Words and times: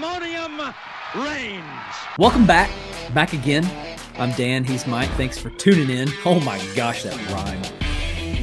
pandemonium 0.00 0.74
reigns. 1.14 1.64
Welcome 2.18 2.46
back, 2.46 2.70
back 3.12 3.32
again. 3.32 3.68
I'm 4.18 4.32
Dan. 4.32 4.64
He's 4.64 4.86
Mike. 4.86 5.10
Thanks 5.10 5.38
for 5.38 5.50
tuning 5.50 5.90
in. 5.90 6.08
Oh 6.24 6.40
my 6.40 6.58
gosh, 6.74 7.02
that 7.02 7.14
rhyme! 7.30 7.62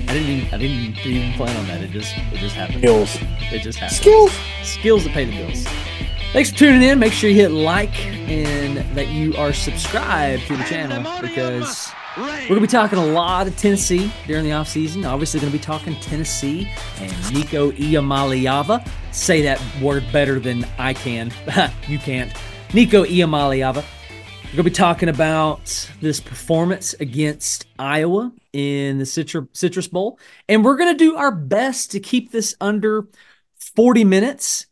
I 0.07 0.13
didn't 0.13 0.29
even 0.29 0.53
I 0.53 0.57
didn't 0.57 0.97
even 1.05 1.33
plan 1.33 1.55
on 1.57 1.67
that. 1.67 1.81
It 1.81 1.91
just 1.91 2.15
it 2.15 2.37
just 2.37 2.55
happened. 2.55 2.79
Skills. 2.79 3.17
It 3.51 3.61
just 3.61 3.79
happened. 3.79 3.97
Skills. 3.97 4.31
Skills 4.63 5.03
to 5.03 5.09
pay 5.09 5.25
the 5.25 5.31
bills. 5.31 5.65
Thanks 6.33 6.51
for 6.51 6.57
tuning 6.57 6.83
in. 6.83 6.99
Make 6.99 7.13
sure 7.13 7.29
you 7.29 7.35
hit 7.35 7.51
like 7.51 7.97
and 8.05 8.77
that 8.95 9.07
you 9.07 9.35
are 9.35 9.53
subscribed 9.53 10.45
to 10.47 10.57
the 10.57 10.63
channel 10.63 10.99
because 11.21 11.91
we're 12.17 12.47
going 12.47 12.55
to 12.55 12.61
be 12.61 12.67
talking 12.67 12.97
a 12.97 13.05
lot 13.05 13.47
of 13.47 13.55
Tennessee 13.57 14.11
during 14.25 14.43
the 14.43 14.49
offseason. 14.49 15.07
Obviously, 15.07 15.39
going 15.39 15.51
to 15.51 15.57
be 15.57 15.63
talking 15.63 15.95
Tennessee 15.97 16.67
and 16.99 17.33
Nico 17.33 17.71
Iamaleava. 17.71 18.87
Say 19.11 19.43
that 19.43 19.61
word 19.79 20.03
better 20.11 20.39
than 20.39 20.65
I 20.79 20.95
can. 20.95 21.31
you 21.87 21.99
can't. 21.99 22.33
Nico 22.73 23.05
Iamaleava. 23.05 23.75
We're 23.75 24.51
going 24.51 24.57
to 24.57 24.63
be 24.63 24.71
talking 24.71 25.09
about 25.09 25.91
this 26.01 26.19
performance 26.19 26.95
against 26.95 27.67
Iowa 27.77 28.31
in 28.51 28.97
the 28.97 29.05
Citrus 29.05 29.87
Bowl. 29.87 30.17
And 30.49 30.65
we're 30.65 30.77
going 30.77 30.91
to 30.91 30.97
do 30.97 31.17
our 31.17 31.31
best 31.31 31.91
to 31.91 31.99
keep 31.99 32.31
this 32.31 32.55
under 32.59 33.07
40 33.75 34.05
minutes. 34.05 34.65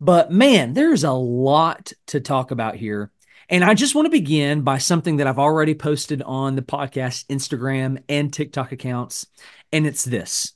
But 0.00 0.30
man, 0.30 0.74
there's 0.74 1.04
a 1.04 1.12
lot 1.12 1.94
to 2.08 2.20
talk 2.20 2.50
about 2.50 2.74
here. 2.76 3.10
And 3.50 3.64
I 3.64 3.74
just 3.74 3.96
want 3.96 4.06
to 4.06 4.10
begin 4.10 4.62
by 4.62 4.78
something 4.78 5.16
that 5.16 5.26
I've 5.26 5.38
already 5.40 5.74
posted 5.74 6.22
on 6.22 6.54
the 6.54 6.62
podcast 6.62 7.26
Instagram 7.26 8.00
and 8.08 8.32
TikTok 8.32 8.70
accounts. 8.70 9.26
And 9.72 9.88
it's 9.88 10.04
this 10.04 10.52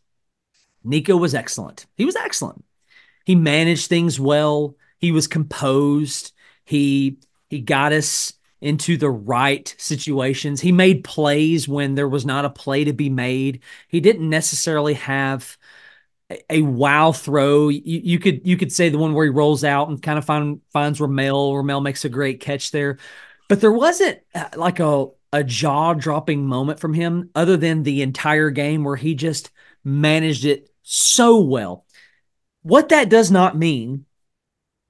Nico 0.84 1.16
was 1.16 1.34
excellent. 1.34 1.86
He 1.96 2.04
was 2.04 2.14
excellent. 2.14 2.64
He 3.24 3.34
managed 3.34 3.88
things 3.88 4.20
well. 4.20 4.76
He 4.98 5.10
was 5.10 5.26
composed. 5.26 6.32
He 6.64 7.18
he 7.50 7.60
got 7.60 7.92
us 7.92 8.32
into 8.60 8.96
the 8.96 9.10
right 9.10 9.74
situations. 9.76 10.60
He 10.60 10.72
made 10.72 11.02
plays 11.02 11.68
when 11.68 11.96
there 11.96 12.08
was 12.08 12.24
not 12.24 12.44
a 12.44 12.50
play 12.50 12.84
to 12.84 12.92
be 12.92 13.10
made. 13.10 13.60
He 13.88 14.00
didn't 14.00 14.30
necessarily 14.30 14.94
have 14.94 15.58
a 16.50 16.62
wow 16.62 17.12
throw. 17.12 17.68
You, 17.68 17.82
you, 17.84 18.18
could 18.18 18.46
you 18.46 18.56
could 18.56 18.72
say 18.72 18.88
the 18.88 18.98
one 18.98 19.14
where 19.14 19.24
he 19.24 19.30
rolls 19.30 19.64
out 19.64 19.88
and 19.88 20.02
kind 20.02 20.18
of 20.18 20.24
find, 20.24 20.60
finds 20.72 21.00
Ramel. 21.00 21.56
Ramel 21.56 21.80
makes 21.80 22.04
a 22.04 22.08
great 22.08 22.40
catch 22.40 22.70
there, 22.70 22.98
but 23.48 23.60
there 23.60 23.72
wasn't 23.72 24.20
uh, 24.34 24.48
like 24.56 24.80
a 24.80 25.06
a 25.32 25.42
jaw 25.42 25.94
dropping 25.94 26.46
moment 26.46 26.78
from 26.78 26.94
him 26.94 27.28
other 27.34 27.56
than 27.56 27.82
the 27.82 28.02
entire 28.02 28.50
game 28.50 28.84
where 28.84 28.94
he 28.94 29.16
just 29.16 29.50
managed 29.82 30.44
it 30.44 30.70
so 30.82 31.40
well. 31.40 31.84
What 32.62 32.90
that 32.90 33.08
does 33.08 33.32
not 33.32 33.58
mean, 33.58 34.06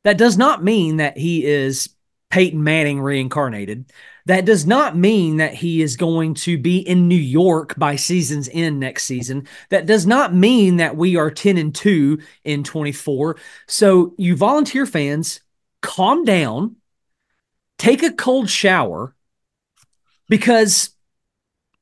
that 0.05 0.19
does 0.19 0.37
not 0.37 0.63
mean 0.63 0.99
that 0.99 1.17
he 1.17 1.47
is 1.47 1.89
Peyton 2.29 2.63
Manning 2.63 3.01
reincarnated. 3.01 3.91
That 4.27 4.47
does 4.47 4.67
not 4.67 4.97
mean 4.97 5.37
that 5.37 5.55
he 5.55 5.83
is 5.83 5.97
going 5.97 6.35
to 6.35 6.57
be 6.57 6.79
in 6.79 7.09
New 7.09 7.15
York 7.15 7.75
by 7.77 7.97
season's 7.97 8.49
end 8.53 8.81
next 8.81 9.05
season. 9.05 9.47
That 9.69 9.87
does 9.87 10.07
not 10.07 10.35
mean 10.35 10.77
that 10.77 10.97
we 10.97 11.17
are 11.17 11.31
10 11.31 11.59
and 11.59 11.75
2 11.75 12.19
in 12.45 12.65
24. 12.65 13.37
So, 13.67 14.15
you 14.17 14.35
volunteer 14.35 14.87
fans, 14.87 15.41
calm 15.83 16.25
down, 16.25 16.77
take 17.79 18.03
a 18.03 18.13
cold 18.13 18.49
shower 18.49 19.15
because 20.29 20.91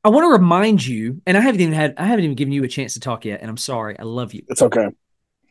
I 0.05 0.09
want 0.09 0.25
to 0.25 0.33
remind 0.33 0.85
you, 0.85 1.23
and 1.27 1.37
I 1.37 1.41
haven't 1.41 1.61
even 1.61 1.75
had 1.75 1.95
I 1.97 2.07
haven't 2.07 2.25
even 2.25 2.37
given 2.37 2.53
you 2.53 2.65
a 2.65 2.69
chance 2.69 2.95
to 2.95 3.01
talk 3.01 3.25
yet, 3.25 3.41
and 3.41 3.49
I'm 3.49 3.57
sorry. 3.57 3.97
I 3.99 4.03
love 4.03 4.35
you. 4.35 4.43
It's 4.49 4.63
okay. 4.63 4.89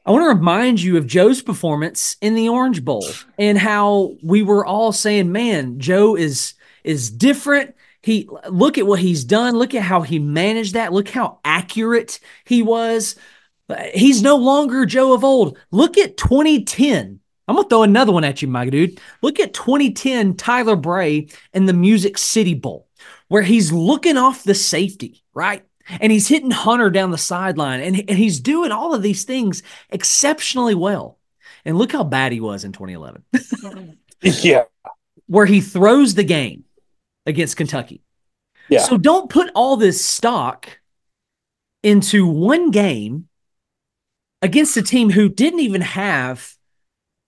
I 0.06 0.12
want 0.12 0.24
to 0.24 0.36
remind 0.36 0.82
you 0.82 0.98
of 0.98 1.08
Joe's 1.08 1.42
performance 1.42 2.18
in 2.22 2.36
the 2.36 2.50
Orange 2.50 2.84
Bowl 2.84 3.06
and 3.38 3.58
how 3.58 4.16
we 4.24 4.42
were 4.42 4.66
all 4.66 4.92
saying, 4.92 5.32
"Man, 5.32 5.80
Joe 5.80 6.16
is 6.18 6.56
is 6.84 7.10
different. 7.10 7.76
He 8.02 8.28
look 8.50 8.78
at 8.78 8.88
what 8.88 9.00
he's 9.00 9.24
done. 9.24 9.56
Look 9.56 9.76
at 9.76 9.84
how 9.84 10.02
he 10.02 10.20
managed 10.20 10.74
that. 10.74 10.94
Look 10.94 11.10
how 11.10 11.40
accurate 11.46 12.20
he 12.46 12.64
was. 12.64 13.16
Uh, 13.70 13.84
he's 13.94 14.22
no 14.22 14.38
longer 14.38 14.86
Joe 14.86 15.14
of 15.14 15.24
old. 15.24 15.58
Look 15.72 15.98
at 15.98 16.18
2010. 16.18 17.20
I'm 17.48 17.56
gonna 17.56 17.68
throw 17.68 17.84
another 17.84 18.12
one 18.12 18.24
at 18.24 18.42
you, 18.42 18.48
my 18.48 18.68
dude. 18.70 19.00
Look 19.22 19.40
at 19.40 19.54
2010 19.54 20.36
Tyler 20.36 20.76
Bray 20.76 21.28
and 21.54 21.68
the 21.68 21.74
Music 21.74 22.18
City 22.18 22.54
Bowl, 22.54 22.88
where 23.28 23.42
he's 23.42 23.72
looking 23.72 24.18
off 24.18 24.44
the 24.44 24.56
safety, 24.56 25.24
right? 25.34 25.64
And 26.00 26.12
he's 26.12 26.28
hitting 26.28 26.52
Hunter 26.52 26.90
down 26.90 27.12
the 27.12 27.18
sideline, 27.18 27.82
and, 27.82 27.98
and 27.98 28.18
he's 28.18 28.40
doing 28.40 28.72
all 28.72 28.94
of 28.94 29.02
these 29.02 29.26
things 29.26 29.64
exceptionally 29.90 30.76
well. 30.76 31.18
And 31.66 31.78
look 31.78 31.92
how 31.92 32.04
bad 32.04 32.32
he 32.32 32.40
was 32.40 32.64
in 32.64 32.72
2011. 32.72 33.98
yeah. 34.22 34.64
Where 35.28 35.46
he 35.46 35.60
throws 35.60 36.16
the 36.16 36.24
game 36.24 36.64
against 37.26 37.58
Kentucky. 37.58 38.04
Yeah. 38.70 38.80
So 38.80 38.98
don't 38.98 39.30
put 39.30 39.52
all 39.56 39.78
this 39.78 40.04
stock 40.04 40.80
into 41.84 42.28
one 42.28 42.72
game 42.72 43.28
against 44.42 44.78
a 44.78 44.82
team 44.82 45.12
who 45.12 45.30
didn't 45.30 45.60
even 45.60 45.82
have 45.82 46.56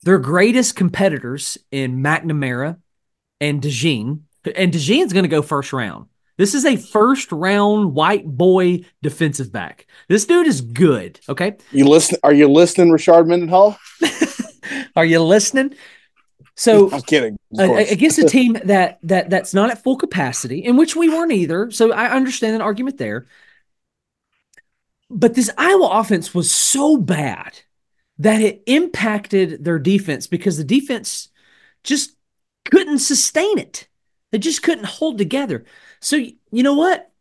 their 0.04 0.20
greatest 0.20 0.76
competitors 0.76 1.58
in 1.72 2.02
McNamara 2.02 2.78
and 3.40 3.62
DeJean. 3.62 4.22
And 4.56 4.74
DeJean's 4.74 5.14
going 5.14 5.24
to 5.24 5.30
go 5.30 5.42
first 5.42 5.74
round. 5.74 6.08
This 6.38 6.56
is 6.56 6.66
a 6.66 6.75
first 6.75 7.31
round 7.31 7.94
white 7.94 8.25
boy 8.25 8.86
defensive 9.02 9.52
back. 9.52 9.86
This 10.10 10.25
dude 10.25 10.48
is 10.48 10.62
good. 10.62 11.20
Okay. 11.30 11.58
You 11.72 11.88
listen? 11.88 12.18
Are 12.24 12.34
you 12.34 12.48
listening, 12.48 12.92
Rashard 12.92 13.28
Mendenhall? 13.28 13.78
are 14.96 15.06
you 15.06 15.22
listening? 15.22 15.75
So 16.56 16.91
I'm 16.94 17.02
kidding. 17.02 17.38
against 17.58 18.19
a 18.19 18.25
team 18.30 18.58
that 18.66 19.00
that 19.03 19.30
that's 19.30 19.53
not 19.53 19.72
at 19.72 19.84
full 19.84 19.97
capacity, 19.97 20.59
in 20.59 20.78
which 20.78 20.96
we 20.96 21.09
weren't 21.09 21.31
either. 21.31 21.72
So 21.72 21.91
I 21.91 22.12
understand 22.12 22.56
an 22.56 22.62
argument 22.62 22.97
there. 22.97 23.25
But 25.09 25.36
this 25.36 25.52
Iowa 25.58 25.88
offense 25.88 26.34
was 26.34 26.52
so 26.52 26.97
bad 26.97 27.59
that 28.19 28.42
it 28.42 28.63
impacted 28.66 29.63
their 29.63 29.80
defense 29.80 30.28
because 30.28 30.58
the 30.58 30.63
defense 30.63 31.30
just 31.84 32.16
couldn't 32.72 33.00
sustain 33.00 33.59
it. 33.59 33.88
They 34.31 34.40
just 34.40 34.63
couldn't 34.63 34.86
hold 34.86 35.18
together. 35.18 35.66
So 36.00 36.16
you 36.16 36.63
know 36.63 36.75
what? 36.75 37.12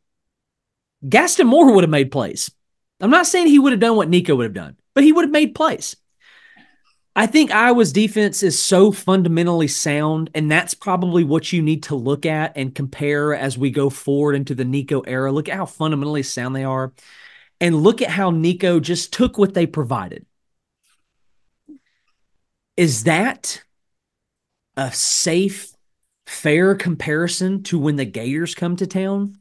Gaston 1.08 1.46
Moore 1.46 1.74
would 1.74 1.84
have 1.84 1.90
made 1.90 2.12
plays. 2.12 2.50
I'm 3.00 3.10
not 3.10 3.26
saying 3.26 3.48
he 3.48 3.58
would 3.58 3.72
have 3.72 3.80
done 3.80 3.96
what 3.96 4.08
Nico 4.08 4.36
would 4.36 4.44
have 4.44 4.54
done, 4.54 4.76
but 4.94 5.02
he 5.02 5.12
would 5.12 5.24
have 5.24 5.32
made 5.32 5.54
plays. 5.54 5.96
I 7.14 7.26
think 7.26 7.50
Iowa's 7.50 7.92
defense 7.92 8.42
is 8.42 8.58
so 8.58 8.90
fundamentally 8.90 9.68
sound, 9.68 10.30
and 10.34 10.50
that's 10.50 10.72
probably 10.72 11.24
what 11.24 11.52
you 11.52 11.60
need 11.60 11.82
to 11.84 11.94
look 11.94 12.24
at 12.24 12.56
and 12.56 12.74
compare 12.74 13.34
as 13.34 13.58
we 13.58 13.70
go 13.70 13.90
forward 13.90 14.34
into 14.34 14.54
the 14.54 14.64
Nico 14.64 15.02
era. 15.02 15.30
Look 15.30 15.48
at 15.48 15.56
how 15.56 15.66
fundamentally 15.66 16.22
sound 16.22 16.56
they 16.56 16.64
are, 16.64 16.92
and 17.60 17.82
look 17.82 18.00
at 18.00 18.08
how 18.08 18.30
Nico 18.30 18.80
just 18.80 19.12
took 19.12 19.36
what 19.36 19.52
they 19.52 19.66
provided. 19.66 20.24
Is 22.78 23.04
that 23.04 23.62
a 24.78 24.90
safe, 24.90 25.74
fair 26.26 26.74
comparison 26.74 27.62
to 27.64 27.78
when 27.78 27.96
the 27.96 28.06
Gators 28.06 28.54
come 28.54 28.76
to 28.76 28.86
town? 28.86 29.36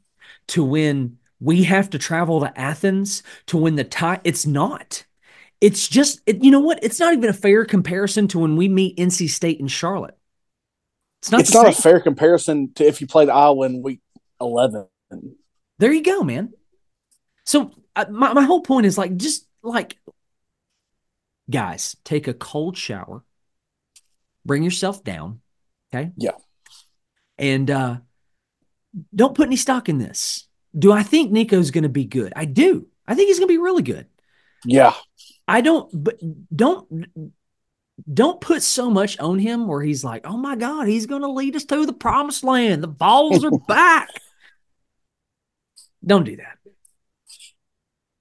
To 0.48 0.62
when 0.62 1.16
we 1.40 1.62
have 1.62 1.88
to 1.90 1.98
travel 1.98 2.40
to 2.40 2.60
Athens? 2.60 3.22
To 3.46 3.56
when 3.56 3.76
the 3.76 3.84
tie? 3.84 4.20
It's 4.24 4.44
not 4.44 5.06
it's 5.62 5.86
just 5.86 6.20
it, 6.26 6.42
you 6.42 6.50
know 6.50 6.60
what? 6.60 6.82
It's 6.82 6.98
not 6.98 7.14
even 7.14 7.30
a 7.30 7.32
fair 7.32 7.64
comparison 7.64 8.26
to 8.28 8.40
when 8.40 8.56
we 8.56 8.68
meet 8.68 8.98
nc 8.98 9.30
state 9.30 9.60
in 9.60 9.68
charlotte. 9.68 10.18
It's 11.20 11.30
not 11.30 11.40
it's 11.40 11.54
not 11.54 11.62
same. 11.62 11.72
a 11.72 11.74
fair 11.74 12.00
comparison 12.00 12.72
to 12.74 12.84
if 12.84 13.00
you 13.00 13.06
played 13.06 13.30
iowa 13.30 13.64
in 13.66 13.80
week 13.80 14.00
11 14.40 14.86
there 15.78 15.92
you 15.92 16.02
go 16.02 16.24
man. 16.24 16.52
So 17.44 17.70
uh, 17.94 18.06
my, 18.10 18.32
my 18.32 18.42
whole 18.42 18.60
point 18.60 18.86
is 18.86 18.98
like 18.98 19.16
just 19.16 19.46
like 19.62 19.96
guys 21.48 21.96
take 22.04 22.26
a 22.26 22.34
cold 22.34 22.76
shower 22.76 23.22
bring 24.44 24.64
yourself 24.64 25.04
down 25.04 25.40
okay? 25.94 26.10
Yeah. 26.16 26.32
And 27.38 27.70
uh 27.70 27.96
don't 29.14 29.36
put 29.36 29.46
any 29.46 29.56
stock 29.56 29.88
in 29.88 29.98
this. 29.98 30.48
Do 30.76 30.90
i 30.90 31.04
think 31.04 31.30
nico's 31.30 31.70
gonna 31.70 31.88
be 31.88 32.04
good? 32.04 32.32
I 32.34 32.46
do. 32.46 32.88
I 33.06 33.14
think 33.14 33.28
he's 33.28 33.38
gonna 33.38 33.46
be 33.46 33.58
really 33.58 33.84
good. 33.84 34.06
Yeah 34.64 34.94
I 35.52 35.60
don't, 35.60 35.90
but 35.92 36.18
don't 36.56 37.06
don't 38.10 38.40
put 38.40 38.62
so 38.62 38.88
much 38.88 39.18
on 39.18 39.38
him 39.38 39.66
where 39.66 39.82
he's 39.82 40.02
like, 40.02 40.22
oh 40.24 40.38
my 40.38 40.56
God, 40.56 40.88
he's 40.88 41.04
going 41.04 41.20
to 41.20 41.30
lead 41.30 41.54
us 41.54 41.66
to 41.66 41.84
the 41.84 41.92
promised 41.92 42.42
land. 42.42 42.82
The 42.82 42.88
balls 42.88 43.44
are 43.44 43.50
back. 43.68 44.08
Don't 46.04 46.24
do 46.24 46.36
that. 46.36 46.56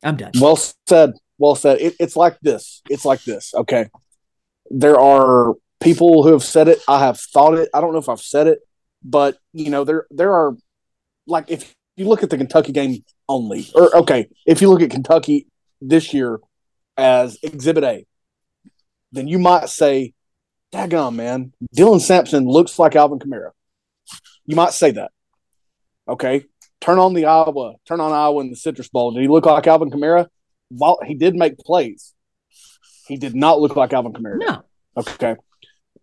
I'm 0.03 0.17
done. 0.17 0.33
Well 0.41 0.57
said. 0.89 1.13
Well 1.37 1.55
said. 1.55 1.79
It, 1.79 1.95
it's 2.01 2.17
like 2.17 2.37
this. 2.41 2.81
It's 2.89 3.05
like 3.05 3.23
this. 3.23 3.53
Okay. 3.53 3.87
There 4.69 4.99
are 4.99 5.53
people 5.79 6.23
who 6.23 6.33
have 6.33 6.43
said 6.43 6.67
it. 6.67 6.79
I 6.85 6.99
have 6.99 7.17
thought 7.17 7.53
it. 7.53 7.69
I 7.73 7.79
don't 7.79 7.93
know 7.93 7.99
if 7.99 8.09
I've 8.09 8.19
said 8.19 8.47
it, 8.47 8.59
but 9.05 9.37
you 9.53 9.69
know, 9.69 9.85
there 9.85 10.05
there 10.11 10.33
are 10.33 10.57
like 11.27 11.45
if 11.47 11.73
you 11.95 12.09
look 12.09 12.23
at 12.23 12.29
the 12.29 12.37
Kentucky 12.37 12.73
game 12.73 13.05
only, 13.29 13.69
or 13.73 13.95
okay, 13.99 14.27
if 14.45 14.61
you 14.61 14.69
look 14.69 14.81
at 14.81 14.89
Kentucky 14.89 15.47
this 15.79 16.13
year 16.13 16.41
as 17.01 17.37
Exhibit 17.43 17.83
A, 17.83 18.05
then 19.11 19.27
you 19.27 19.39
might 19.39 19.69
say 19.69 20.13
daggum, 20.71 21.15
man, 21.15 21.53
Dylan 21.75 21.99
Sampson 21.99 22.45
looks 22.45 22.79
like 22.79 22.95
Alvin 22.95 23.19
Kamara. 23.19 23.51
You 24.45 24.55
might 24.55 24.73
say 24.73 24.91
that. 24.91 25.11
Okay. 26.07 26.45
Turn 26.79 26.97
on 26.97 27.13
the 27.13 27.25
Iowa, 27.25 27.75
turn 27.85 27.99
on 27.99 28.11
Iowa 28.11 28.41
in 28.41 28.49
the 28.49 28.55
Citrus 28.55 28.89
Bowl. 28.89 29.11
Did 29.11 29.21
he 29.21 29.27
look 29.27 29.45
like 29.45 29.67
Alvin 29.67 29.91
Kamara? 29.91 30.27
While 30.69 30.99
he 31.05 31.13
did 31.13 31.35
make 31.35 31.57
plays. 31.57 32.13
He 33.07 33.17
did 33.17 33.35
not 33.35 33.59
look 33.59 33.75
like 33.75 33.93
Alvin 33.93 34.13
Kamara. 34.13 34.37
No. 34.37 34.63
Okay. 34.97 35.35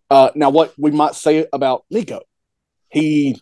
Uh, 0.09 0.29
now, 0.35 0.49
what 0.49 0.73
we 0.77 0.91
might 0.91 1.15
say 1.15 1.47
about 1.51 1.85
Nico, 1.89 2.21
he 2.89 3.39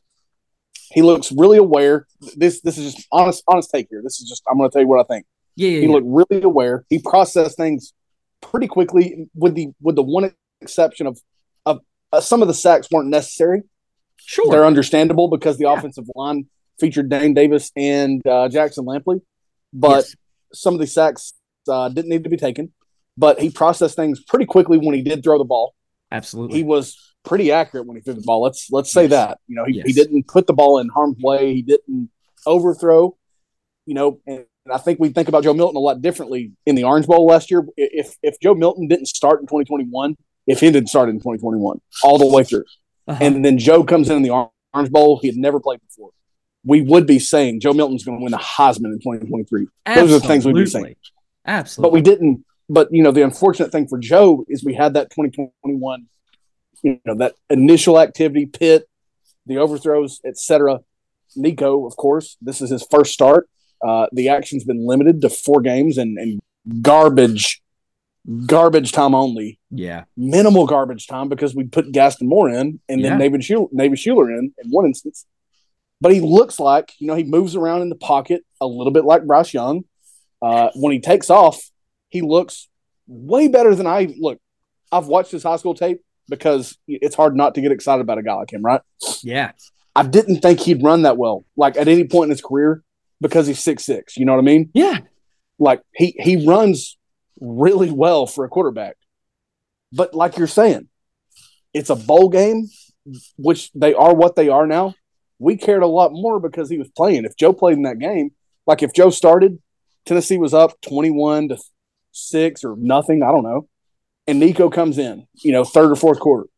he 0.89 1.01
looks 1.01 1.31
really 1.31 1.57
aware. 1.57 2.07
This 2.35 2.61
this 2.61 2.77
is 2.77 2.95
just 2.95 3.07
honest 3.11 3.43
honest 3.47 3.69
take 3.69 3.87
here. 3.89 4.01
This 4.03 4.19
is 4.19 4.27
just 4.27 4.43
I'm 4.49 4.57
going 4.57 4.69
to 4.69 4.73
tell 4.73 4.81
you 4.81 4.87
what 4.87 4.99
I 4.99 5.03
think. 5.03 5.25
Yeah, 5.57 5.69
yeah 5.69 5.79
he 5.81 5.85
yeah. 5.87 5.91
looked 5.91 6.07
really 6.31 6.43
aware. 6.43 6.85
He 6.89 6.99
processed 6.99 7.57
things 7.57 7.93
pretty 8.41 8.67
quickly, 8.67 9.27
with 9.35 9.55
the 9.55 9.69
with 9.81 9.95
the 9.95 10.03
one 10.03 10.31
exception 10.61 11.05
of 11.07 11.19
of 11.65 11.81
uh, 12.13 12.21
some 12.21 12.41
of 12.41 12.47
the 12.47 12.53
sacks 12.53 12.87
weren't 12.91 13.09
necessary. 13.09 13.63
Sure, 14.17 14.49
they're 14.49 14.65
understandable 14.65 15.27
because 15.27 15.57
the 15.57 15.65
Yeah. 15.65 15.73
offensive 15.77 16.05
line 16.15 16.45
featured 16.79 17.09
Dayne 17.09 17.33
Davis 17.33 17.71
and 17.75 18.25
uh, 18.25 18.47
Jackson 18.49 18.85
Lampley, 18.85 19.19
but 19.73 20.05
Yes. 20.05 20.15
some 20.53 20.73
of 20.73 20.79
the 20.79 20.87
sacks 20.87 21.33
uh, 21.67 21.89
didn't 21.89 22.09
need 22.09 22.23
to 22.23 22.29
be 22.29 22.37
taken. 22.37 22.71
But 23.17 23.39
he 23.41 23.49
processed 23.49 23.95
things 23.95 24.23
pretty 24.23 24.45
quickly 24.45 24.77
when 24.77 24.93
he 24.93 25.01
did 25.01 25.23
throw 25.23 25.37
the 25.39 25.43
ball. 25.43 25.73
absolutely. 26.11 26.57
He 26.59 26.63
was 26.63 26.95
pretty 27.25 27.51
accurate 27.51 27.85
when 27.87 27.97
he 27.97 28.01
threw 28.01 28.13
the 28.13 28.21
ball. 28.21 28.41
Let's 28.43 28.69
let's 28.71 28.91
say 28.91 29.03
Yes. 29.03 29.09
that. 29.11 29.39
You 29.47 29.55
know, 29.55 29.65
he, 29.65 29.73
Yes. 29.77 29.87
he 29.87 29.93
didn't 29.93 30.27
put 30.27 30.45
the 30.47 30.53
ball 30.53 30.77
in 30.79 30.87
harm's 30.89 31.17
way. 31.19 31.53
He 31.55 31.61
didn't 31.63 32.09
overthrow. 32.45 33.17
You 33.87 33.93
know, 33.95 34.19
and 34.27 34.45
I 34.71 34.77
think 34.77 34.99
we 34.99 35.09
think 35.09 35.27
about 35.27 35.43
Joe 35.43 35.53
Milton 35.53 35.75
a 35.75 35.79
lot 35.79 36.01
differently 36.01 36.51
in 36.65 36.75
the 36.75 36.83
Orange 36.83 37.07
Bowl 37.07 37.25
last 37.25 37.49
year. 37.51 37.65
If 37.77 38.15
if 38.23 38.39
Joe 38.39 38.53
Milton 38.55 38.87
didn't 38.87 39.07
start 39.07 39.39
in 39.39 39.47
2021, 39.47 40.15
if 40.47 40.59
he 40.59 40.71
didn't 40.71 40.89
start 40.89 41.09
in 41.09 41.15
2021 41.17 41.81
all 42.03 42.17
the 42.17 42.27
way 42.27 42.43
through, 42.43 42.65
Uh-huh. 43.07 43.23
and 43.23 43.43
then 43.43 43.57
Joe 43.57 43.83
comes 43.83 44.09
in 44.09 44.17
in 44.17 44.23
the 44.23 44.49
Orange 44.73 44.91
Bowl, 44.91 45.19
he 45.21 45.27
had 45.27 45.37
never 45.37 45.59
played 45.59 45.79
before. 45.81 46.11
We 46.65 46.81
would 46.81 47.05
be 47.07 47.19
saying 47.19 47.61
Joe 47.61 47.73
Milton's 47.73 48.03
going 48.03 48.17
to 48.17 48.23
win 48.23 48.31
the 48.31 48.37
Heisman 48.37 48.91
in 48.91 48.99
2023. 48.99 49.67
Those 49.95 50.11
are 50.11 50.19
the 50.19 50.27
things 50.27 50.45
we'd 50.45 50.53
be 50.55 50.65
saying. 50.65 50.95
Absolutely. 50.95 50.95
Absolutely. 51.45 51.89
But 51.89 51.93
we 51.93 52.01
didn't. 52.01 52.45
But 52.69 52.89
you 52.91 53.03
know, 53.03 53.11
the 53.11 53.23
unfortunate 53.23 53.71
thing 53.71 53.87
for 53.87 53.97
Joe 53.97 54.43
is 54.49 54.63
we 54.65 54.73
had 54.73 54.95
that 54.95 55.09
2021, 55.11 56.07
you 56.83 56.99
know, 57.05 57.15
that 57.15 57.35
initial 57.49 57.99
activity, 57.99 58.45
pit, 58.45 58.89
the 59.45 59.57
overthrows, 59.57 60.19
etc. 60.25 60.81
Nico, 61.35 61.85
of 61.85 61.95
course, 61.95 62.35
this 62.41 62.61
is 62.61 62.69
his 62.69 62.85
first 62.89 63.13
start. 63.13 63.49
Uh, 63.85 64.07
the 64.11 64.29
action's 64.29 64.63
been 64.63 64.85
limited 64.87 65.21
to 65.21 65.29
four 65.29 65.61
games 65.61 65.97
and, 65.97 66.17
and 66.17 66.39
garbage, 66.81 67.61
garbage 68.45 68.91
time 68.91 69.15
only. 69.15 69.59
yeah. 69.71 70.03
Minimal 70.15 70.65
garbage 70.67 71.07
time 71.07 71.29
because 71.29 71.55
we 71.55 71.65
put 71.65 71.91
Gaston 71.91 72.27
Moore 72.27 72.49
in 72.49 72.79
and 72.89 73.01
Yeah. 73.01 73.09
then 73.11 73.19
David 73.19 73.43
Schuler, 73.43 73.67
David 73.75 73.99
Schuler 73.99 74.31
in 74.31 74.53
in 74.63 74.69
one 74.71 74.85
instance. 74.85 75.25
But 76.01 76.13
he 76.13 76.19
looks 76.19 76.59
like 76.59 76.91
you 76.99 77.07
know 77.07 77.15
he 77.15 77.23
moves 77.23 77.55
around 77.55 77.81
in 77.81 77.89
the 77.89 77.95
pocket 77.95 78.43
a 78.61 78.67
little 78.67 78.91
bit 78.91 79.05
like 79.05 79.25
Bryce 79.25 79.53
Young. 79.53 79.83
Uh, 80.41 80.69
when 80.75 80.91
he 80.91 80.99
takes 80.99 81.29
off, 81.29 81.59
he 82.09 82.21
looks 82.21 82.69
way 83.07 83.47
better 83.47 83.73
than 83.73 83.87
I 83.87 84.13
look. 84.19 84.39
I've 84.91 85.07
watched 85.07 85.31
his 85.31 85.41
high 85.43 85.55
school 85.57 85.73
tape 85.73 86.01
because 86.29 86.77
it's 86.87 87.15
hard 87.15 87.35
not 87.35 87.55
to 87.55 87.61
get 87.61 87.71
excited 87.71 88.01
about 88.01 88.17
a 88.19 88.21
guy 88.23 88.35
like 88.35 88.51
him, 88.53 88.61
right? 88.61 88.81
Yeah. 89.23 89.51
I 89.95 90.03
didn't 90.03 90.41
think 90.41 90.59
he'd 90.59 90.83
run 90.83 91.01
that 91.03 91.17
well, 91.17 91.45
like 91.55 91.75
at 91.77 91.87
any 91.87 92.03
point 92.03 92.25
in 92.25 92.29
his 92.31 92.41
career, 92.41 92.83
because 93.21 93.47
he's 93.47 93.63
six 93.63 93.83
six. 93.85 94.17
You 94.17 94.25
know 94.25 94.33
what 94.33 94.39
I 94.39 94.43
mean? 94.43 94.69
Yeah. 94.73 94.99
Like 95.59 95.81
he 95.95 96.15
he 96.19 96.45
runs 96.45 96.97
really 97.39 97.91
well 97.91 98.25
for 98.25 98.45
a 98.45 98.49
quarterback. 98.49 98.95
But 99.91 100.13
like 100.13 100.37
you're 100.37 100.47
saying, 100.47 100.89
it's 101.73 101.89
a 101.89 101.95
bowl 101.95 102.29
game, 102.29 102.67
which 103.37 103.71
they 103.73 103.93
are 103.93 104.13
what 104.13 104.35
they 104.35 104.49
are 104.49 104.67
now. 104.67 104.95
We 105.39 105.55
cared 105.55 105.83
a 105.83 105.87
lot 105.87 106.11
more 106.11 106.39
because 106.39 106.69
he 106.69 106.77
was 106.77 106.89
playing. 106.89 107.25
If 107.25 107.37
Joe 107.37 107.53
played 107.53 107.77
in 107.77 107.83
that 107.83 107.99
game, 107.99 108.31
like 108.65 108.81
if 108.81 108.93
Joe 108.93 109.11
started, 109.11 109.59
Tennessee 110.05 110.37
was 110.37 110.53
up 110.53 110.81
21 110.81 111.49
to 111.49 111.57
6 112.11 112.63
or 112.63 112.75
nothing, 112.77 113.21
I 113.21 113.31
don't 113.31 113.43
know. 113.43 113.67
And 114.25 114.39
Nico 114.39 114.69
comes 114.69 114.97
in, 114.97 115.27
you 115.35 115.51
know, 115.51 115.63
third 115.63 115.91
or 115.91 115.95
fourth 115.95 116.19
quarter. 116.19 116.49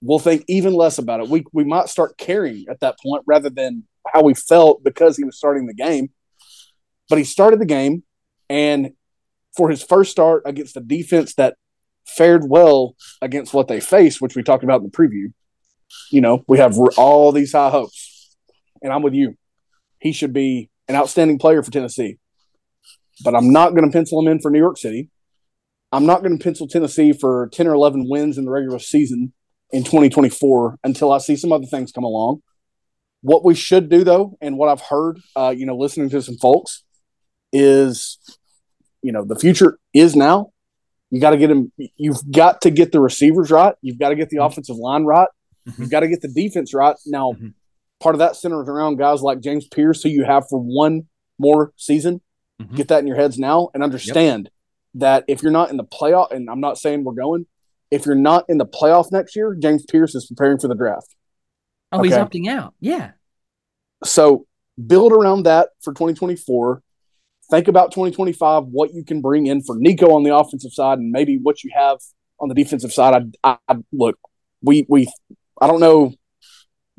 We'll 0.00 0.18
think 0.18 0.44
even 0.48 0.74
less 0.74 0.98
about 0.98 1.20
it. 1.20 1.28
We 1.28 1.44
we 1.52 1.64
might 1.64 1.88
start 1.88 2.16
caring 2.16 2.66
at 2.70 2.80
that 2.80 2.98
point 3.00 3.24
rather 3.26 3.50
than 3.50 3.84
how 4.12 4.22
we 4.22 4.34
felt 4.34 4.82
because 4.82 5.16
he 5.16 5.24
was 5.24 5.36
starting 5.36 5.66
the 5.66 5.74
game. 5.74 6.10
But 7.08 7.18
he 7.18 7.24
started 7.24 7.60
the 7.60 7.66
game 7.66 8.02
and 8.48 8.92
for 9.56 9.70
his 9.70 9.82
first 9.82 10.10
start 10.10 10.42
against 10.46 10.76
a 10.76 10.80
defense 10.80 11.34
that 11.34 11.56
fared 12.06 12.48
well 12.48 12.96
against 13.20 13.52
what 13.52 13.68
they 13.68 13.80
faced, 13.80 14.20
which 14.20 14.34
we 14.36 14.42
talked 14.42 14.64
about 14.64 14.80
in 14.80 14.84
the 14.84 14.90
preview, 14.90 15.32
you 16.10 16.20
know, 16.20 16.44
we 16.46 16.58
have 16.58 16.76
all 16.96 17.32
these 17.32 17.52
high 17.52 17.70
hopes. 17.70 18.36
And 18.82 18.92
I'm 18.92 19.02
with 19.02 19.14
you. 19.14 19.36
He 19.98 20.12
should 20.12 20.32
be 20.32 20.70
an 20.86 20.94
outstanding 20.94 21.38
player 21.38 21.62
for 21.62 21.70
Tennessee. 21.70 22.18
But 23.24 23.34
I'm 23.34 23.52
not 23.52 23.70
going 23.70 23.84
to 23.84 23.90
pencil 23.92 24.20
him 24.20 24.28
in 24.28 24.40
for 24.40 24.50
New 24.50 24.60
York 24.60 24.78
City. 24.78 25.10
I'm 25.90 26.06
not 26.06 26.22
going 26.22 26.38
to 26.38 26.42
pencil 26.42 26.68
Tennessee 26.68 27.12
for 27.12 27.48
10 27.52 27.66
or 27.66 27.74
11 27.74 28.08
wins 28.08 28.38
in 28.38 28.44
the 28.44 28.50
regular 28.50 28.78
season 28.78 29.32
in 29.72 29.82
2024 29.82 30.78
until 30.84 31.12
I 31.12 31.18
see 31.18 31.34
some 31.34 31.52
other 31.52 31.66
things 31.66 31.92
come 31.92 32.04
along. 32.04 32.42
What 33.22 33.44
we 33.44 33.54
should 33.54 33.88
do, 33.88 34.04
though, 34.04 34.36
and 34.40 34.56
what 34.56 34.68
I've 34.68 34.80
heard, 34.80 35.18
uh, 35.34 35.52
you 35.56 35.66
know, 35.66 35.76
listening 35.76 36.08
to 36.10 36.22
some 36.22 36.36
folks, 36.36 36.84
is, 37.52 38.18
you 39.02 39.12
know, 39.12 39.24
the 39.24 39.36
future 39.36 39.78
is 39.94 40.14
now. 40.14 40.52
You 41.10 41.20
got 41.20 41.30
to 41.30 41.36
get 41.38 41.48
them. 41.48 41.72
You've 41.96 42.20
got 42.30 42.60
to 42.62 42.70
get 42.70 42.92
the 42.92 43.00
receivers 43.00 43.50
right. 43.50 43.74
You've 43.80 43.98
got 43.98 44.10
to 44.10 44.14
get 44.16 44.28
the 44.28 44.36
Mhm. 44.38 44.46
offensive 44.46 44.76
line 44.76 45.04
right. 45.04 45.28
Mhm. 45.66 45.78
You've 45.78 45.90
got 45.90 46.00
to 46.00 46.08
get 46.08 46.20
the 46.20 46.28
defense 46.28 46.74
right. 46.74 46.96
Now, 47.06 47.32
Mhm. 47.32 47.54
part 47.98 48.14
of 48.14 48.18
that 48.18 48.36
centers 48.36 48.68
around 48.68 48.96
guys 48.98 49.22
like 49.22 49.40
James 49.40 49.66
Pearce, 49.66 50.02
who 50.02 50.10
you 50.10 50.24
have 50.24 50.46
for 50.48 50.58
one 50.60 51.08
more 51.38 51.72
season. 51.76 52.20
Mhm. 52.60 52.76
Get 52.76 52.88
that 52.88 53.00
in 53.00 53.06
your 53.06 53.16
heads 53.16 53.38
now 53.38 53.70
and 53.72 53.82
understand 53.82 54.50
that 54.94 55.24
if 55.28 55.42
you're 55.42 55.52
not 55.52 55.70
in 55.70 55.76
the 55.78 55.84
playoff, 55.84 56.30
and 56.30 56.50
I'm 56.50 56.60
not 56.60 56.76
saying 56.76 57.04
we're 57.04 57.12
going, 57.14 57.46
if 57.90 58.04
you're 58.04 58.14
not 58.14 58.44
in 58.48 58.58
the 58.58 58.66
playoff 58.66 59.10
next 59.10 59.34
year, 59.34 59.54
James 59.54 59.84
Pearce 59.86 60.14
is 60.14 60.26
preparing 60.26 60.58
for 60.58 60.68
the 60.68 60.74
draft. 60.74 61.14
Oh, 61.92 62.02
he's 62.02 62.14
opting 62.14 62.48
out. 62.48 62.74
Yeah. 62.80 63.12
So 64.04 64.46
build 64.86 65.12
around 65.12 65.44
that 65.44 65.70
for 65.82 65.92
2024. 65.92 66.82
Think 67.50 67.68
about 67.68 67.92
2025, 67.92 68.64
what 68.64 68.92
you 68.92 69.04
can 69.04 69.22
bring 69.22 69.46
in 69.46 69.62
for 69.62 69.74
Nico 69.76 70.12
on 70.14 70.22
the 70.22 70.36
offensive 70.36 70.72
side, 70.72 70.98
and 70.98 71.10
maybe 71.10 71.38
what 71.38 71.64
you 71.64 71.70
have 71.74 71.98
on 72.40 72.48
the 72.48 72.54
defensive 72.54 72.92
side. 72.92 73.32
I, 73.42 73.50
I, 73.52 73.58
I 73.68 73.76
look, 73.90 74.18
we 74.60 74.84
we, 74.88 75.10
I 75.60 75.66
don't 75.66 75.80
know 75.80 76.12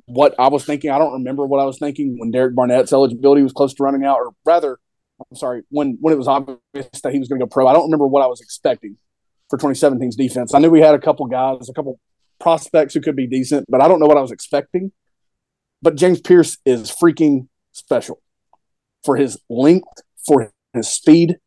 what 0.06 0.34
I 0.40 0.48
was 0.48 0.66
thinking. 0.66 0.90
I 0.90 0.98
don't 0.98 1.14
remember 1.14 1.46
what 1.46 1.60
I 1.60 1.66
was 1.66 1.78
thinking 1.78 2.16
when 2.18 2.32
Derek 2.32 2.56
Barnett's 2.56 2.92
eligibility 2.92 3.44
was 3.44 3.54
close 3.54 3.76
to 3.76 3.84
running 3.84 4.04
out, 4.04 4.18
or 4.18 4.34
rather, 4.44 4.80
I'm 5.20 5.38
sorry, 5.38 5.62
when 5.70 5.98
when 6.02 6.16
it 6.16 6.18
was 6.18 6.28
obvious 6.28 6.58
that 7.04 7.14
he 7.14 7.20
was 7.20 7.28
going 7.28 7.40
to 7.40 7.46
go 7.46 7.50
pro. 7.50 7.68
I 7.68 7.74
don't 7.74 7.86
remember 7.86 8.08
what 8.08 8.24
I 8.24 8.28
was 8.28 8.42
expecting 8.42 8.98
for 9.52 9.60
2017's 9.60 10.16
defense. 10.16 10.56
I 10.56 10.60
knew 10.60 10.72
we 10.72 10.82
had 10.82 10.96
a 10.96 11.00
couple 11.00 11.28
guys, 11.28 11.70
a 11.70 11.74
couple 11.74 12.00
prospects 12.40 12.94
who 12.94 13.02
could 13.02 13.16
be 13.16 13.28
decent, 13.28 13.66
but 13.70 13.82
I 13.82 13.88
don't 13.88 14.00
know 14.00 14.06
what 14.06 14.18
I 14.18 14.22
was 14.22 14.32
expecting. 14.32 14.92
But 15.82 15.96
James 15.96 16.20
Pearce 16.22 16.58
is 16.66 16.92
freaking 16.92 17.48
special 17.72 18.22
for 19.04 19.16
his 19.16 19.40
length, 19.50 19.88
for 20.28 20.52
his 20.74 20.90
speed. 20.92 21.38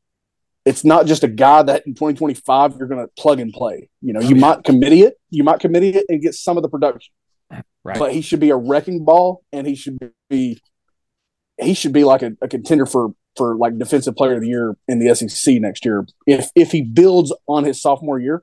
It's 0.65 0.85
not 0.85 1.07
just 1.07 1.25
a 1.25 1.29
guy 1.29 1.63
that 1.65 1.87
in 1.87 1.95
2025 1.95 2.77
you're 2.79 2.89
going 2.89 3.05
to 3.05 3.11
plug 3.21 3.41
and 3.41 3.53
play. 3.53 3.89
You 4.01 4.13
know, 4.13 4.21
Oh, 4.21 4.29
you 4.29 4.37
might 4.37 4.65
committee 4.65 5.03
it, 5.03 5.15
you 5.31 5.45
might 5.45 5.61
committee 5.61 5.91
it 5.91 6.07
and 6.09 6.23
get 6.23 6.35
some 6.35 6.57
of 6.57 6.63
the 6.63 6.69
production, 6.69 7.13
Right. 7.85 7.99
but 7.99 8.13
he 8.13 8.21
should 8.21 8.41
be 8.41 8.51
a 8.51 8.57
wrecking 8.57 9.05
ball, 9.05 9.43
and 9.53 9.67
he 9.67 9.75
should 9.75 9.99
be 10.31 10.61
he 11.61 11.75
should 11.75 11.93
be 11.93 12.05
like 12.05 12.23
a, 12.23 12.33
a 12.41 12.49
contender 12.49 12.87
for 12.87 13.11
for 13.37 13.57
like 13.57 13.79
defensive 13.79 14.15
player 14.17 14.35
of 14.35 14.41
the 14.41 14.49
year 14.49 14.77
in 14.89 14.99
the 14.99 15.15
SEC 15.15 15.55
next 15.61 15.85
year 15.85 16.07
if 16.27 16.51
if 16.55 16.71
he 16.73 16.81
builds 16.83 17.35
on 17.47 17.65
his 17.65 17.81
sophomore 17.83 18.19
year. 18.19 18.43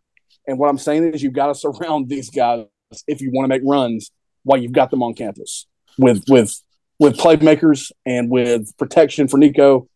And 0.50 0.58
what 0.58 0.68
I'm 0.68 0.80
saying 0.80 1.14
is 1.14 1.22
you've 1.22 1.34
got 1.34 1.48
to 1.48 1.56
surround 1.56 2.10
these 2.10 2.32
guys 2.32 2.66
if 3.08 3.22
you 3.22 3.30
want 3.32 3.46
to 3.46 3.50
make 3.50 3.62
runs 3.64 4.10
while 4.42 4.60
you've 4.60 4.72
got 4.72 4.90
them 4.90 5.04
on 5.04 5.14
campus 5.14 5.68
with 6.00 6.24
with 6.28 6.60
with 6.98 7.18
playmakers 7.18 7.92
and 8.04 8.32
with 8.32 8.76
protection 8.78 9.28
for 9.28 9.38
Nico, 9.38 9.88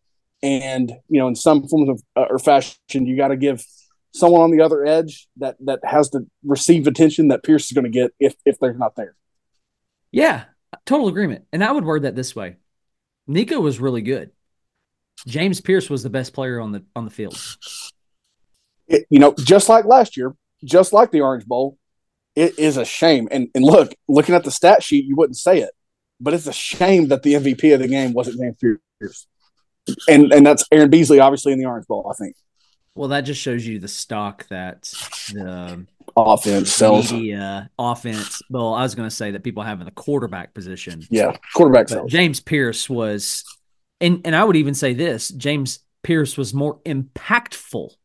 and 0.43 0.91
you 1.09 1.19
know 1.19 1.27
in 1.27 1.35
some 1.35 1.67
forms 1.67 1.89
of 1.89 2.03
uh, 2.15 2.27
or 2.29 2.37
fashion 2.37 2.77
you 2.91 3.17
got 3.17 3.29
to 3.29 3.35
give 3.35 3.65
someone 4.13 4.41
on 4.41 4.51
the 4.51 4.61
other 4.61 4.85
edge 4.85 5.27
that 5.37 5.55
that 5.65 5.79
has 5.83 6.09
to 6.11 6.19
receive 6.43 6.85
attention 6.85 7.29
that 7.29 7.43
Pearce 7.43 7.65
is 7.65 7.71
going 7.71 7.85
to 7.85 7.89
get 7.89 8.11
if 8.19 8.35
if 8.45 8.59
they're 8.59 8.75
not 8.75 8.95
there. 8.95 9.15
Yeah, 10.11 10.43
total 10.85 11.07
agreement. 11.07 11.45
And 11.51 11.63
I 11.63 11.71
would 11.71 11.83
word 11.83 12.03
that 12.03 12.15
this 12.15 12.35
way: 12.35 12.57
Nico 13.25 13.59
was 13.59 13.79
really 13.79 14.03
good. 14.03 14.29
James 15.25 15.61
Pearce 15.61 15.89
was 15.89 16.03
the 16.03 16.11
best 16.11 16.31
player 16.31 16.59
on 16.59 16.73
the 16.73 16.83
on 16.95 17.05
the 17.05 17.11
field. 17.11 17.39
It, 18.87 19.07
you 19.09 19.19
know, 19.19 19.33
just 19.39 19.69
like 19.69 19.85
last 19.85 20.17
year, 20.17 20.35
just 20.63 20.93
like 20.93 21.11
the 21.11 21.21
Orange 21.21 21.45
Bowl, 21.45 21.77
it 22.35 22.57
is 22.57 22.77
a 22.77 22.85
shame. 22.85 23.27
And 23.31 23.49
and 23.55 23.63
look, 23.63 23.93
looking 24.07 24.35
at 24.35 24.43
the 24.43 24.51
stat 24.51 24.83
sheet, 24.83 25.05
you 25.05 25.15
wouldn't 25.15 25.37
say 25.37 25.59
it, 25.59 25.71
but 26.19 26.33
it's 26.33 26.47
a 26.47 26.53
shame 26.53 27.09
that 27.09 27.23
the 27.23 27.33
MVP 27.33 27.73
of 27.73 27.79
the 27.79 27.87
game 27.87 28.13
wasn't 28.13 28.39
James 28.39 28.57
Pearce. 28.99 29.27
And 30.07 30.31
and 30.31 30.45
that's 30.45 30.65
Aaron 30.71 30.89
Beasley, 30.89 31.19
obviously 31.19 31.53
in 31.53 31.59
the 31.59 31.65
Orange 31.65 31.87
Bowl. 31.87 32.09
I 32.09 32.13
think. 32.21 32.35
Well, 32.95 33.09
that 33.09 33.21
just 33.21 33.41
shows 33.41 33.65
you 33.65 33.79
the 33.79 33.87
stock 33.87 34.47
that 34.49 34.83
the 35.33 35.85
offense 36.15 36.71
sells. 36.71 37.11
media 37.11 37.69
offense. 37.79 38.41
Well, 38.49 38.73
I 38.73 38.83
was 38.83 38.93
going 38.93 39.09
to 39.09 39.15
say 39.15 39.31
that 39.31 39.43
people 39.43 39.63
have 39.63 39.79
in 39.79 39.85
the 39.85 39.91
quarterback 39.91 40.53
position. 40.53 41.01
Yeah, 41.09 41.35
quarterback 41.55 41.89
sells. 41.89 42.11
James 42.11 42.39
Pearce 42.39 42.89
was, 42.89 43.43
and 43.99 44.21
and 44.25 44.35
I 44.35 44.43
would 44.43 44.55
even 44.55 44.75
say 44.75 44.93
this: 44.93 45.29
James 45.29 45.79
Pearce 46.03 46.37
was 46.37 46.53
more 46.53 46.79
impactful 46.85 47.95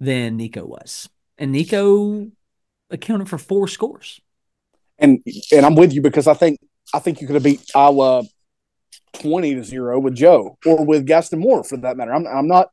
than 0.00 0.36
Nico 0.36 0.64
was, 0.64 1.08
and 1.38 1.52
Nico 1.52 2.30
accounted 2.90 3.28
for 3.28 3.38
four 3.38 3.68
scores. 3.68 4.20
and 4.98 5.22
and 5.52 5.66
I'm 5.66 5.74
with 5.76 5.92
you 5.92 6.02
because 6.02 6.26
I 6.26 6.34
think 6.34 6.58
I 6.94 6.98
think 6.98 7.20
you 7.20 7.26
could 7.26 7.34
have 7.34 7.42
beat 7.42 7.70
Iowa 7.74 8.24
twenty 9.14 9.54
to 9.54 9.64
zero 9.64 9.98
with 9.98 10.14
Joe 10.14 10.58
or 10.66 10.84
with 10.84 11.06
Gaston 11.06 11.40
Moore 11.40 11.64
for 11.64 11.76
that 11.78 11.96
matter. 11.96 12.12
I'm 12.12 12.26
I'm 12.26 12.48
not 12.48 12.70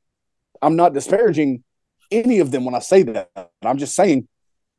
I'm 0.62 0.76
not 0.76 0.94
disparaging 0.94 1.64
any 2.12 2.40
of 2.40 2.52
them 2.52 2.66
when 2.66 2.76
I 2.76 2.80
say 2.80 3.04
that. 3.04 3.30
I'm 3.62 3.78
just 3.78 3.96
saying 3.96 4.28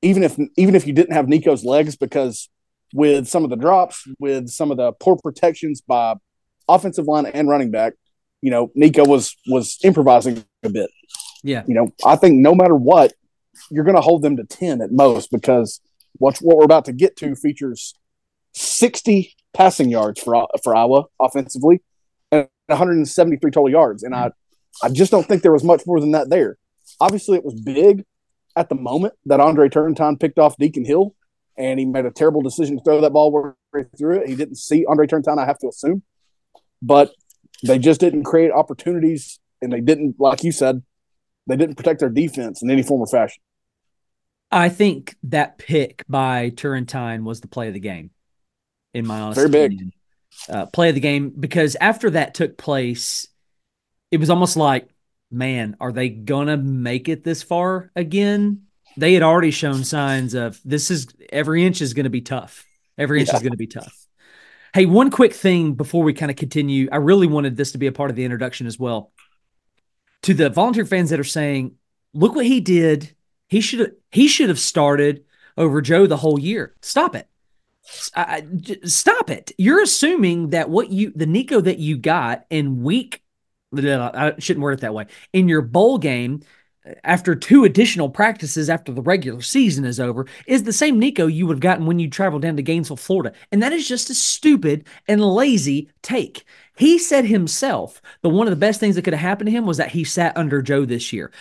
even 0.03 0.23
if 0.23 0.39
even 0.57 0.75
if 0.75 0.87
you 0.87 0.93
didn't 0.93 1.15
have 1.15 1.29
Nico's 1.29 1.65
legs 1.65 1.97
because 1.97 2.49
with 2.95 3.29
some 3.29 3.45
of 3.45 3.51
the 3.51 3.57
drops, 3.57 4.07
with 4.19 4.49
some 4.49 4.71
of 4.71 4.77
the 4.77 4.93
poor 4.93 5.17
protections 5.23 5.81
by 5.81 6.15
offensive 6.69 7.07
line 7.07 7.27
and 7.27 7.49
running 7.49 7.71
back, 7.71 7.95
you 8.41 8.51
know, 8.51 8.71
Nico 8.75 9.05
was 9.05 9.37
was 9.47 9.79
improvising 9.83 10.45
a 10.63 10.69
bit. 10.69 10.91
Yeah, 11.43 11.63
You 11.67 11.75
know, 11.75 11.93
I 12.05 12.17
think 12.17 12.37
no 12.37 12.55
matter 12.55 12.75
what, 12.75 13.13
you're 13.71 13.85
going 13.85 13.97
to 13.97 14.03
hold 14.03 14.23
them 14.23 14.37
to 14.37 14.45
10 14.45 14.81
at 14.81 14.93
most 14.93 15.31
because 15.31 15.81
what's 16.15 16.41
what 16.41 16.57
we're 16.57 16.65
about 16.65 16.85
to 16.87 16.93
get 16.93 17.17
to 17.17 17.35
features 17.35 17.95
60 18.55 19.35
passing 19.55 19.91
yards 19.91 20.21
for 20.23 20.49
for 20.63 20.77
Iowa 20.77 21.05
offensively 21.21 21.83
and 22.31 22.49
173 22.67 23.51
total 23.51 23.71
yards 23.71 24.03
and 24.03 24.15
I 24.15 24.31
I 24.83 24.91
just 24.91 25.11
don't 25.11 25.27
think 25.27 25.43
there 25.43 25.53
was 25.53 25.65
much 25.65 25.83
more 25.87 26.01
than 26.01 26.13
that 26.13 26.31
there. 26.31 26.59
Obviously 27.01 27.37
it 27.37 27.45
was 27.45 27.61
big 27.61 28.05
at 28.57 28.69
the 28.69 28.75
moment 28.75 29.15
that 29.27 29.41
Andre 29.41 29.69
Turrentine 29.69 30.17
picked 30.17 30.39
off 30.39 30.57
Deacon 30.57 30.85
Hill 30.85 31.15
and 31.57 31.79
he 31.79 31.87
made 31.87 32.07
a 32.07 32.11
terrible 32.11 32.43
decision 32.43 32.77
to 32.77 32.85
throw 32.85 33.01
that 33.01 33.13
ball 33.13 33.33
where 33.33 33.57
he 33.77 33.85
threw 33.97 34.21
it. 34.21 34.29
He 34.29 34.37
didn't 34.37 34.57
see 34.57 34.85
Andre 34.89 35.07
Turrentine, 35.07 35.39
I 35.39 35.47
have 35.47 35.59
to 35.59 35.69
assume. 35.69 36.03
But 36.81 37.13
they 37.65 37.79
just 37.79 38.01
didn't 38.01 38.25
create 38.25 38.53
opportunities 38.53 39.41
and 39.61 39.73
they 39.73 39.81
didn't 39.81 40.17
like 40.19 40.45
you 40.45 40.53
said 40.53 40.83
they 41.49 41.57
didn't 41.57 41.77
protect 41.77 42.01
their 42.01 42.11
defense 42.11 42.63
in 42.63 42.71
any 42.71 42.83
form 42.83 43.01
or 43.01 43.07
fashion. 43.07 43.43
I 44.51 44.69
think 44.69 45.17
that 45.25 45.59
pick 45.59 46.05
by 46.09 46.51
Turrentine 46.51 47.25
was 47.25 47.41
the 47.41 47.49
play 47.49 47.69
of 47.69 47.75
the 47.75 47.81
game, 47.81 48.11
in 48.95 49.07
my 49.07 49.21
honest 49.21 49.39
Very 49.39 49.49
big. 49.51 49.73
opinion. 49.73 49.93
Uh, 50.49 50.67
play 50.67 50.89
of 50.91 50.95
the 50.95 51.01
game 51.01 51.31
because 51.39 51.77
after 51.81 52.11
that 52.11 52.33
took 52.35 52.57
place, 52.57 53.29
it 54.11 54.19
was 54.21 54.31
almost 54.31 54.57
like, 54.57 54.89
man, 55.31 55.77
are 55.81 55.93
they 55.93 56.09
gonna 56.09 56.57
make 56.57 57.09
it 57.09 57.25
this 57.25 57.43
far 57.43 57.91
again? 57.97 58.63
They 58.97 59.15
had 59.15 59.23
already 59.23 59.51
shown 59.51 59.85
signs 59.85 60.35
of 60.35 60.61
this 60.65 60.91
is 60.91 61.09
every 61.31 61.65
inch 61.65 61.83
is 61.83 61.95
going 61.95 62.05
to 62.05 62.11
be 62.11 62.21
tough. 62.21 62.67
Every 62.97 63.21
inch 63.21 63.29
Yeah. 63.29 63.37
is 63.37 63.43
going 63.43 63.53
to 63.53 63.57
be 63.59 63.69
tough. 63.69 63.95
Hey, 64.75 64.87
one 64.87 65.11
quick 65.11 65.33
thing 65.35 65.75
before 65.75 66.03
we 66.03 66.13
kind 66.15 66.31
of 66.31 66.37
continue. 66.37 66.89
I 66.91 66.97
really 66.97 67.29
wanted 67.29 67.57
this 67.57 67.73
to 67.73 67.79
be 67.79 67.87
a 67.87 67.93
part 67.93 68.11
of 68.11 68.17
the 68.17 68.25
introduction 68.25 68.67
as 68.67 68.77
well. 68.77 69.13
To 70.23 70.35
the 70.35 70.51
volunteer 70.51 70.85
fans 70.85 71.11
that 71.11 71.21
are 71.21 71.25
saying, 71.25 71.77
look 72.13 72.35
what 72.35 72.47
he 72.47 72.61
did. 72.61 73.15
He 73.49 73.61
should 73.61 73.81
have 73.81 73.93
he 74.11 74.29
should 74.29 74.49
have 74.49 74.59
started 74.59 75.25
over 75.57 75.81
Joe 75.81 76.07
the 76.07 76.17
whole 76.17 76.39
year. 76.39 76.75
Stop 76.83 77.15
it. 77.15 77.29
I- 78.15 78.47
stop 78.85 79.31
it. 79.31 79.53
You're 79.57 79.83
assuming 79.83 80.51
that 80.51 80.69
what 80.69 80.91
you 80.91 81.13
the 81.15 81.27
Nico 81.27 81.61
that 81.61 81.79
you 81.79 81.97
got 81.97 82.45
in 82.51 82.83
week 82.83 83.23
I 83.77 84.35
shouldn't 84.39 84.63
word 84.63 84.73
it 84.73 84.81
that 84.81 84.95
way. 84.95 85.07
In 85.33 85.49
your 85.49 85.63
bowl 85.63 85.99
game 85.99 86.41
after 87.05 87.35
two 87.35 87.65
additional 87.65 88.09
practices 88.09 88.71
after 88.71 88.93
the 88.93 89.03
regular 89.03 89.41
season 89.41 89.85
is 89.85 90.01
over 90.01 90.27
is 90.47 90.63
the 90.63 90.73
same 90.73 90.99
Nico 90.99 91.27
you 91.27 91.47
would 91.47 91.57
have 91.57 91.61
gotten 91.61 91.87
when 91.87 91.99
you 91.99 92.09
traveled 92.09 92.43
down 92.43 92.57
to 92.57 92.63
Gainesville, 92.63 92.97
Florida. 92.97 93.35
And 93.53 93.63
that 93.63 93.73
is 93.73 93.87
just 93.89 94.11
a 94.11 94.15
stupid 94.15 94.87
and 95.07 95.23
lazy 95.23 95.91
take. 96.03 96.45
He 96.77 96.99
said 96.99 97.25
himself 97.25 98.01
that 98.23 98.29
one 98.29 98.47
of 98.47 98.53
the 98.53 98.57
best 98.57 98.81
things 98.81 98.95
that 98.95 99.03
could 99.03 99.13
have 99.13 99.21
happened 99.21 99.49
to 99.49 99.53
him 99.57 99.67
was 99.67 99.77
that 99.79 99.91
he 99.91 100.05
sat 100.05 100.37
under 100.37 100.63
Joe 100.63 100.85
this 100.85 101.13
year. 101.13 101.33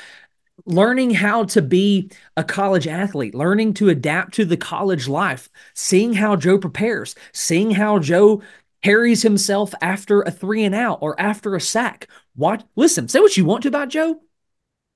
Learning 0.66 1.12
how 1.12 1.44
to 1.46 1.62
be 1.62 2.10
a 2.36 2.44
college 2.44 2.88
athlete, 2.88 3.36
learning 3.36 3.76
to 3.76 3.90
adapt 3.90 4.34
to 4.34 4.44
the 4.46 4.58
college 4.58 5.08
life, 5.08 5.50
seeing 5.76 6.14
how 6.14 6.36
Joe 6.36 6.58
prepares, 6.58 7.14
seeing 7.32 7.72
how 7.72 8.00
Joe 8.00 8.42
carries 8.82 9.22
himself 9.22 9.74
after 9.82 10.22
a 10.22 10.32
three 10.32 10.64
and 10.64 10.74
out 10.74 10.98
or 11.02 11.20
after 11.22 11.56
a 11.56 11.62
sack. 11.62 12.08
Watch, 12.36 12.64
listen, 12.76 13.08
say 13.08 13.20
what 13.20 13.38
you 13.38 13.46
want 13.46 13.62
to 13.64 13.68
about 13.70 13.90
Joe. 13.90 14.20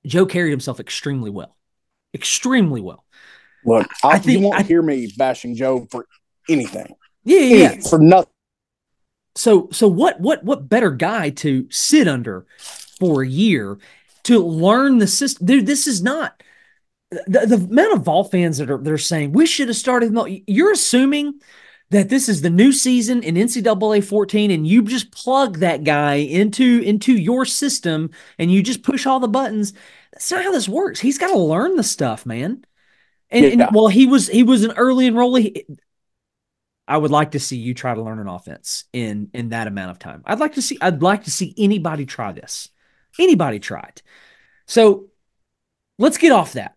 Joe 0.05 0.25
carried 0.25 0.51
himself 0.51 0.79
extremely 0.79 1.29
well, 1.29 1.55
extremely 2.13 2.81
well. 2.81 3.05
Look, 3.65 3.87
I 4.03 4.09
I, 4.09 4.19
think- 4.19 4.39
you 4.39 4.45
won't 4.47 4.59
I- 4.59 4.63
hear 4.63 4.81
me 4.81 5.11
bashing 5.17 5.55
Joe 5.55 5.87
for 5.91 6.05
anything. 6.49 6.95
Yeah, 7.23 7.39
yeah, 7.39 7.79
for 7.87 7.99
nothing. 7.99 8.31
So, 9.35 9.69
so 9.71 9.87
what, 9.87 10.19
what, 10.19 10.43
what 10.43 10.67
better 10.67 10.91
guy 10.91 11.29
to 11.29 11.67
sit 11.69 12.07
under 12.07 12.45
for 12.57 13.21
a 13.21 13.27
year 13.27 13.77
to 14.23 14.39
learn 14.39 14.97
the 14.97 15.07
system? 15.07 15.45
Dude, 15.45 15.65
this 15.67 15.87
is 15.87 16.01
not 16.01 16.41
the, 17.11 17.45
the 17.45 17.55
amount 17.55 17.93
of 17.93 18.03
Vol 18.03 18.23
fans 18.23 18.57
that 18.57 18.69
are 18.71 18.77
they're 18.77 18.97
saying 18.97 19.31
we 19.33 19.45
should 19.45 19.67
have 19.67 19.77
started. 19.77 20.13
You're 20.47 20.71
assuming 20.71 21.39
that 21.91 22.09
this 22.09 22.29
is 22.29 22.41
the 22.41 22.49
new 22.49 22.71
season 22.71 23.21
in 23.21 23.35
NCAA 23.35 24.03
14, 24.03 24.49
and 24.49 24.65
you 24.65 24.81
just 24.81 25.11
plug 25.11 25.59
that 25.59 25.83
guy 25.83 26.15
into 26.15 26.79
into 26.79 27.13
your 27.13 27.45
system 27.45 28.09
and 28.39 28.51
you 28.51 28.63
just 28.63 28.81
push 28.83 29.05
all 29.05 29.19
the 29.19 29.27
buttons. 29.27 29.73
That's 30.13 30.31
not 30.31 30.43
how 30.43 30.51
this 30.51 30.69
works. 30.69 30.99
He's 31.01 31.17
got 31.17 31.27
to 31.31 31.37
learn 31.37 31.75
the 31.75 31.83
stuff, 31.83 32.25
man. 32.25 32.65
And, 33.29 33.45
Yeah. 33.45 33.65
and 33.67 33.75
well, 33.75 33.87
he 33.87 34.05
was 34.05 34.27
he 34.27 34.43
was 34.43 34.63
an 34.63 34.71
early 34.71 35.09
enrollee. 35.09 35.63
I 36.87 36.97
would 36.97 37.11
like 37.11 37.31
to 37.31 37.39
see 37.39 37.57
you 37.57 37.73
try 37.73 37.93
to 37.93 38.01
learn 38.01 38.19
an 38.19 38.27
offense 38.27 38.85
in 38.93 39.29
in 39.33 39.49
that 39.49 39.67
amount 39.67 39.91
of 39.91 39.99
time. 39.99 40.23
I'd 40.25 40.39
like 40.39 40.53
to 40.55 40.61
see 40.61 40.77
I'd 40.81 41.01
like 41.01 41.25
to 41.25 41.31
see 41.31 41.53
anybody 41.57 42.05
try 42.05 42.31
this. 42.31 42.69
Anybody 43.19 43.59
try 43.59 43.81
it. 43.81 44.01
So 44.65 45.07
let's 45.97 46.17
get 46.17 46.31
off 46.31 46.53
that. 46.53 46.75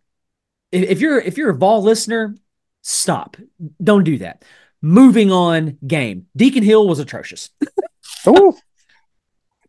If, 0.72 0.90
if 0.90 1.00
you're 1.00 1.18
if 1.20 1.38
you're 1.38 1.50
a 1.50 1.56
ball 1.56 1.82
listener, 1.82 2.36
stop. 2.82 3.36
Don't 3.82 4.04
do 4.04 4.18
that. 4.18 4.44
Moving 4.84 5.32
on. 5.32 5.78
Game. 5.86 6.26
Deacon 6.36 6.62
Hill 6.62 6.86
was 6.86 6.98
atrocious. 6.98 7.48
Ooh. 8.28 8.54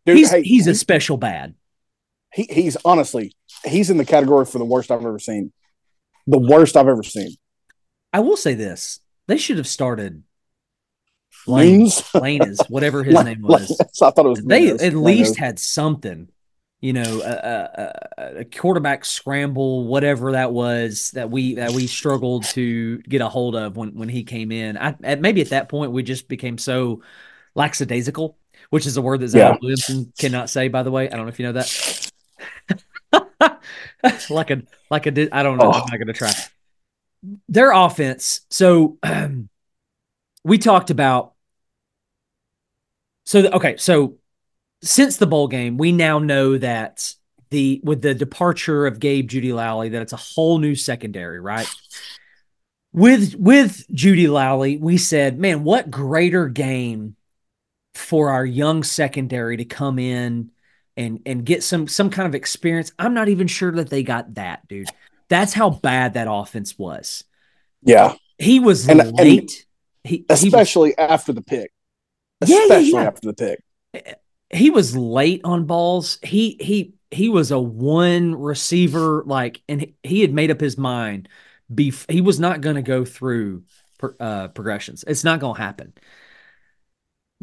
Dude, 0.04 0.18
he's 0.18 0.30
hey, 0.30 0.42
he's 0.42 0.66
a 0.66 0.74
special 0.74 1.16
bad. 1.16 1.54
he, 2.34 2.42
he's 2.50 2.76
honestly 2.84 3.34
he's 3.64 3.88
in 3.88 3.96
the 3.96 4.04
category 4.04 4.44
for 4.44 4.58
the 4.58 4.64
worst 4.66 4.90
I've 4.90 5.00
ever 5.04 5.18
seen. 5.18 5.52
The 6.26 6.38
worst 6.38 6.76
I've 6.76 6.86
ever 6.86 7.02
seen. 7.02 7.30
I 8.12 8.20
will 8.20 8.36
say 8.36 8.52
this: 8.52 9.00
they 9.26 9.38
should 9.38 9.56
have 9.56 9.66
started 9.66 10.22
Lane. 11.46 11.86
Lainez. 11.86 12.20
Lane 12.20 12.42
is 12.42 12.60
whatever 12.68 13.02
his 13.04 13.14
name 13.24 13.40
was. 13.40 13.80
I 13.80 14.10
thought 14.10 14.26
it 14.26 14.28
was. 14.28 14.42
they 14.42 14.66
Lainez. 14.66 14.82
at 14.86 14.92
Lainez. 14.92 15.02
least 15.04 15.36
had 15.38 15.58
something 15.58 16.28
you 16.86 16.92
know 16.92 17.20
a, 17.24 17.34
a, 18.22 18.38
a- 18.40 18.44
quarterback 18.44 19.04
scramble 19.04 19.86
whatever 19.86 20.32
that 20.32 20.52
was 20.52 21.10
that 21.12 21.28
we 21.30 21.54
that 21.54 21.72
we 21.72 21.86
struggled 21.86 22.44
to 22.44 22.98
get 22.98 23.20
a 23.20 23.28
hold 23.28 23.56
of 23.56 23.76
when 23.76 23.90
when 23.94 24.08
he 24.08 24.22
came 24.22 24.52
in. 24.52 24.76
I, 24.76 24.94
at, 25.02 25.20
maybe 25.20 25.40
at 25.40 25.50
that 25.50 25.68
point 25.68 25.90
we 25.90 26.02
just 26.02 26.28
became 26.28 26.58
so 26.58 27.02
lackadaisical 27.54 28.38
which 28.70 28.86
is 28.86 28.96
a 28.96 29.02
word 29.02 29.20
that 29.20 29.28
Zion 29.28 29.52
Yeah. 29.54 29.58
Williamson 29.60 30.12
cannot 30.18 30.48
say 30.50 30.68
by 30.68 30.82
the 30.84 30.90
way. 30.90 31.10
I 31.10 31.16
don't 31.16 31.26
know 31.26 31.28
if 31.34 31.38
you 31.40 31.46
know 31.46 31.52
that. 31.52 32.10
Like 34.30 34.50
a 34.50 34.62
like 34.90 35.06
a 35.06 35.10
di- 35.10 35.32
I 35.32 35.42
don't 35.42 35.58
know. 35.58 35.70
I'm 35.70 35.82
Oh. 35.82 35.86
not 35.90 35.98
gonna 35.98 36.12
try. 36.12 36.32
Their 37.48 37.72
offense. 37.72 38.42
So 38.50 38.98
um, 39.02 39.48
we 40.44 40.58
talked 40.58 40.90
about 40.90 41.32
so 43.24 43.40
okay. 43.50 43.76
So 43.78 44.18
since 44.82 45.16
the 45.16 45.26
bowl 45.26 45.48
game, 45.48 45.76
we 45.78 45.92
now 45.92 46.18
know 46.18 46.58
that 46.58 47.14
the 47.50 47.80
with 47.84 48.02
the 48.02 48.14
departure 48.14 48.86
of 48.86 48.98
Gabe 49.00 49.28
Jeudy-Lally, 49.28 49.90
that 49.90 50.02
it's 50.02 50.12
a 50.12 50.16
whole 50.16 50.58
new 50.58 50.74
secondary, 50.74 51.40
right? 51.40 51.68
With 52.92 53.34
with 53.36 53.86
Jeudy-Lally, 53.92 54.78
we 54.78 54.96
said, 54.96 55.38
man, 55.38 55.64
what 55.64 55.90
greater 55.90 56.48
game 56.48 57.16
for 57.94 58.30
our 58.30 58.44
young 58.44 58.82
secondary 58.82 59.56
to 59.58 59.64
come 59.64 59.98
in 59.98 60.50
and 60.96 61.20
and 61.26 61.44
get 61.44 61.62
some 61.62 61.88
some 61.88 62.10
kind 62.10 62.26
of 62.26 62.34
experience. 62.34 62.92
I'm 62.98 63.14
not 63.14 63.28
even 63.28 63.46
sure 63.46 63.72
that 63.72 63.90
they 63.90 64.02
got 64.02 64.34
that, 64.34 64.66
dude. 64.68 64.88
That's 65.28 65.52
how 65.52 65.70
bad 65.70 66.14
that 66.14 66.28
offense 66.30 66.78
was. 66.78 67.24
Yeah, 67.82 68.14
He 68.38 68.60
was 68.60 68.88
And- 68.88 69.00
and 69.00 69.16
late. 69.18 69.66
he, 70.04 70.18
he 70.18 70.26
was 70.28 70.42
especially 70.42 70.96
after 70.96 71.32
the 71.32 71.42
pick. 71.42 71.72
Yeah, 72.46 72.56
yeah, 72.56 72.62
Especially 72.64 72.90
yeah. 72.92 73.02
after 73.02 73.32
the 73.32 73.34
pick. 73.92 74.16
He 74.50 74.70
was 74.70 74.96
late 74.96 75.40
on 75.44 75.64
balls. 75.64 76.18
He 76.22 76.56
he 76.60 76.94
he 77.10 77.28
was 77.28 77.50
a 77.50 77.58
one 77.58 78.34
receiver 78.34 79.22
like, 79.26 79.62
and 79.68 79.92
he, 80.02 80.20
had 80.20 80.32
made 80.32 80.50
up 80.50 80.60
his 80.60 80.76
mind. 80.76 81.28
Bef- 81.72 82.10
he 82.10 82.20
was 82.20 82.38
not 82.38 82.60
going 82.60 82.76
to 82.76 82.82
go 82.82 83.04
through 83.04 83.64
uh, 84.20 84.48
progressions. 84.48 85.04
It's 85.06 85.24
not 85.24 85.40
going 85.40 85.56
to 85.56 85.62
happen. 85.62 85.94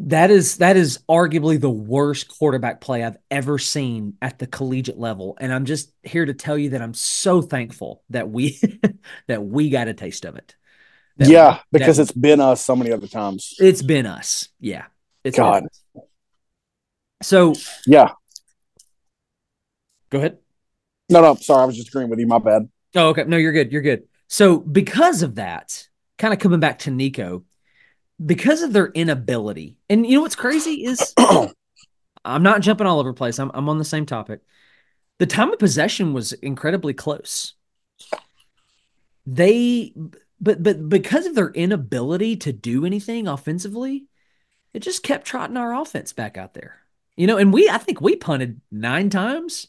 That 0.00 0.30
is 0.30 0.56
that 0.56 0.76
is 0.76 0.98
arguably 1.08 1.60
the 1.60 1.70
worst 1.70 2.26
quarterback 2.26 2.80
play 2.80 3.04
I've 3.04 3.18
ever 3.30 3.58
seen 3.58 4.14
at 4.20 4.40
the 4.40 4.46
collegiate 4.46 4.98
level, 4.98 5.36
and 5.38 5.52
I'm 5.52 5.66
just 5.66 5.92
here 6.02 6.24
to 6.24 6.34
tell 6.34 6.58
you 6.58 6.70
that 6.70 6.82
I'm 6.82 6.94
so 6.94 7.40
thankful 7.40 8.02
that 8.10 8.28
we 8.28 8.58
that 9.28 9.44
we 9.44 9.70
got 9.70 9.86
a 9.86 9.94
taste 9.94 10.24
of 10.24 10.34
it. 10.36 10.56
That 11.18 11.28
yeah, 11.28 11.60
we, 11.70 11.78
because 11.78 12.00
it's 12.00 12.10
been 12.10 12.40
us 12.40 12.64
so 12.64 12.74
many 12.74 12.90
other 12.90 13.06
times. 13.06 13.54
It's 13.60 13.82
been 13.82 14.06
us. 14.06 14.48
Yeah. 14.58 14.86
It's 15.22 15.36
God. 15.36 15.64
So 17.24 17.54
yeah. 17.86 18.12
Go 20.10 20.18
ahead. 20.18 20.38
No, 21.10 21.20
no, 21.20 21.34
sorry, 21.34 21.62
I 21.62 21.66
was 21.66 21.76
just 21.76 21.88
agreeing 21.88 22.10
with 22.10 22.18
you. 22.18 22.26
My 22.26 22.38
bad. 22.38 22.68
Oh, 22.94 23.08
okay. 23.08 23.24
No, 23.24 23.36
you're 23.36 23.52
good. 23.52 23.72
You're 23.72 23.82
good. 23.82 24.04
So 24.28 24.58
because 24.58 25.22
of 25.22 25.34
that, 25.36 25.88
kind 26.18 26.32
of 26.32 26.40
coming 26.40 26.60
back 26.60 26.80
to 26.80 26.90
Nico, 26.90 27.44
because 28.24 28.62
of 28.62 28.72
their 28.72 28.88
inability, 28.88 29.76
and 29.88 30.06
you 30.06 30.16
know 30.16 30.22
what's 30.22 30.36
crazy 30.36 30.84
is 30.84 31.14
I'm 32.24 32.42
not 32.42 32.60
jumping 32.60 32.86
all 32.86 33.00
over 33.00 33.10
the 33.10 33.16
place. 33.16 33.38
I'm 33.38 33.50
I'm 33.54 33.68
on 33.68 33.78
the 33.78 33.84
same 33.84 34.06
topic. 34.06 34.40
The 35.18 35.26
time 35.26 35.52
of 35.52 35.58
possession 35.58 36.12
was 36.12 36.32
incredibly 36.32 36.94
close. 36.94 37.54
They 39.26 39.94
but 40.40 40.62
but 40.62 40.88
because 40.88 41.26
of 41.26 41.34
their 41.34 41.50
inability 41.50 42.36
to 42.36 42.52
do 42.52 42.84
anything 42.84 43.26
offensively, 43.26 44.06
it 44.72 44.80
just 44.80 45.02
kept 45.02 45.26
trotting 45.26 45.56
our 45.56 45.74
offense 45.74 46.12
back 46.12 46.36
out 46.36 46.54
there. 46.54 46.83
You 47.16 47.26
know, 47.26 47.36
and 47.36 47.52
we 47.52 47.68
I 47.68 47.78
think 47.78 48.00
we 48.00 48.16
punted 48.16 48.60
nine 48.70 49.10
times, 49.10 49.68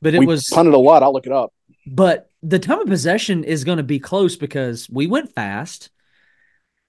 but 0.00 0.14
it 0.14 0.20
we 0.20 0.26
was 0.26 0.48
punted 0.48 0.74
a 0.74 0.78
lot. 0.78 1.02
I'll 1.02 1.12
look 1.12 1.26
it 1.26 1.32
up. 1.32 1.52
But 1.86 2.30
the 2.42 2.58
time 2.58 2.80
of 2.80 2.86
possession 2.86 3.44
is 3.44 3.64
going 3.64 3.78
to 3.78 3.84
be 3.84 3.98
close 3.98 4.36
because 4.36 4.88
we 4.88 5.06
went 5.06 5.34
fast 5.34 5.90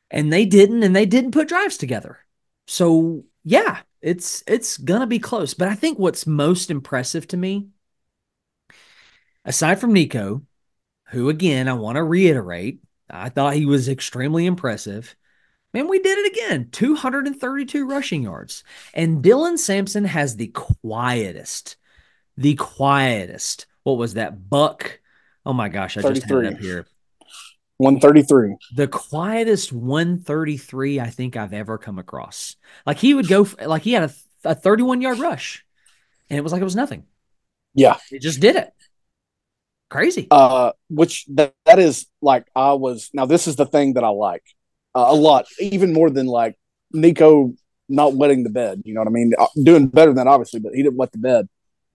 and 0.10 0.32
they 0.32 0.46
didn't 0.46 0.84
and 0.84 0.96
they 0.96 1.06
didn't 1.06 1.32
put 1.32 1.48
drives 1.48 1.78
together. 1.78 2.20
So, 2.68 3.24
yeah, 3.44 3.80
it's 4.02 4.44
it's 4.48 4.78
going 4.78 5.02
to 5.02 5.08
be 5.08 5.20
close, 5.20 5.54
but 5.54 5.68
I 5.68 5.76
think 5.76 6.00
what's 6.00 6.28
most 6.28 6.72
impressive 6.72 7.28
to 7.30 7.38
me 7.38 7.68
aside 9.48 9.80
from 9.80 9.94
Nico, 9.94 10.44
who 11.10 11.30
again, 11.30 11.68
I 11.68 11.74
want 11.74 11.96
to 11.96 12.04
reiterate, 12.04 12.82
I 13.10 13.30
thought 13.30 13.56
he 13.56 13.66
was 13.66 13.90
extremely 13.90 14.46
impressive. 14.46 15.16
Man, 15.74 15.88
we 15.88 16.00
did 16.00 16.18
it 16.18 16.32
again 16.32 16.70
232 16.72 17.88
rushing 17.88 18.24
yards. 18.24 18.64
And 18.94 19.24
Dylan 19.24 19.58
Sampson 19.58 20.06
has 20.06 20.36
the 20.36 20.48
quietest, 20.48 21.78
the 22.38 22.56
quietest. 22.56 23.68
What 23.84 23.98
was 23.98 24.16
that? 24.16 24.50
Buck. 24.50 25.00
Oh 25.46 25.54
my 25.54 25.70
gosh, 25.70 25.98
I 25.98 26.02
just 26.02 26.24
had 26.24 26.38
it 26.38 26.54
up 26.54 26.60
here. 26.60 26.86
133. 27.78 28.56
The 28.76 28.88
quietest 28.88 29.72
133 29.72 31.00
I 31.00 31.10
think 31.10 31.38
I've 31.38 31.54
ever 31.54 31.78
come 31.78 32.00
across. 32.00 32.56
Like 32.86 32.98
he 32.98 33.14
would 33.14 33.28
go, 33.28 33.48
like 33.64 33.84
he 33.84 33.94
had 33.94 34.10
a, 34.44 34.50
a 34.50 34.56
31 34.56 35.02
yard 35.02 35.20
rush 35.20 35.64
and 36.30 36.38
it 36.38 36.42
was 36.42 36.52
like 36.52 36.62
it 36.62 36.66
was 36.66 36.76
nothing. 36.76 37.04
Yeah. 37.74 37.98
He 38.10 38.20
just 38.20 38.40
did 38.40 38.56
it. 38.56 38.72
Crazy. 39.90 40.28
Uh, 40.32 40.72
which 40.90 41.26
that, 41.28 41.54
that 41.66 41.80
is 41.80 42.08
like 42.22 42.48
I 42.56 42.74
was 42.74 43.10
now. 43.14 43.26
This 43.26 43.48
is 43.48 43.56
the 43.56 43.66
thing 43.66 43.94
that 43.94 44.04
I 44.04 44.10
like 44.10 44.44
uh, 44.98 45.06
a 45.10 45.16
lot, 45.16 45.46
even 45.60 45.94
more 45.94 46.10
than 46.10 46.26
like 46.26 46.58
Nico 46.92 47.54
not 47.88 48.16
wetting 48.16 48.44
the 48.44 48.50
bed. 48.50 48.82
You 48.86 48.94
know 48.94 49.02
what 49.02 49.08
I 49.08 49.12
mean? 49.12 49.34
Uh, 49.38 49.48
doing 49.62 49.88
better 49.88 50.14
than 50.14 50.28
obviously, 50.28 50.60
but 50.60 50.74
he 50.74 50.84
didn't 50.84 50.98
wet 50.98 51.12
the 51.12 51.20
bed. 51.20 51.48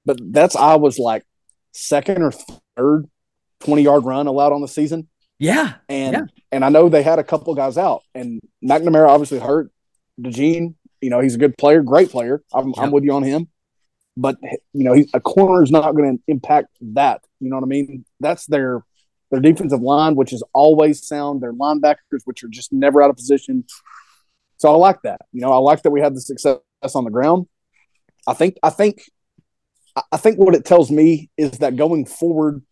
But 0.07 0.19
that's 0.33 0.57
I 0.57 0.77
was 0.77 0.99
like 0.99 1.25
second 1.73 2.23
or 2.23 2.33
third 2.77 3.09
twenty 3.61 3.83
yard 3.83 4.05
run 4.05 4.27
allowed 4.27 4.53
on 4.53 4.61
the 4.61 4.69
season. 4.69 5.09
Yeah, 5.39 5.75
and 5.89 6.13
yeah. 6.13 6.25
and 6.53 6.65
I 6.65 6.69
know 6.69 6.89
they 6.89 7.03
had 7.03 7.19
a 7.19 7.25
couple 7.25 7.55
guys 7.55 7.77
out, 7.77 8.03
and 8.15 8.41
McNamara 8.65 9.09
obviously 9.09 9.41
hurt. 9.41 9.71
DeJean, 10.21 10.75
you 11.01 11.11
know, 11.11 11.21
he's 11.21 11.35
a 11.35 11.39
good 11.39 11.59
player, 11.59 11.83
great 11.83 12.11
player. 12.11 12.43
I'm. 12.55 12.73
I'm 12.79 12.93
with 12.93 13.05
you 13.05 13.13
on 13.13 13.23
him 13.23 13.49
but 14.17 14.37
you 14.73 14.85
know, 14.85 14.93
he, 14.93 15.09
a 15.15 15.21
corner 15.21 15.63
is 15.63 15.71
not 15.71 15.93
going 15.93 16.19
to 16.19 16.23
impact 16.29 16.69
that. 16.81 17.23
You 17.41 17.51
know 17.51 17.57
what 17.57 17.65
I 17.65 17.69
mean? 17.69 18.05
That's 18.21 18.47
their 18.47 18.83
their 19.33 19.41
defensive 19.41 19.81
line, 19.81 20.15
which 20.15 20.33
is 20.33 20.45
always 20.53 21.05
sound. 21.05 21.41
Their 21.41 21.55
linebackers, 21.55 22.21
which 22.27 22.45
are 22.45 22.49
just 22.49 22.71
never 22.73 23.03
out 23.03 23.09
of 23.11 23.17
position. 23.17 23.65
So 24.59 24.71
I 24.71 24.77
like 24.77 25.01
that. 25.03 25.23
You 25.33 25.41
know, 25.41 25.51
I 25.51 25.57
like 25.57 25.83
that 25.83 25.91
we 25.91 26.03
have 26.03 26.15
the 26.15 26.21
success 26.21 26.59
on 26.95 27.05
the 27.05 27.11
ground. 27.11 27.47
I 28.29 28.35
think 28.35 28.59
I 28.63 28.69
think 28.69 29.03
I 30.13 30.19
think 30.19 30.39
what 30.39 30.55
it 30.55 30.67
tells 30.67 30.91
me 30.91 31.31
is 31.39 31.53
that 31.59 31.77
going 31.77 32.05
forward, 32.05 32.63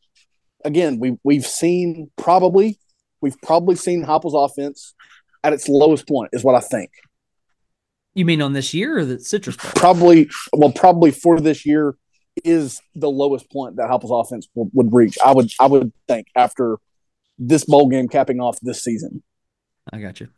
again, 0.63 1.01
we 1.01 1.19
we've 1.25 1.47
seen 1.47 2.11
probably 2.17 2.79
we've 3.23 3.41
probably 3.43 3.75
seen 3.75 4.05
Heupel's 4.05 4.35
offense 4.35 4.95
at 5.43 5.55
its 5.55 5.67
lowest 5.67 6.07
point, 6.07 6.29
is 6.35 6.45
what 6.45 6.55
I 6.55 6.61
think. 6.61 6.91
You 8.13 8.27
mean 8.27 8.43
on 8.43 8.53
this 8.53 8.75
year 8.75 8.99
or 8.99 9.05
the 9.07 9.19
Citrus 9.19 9.57
Bowl? 9.57 9.71
Probably, 9.77 10.29
well, 10.53 10.73
probably 10.73 11.11
for 11.11 11.41
this 11.41 11.65
year 11.65 11.97
is 12.45 12.81
the 12.95 13.11
lowest 13.11 13.51
point 13.51 13.77
that 13.77 13.89
Heupel's 13.89 14.11
offense 14.11 14.49
w- 14.55 14.71
would 14.75 14.93
reach. 14.93 15.17
I 15.25 15.33
would, 15.33 15.51
I 15.59 15.67
would 15.67 15.93
think 16.09 16.27
after 16.35 16.79
this 17.39 17.65
bowl 17.65 17.89
game 17.89 18.09
capping 18.09 18.41
off 18.41 18.59
this 18.61 18.83
season. 18.83 19.23
I 19.93 20.01
got 20.01 20.21
you. 20.21 20.29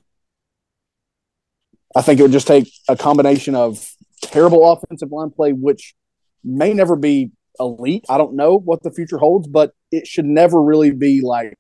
I 1.95 2.03
think 2.03 2.21
it 2.21 2.23
would 2.23 2.33
just 2.33 2.47
take 2.47 2.73
a 2.89 2.97
combination 2.97 3.55
of 3.55 3.87
terrible 4.23 4.71
offensive 4.71 5.11
line 5.11 5.31
play, 5.31 5.53
which 5.53 5.95
may 6.43 6.73
never 6.73 6.97
be 6.97 7.33
elite. 7.59 8.05
I 8.09 8.19
don't 8.19 8.35
know 8.35 8.57
what 8.59 8.83
the 8.83 8.91
future 8.91 9.19
holds, 9.19 9.47
but 9.47 9.73
it 9.91 10.07
should 10.07 10.25
never 10.25 10.63
really 10.63 10.91
be 10.91 11.21
like 11.21 11.59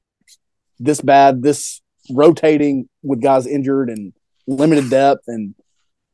this 0.78 1.00
bad, 1.00 1.42
this 1.42 1.82
rotating 2.10 2.88
with 3.02 3.20
guys 3.20 3.46
injured 3.46 3.90
and 3.90 4.12
limited 4.46 4.88
depth 4.88 5.24
and 5.26 5.54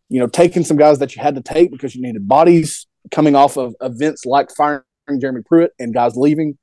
you 0.08 0.18
know, 0.18 0.26
taking 0.26 0.64
some 0.64 0.76
guys 0.76 0.98
that 0.98 1.14
you 1.14 1.22
had 1.22 1.34
to 1.34 1.42
take 1.42 1.70
because 1.70 1.94
you 1.94 2.02
needed 2.02 2.26
bodies 2.26 2.87
coming 3.10 3.34
off 3.34 3.56
of 3.56 3.74
events 3.80 4.24
like 4.24 4.50
firing 4.56 4.82
Jeremy 5.20 5.42
Pruitt 5.44 5.72
and 5.78 5.94
guys 5.94 6.16
leaving. 6.16 6.58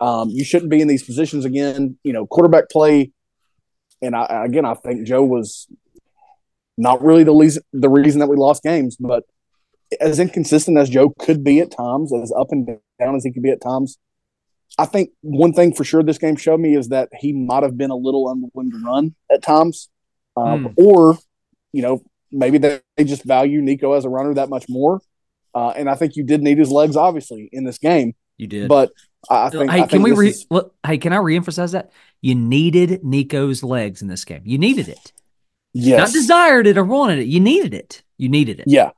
Um, 0.00 0.30
you 0.30 0.44
shouldn't 0.44 0.70
be 0.70 0.80
in 0.80 0.88
these 0.88 1.02
positions 1.02 1.44
again. 1.44 1.98
You 2.02 2.12
know, 2.12 2.26
quarterback 2.26 2.70
play. 2.70 3.12
And 4.00 4.16
I, 4.16 4.44
again, 4.44 4.64
I 4.64 4.74
think 4.74 5.06
Joe 5.06 5.22
was 5.22 5.68
not 6.76 7.02
really 7.02 7.22
the 7.22 7.34
reason, 7.34 7.62
the 7.72 7.88
reason 7.88 8.20
that 8.20 8.28
we 8.28 8.36
lost 8.36 8.62
games, 8.62 8.96
but 8.98 9.24
as 10.00 10.18
inconsistent 10.18 10.78
as 10.78 10.90
Joe 10.90 11.10
could 11.18 11.44
be 11.44 11.60
at 11.60 11.70
times, 11.70 12.12
as 12.12 12.32
up 12.32 12.48
and 12.50 12.66
down 12.98 13.14
as 13.14 13.24
he 13.24 13.32
could 13.32 13.42
be 13.42 13.50
at 13.50 13.60
times, 13.60 13.98
I 14.78 14.86
think 14.86 15.10
one 15.20 15.52
thing 15.52 15.74
for 15.74 15.84
sure 15.84 16.02
this 16.02 16.18
game 16.18 16.36
showed 16.36 16.60
me 16.60 16.74
is 16.74 16.88
that 16.88 17.10
he 17.20 17.32
might 17.32 17.62
have 17.62 17.76
been 17.76 17.90
a 17.90 17.96
little 17.96 18.30
unwilling 18.30 18.70
to 18.70 18.82
run 18.84 19.14
at 19.30 19.42
times, 19.42 19.88
um, 20.36 20.68
mm. 20.68 20.74
or 20.78 21.18
you 21.72 21.82
know, 21.82 22.02
maybe 22.30 22.58
they, 22.58 22.80
they 22.96 23.04
just 23.04 23.24
value 23.24 23.60
Nico 23.60 23.92
as 23.92 24.04
a 24.04 24.08
runner 24.08 24.34
that 24.34 24.48
much 24.48 24.66
more. 24.68 25.00
Uh, 25.54 25.70
and 25.70 25.88
I 25.88 25.94
think 25.94 26.16
you 26.16 26.24
did 26.24 26.42
need 26.42 26.58
his 26.58 26.70
legs, 26.70 26.96
obviously, 26.96 27.48
in 27.52 27.64
this 27.64 27.78
game. 27.78 28.14
You 28.38 28.46
did, 28.46 28.68
but 28.68 28.92
I 29.28 29.50
think. 29.50 29.70
Hey, 29.70 29.82
I 29.82 29.86
can 29.86 30.02
we? 30.02 30.12
Re- 30.12 30.28
is, 30.30 30.46
well, 30.50 30.72
hey, 30.86 30.98
can 30.98 31.12
I 31.12 31.18
reemphasize 31.18 31.72
that 31.72 31.92
you 32.20 32.34
needed 32.34 33.04
Nico's 33.04 33.62
legs 33.62 34.02
in 34.02 34.08
this 34.08 34.24
game? 34.24 34.42
You 34.44 34.58
needed 34.58 34.88
it. 34.88 35.12
Yes. 35.74 35.98
Not 35.98 36.12
desired 36.12 36.66
it 36.66 36.76
or 36.76 36.84
wanted 36.84 37.18
it. 37.20 37.26
You 37.26 37.40
needed 37.40 37.74
it. 37.74 38.02
You 38.18 38.28
needed 38.28 38.60
it. 38.60 38.66
Yeah. 38.68 38.90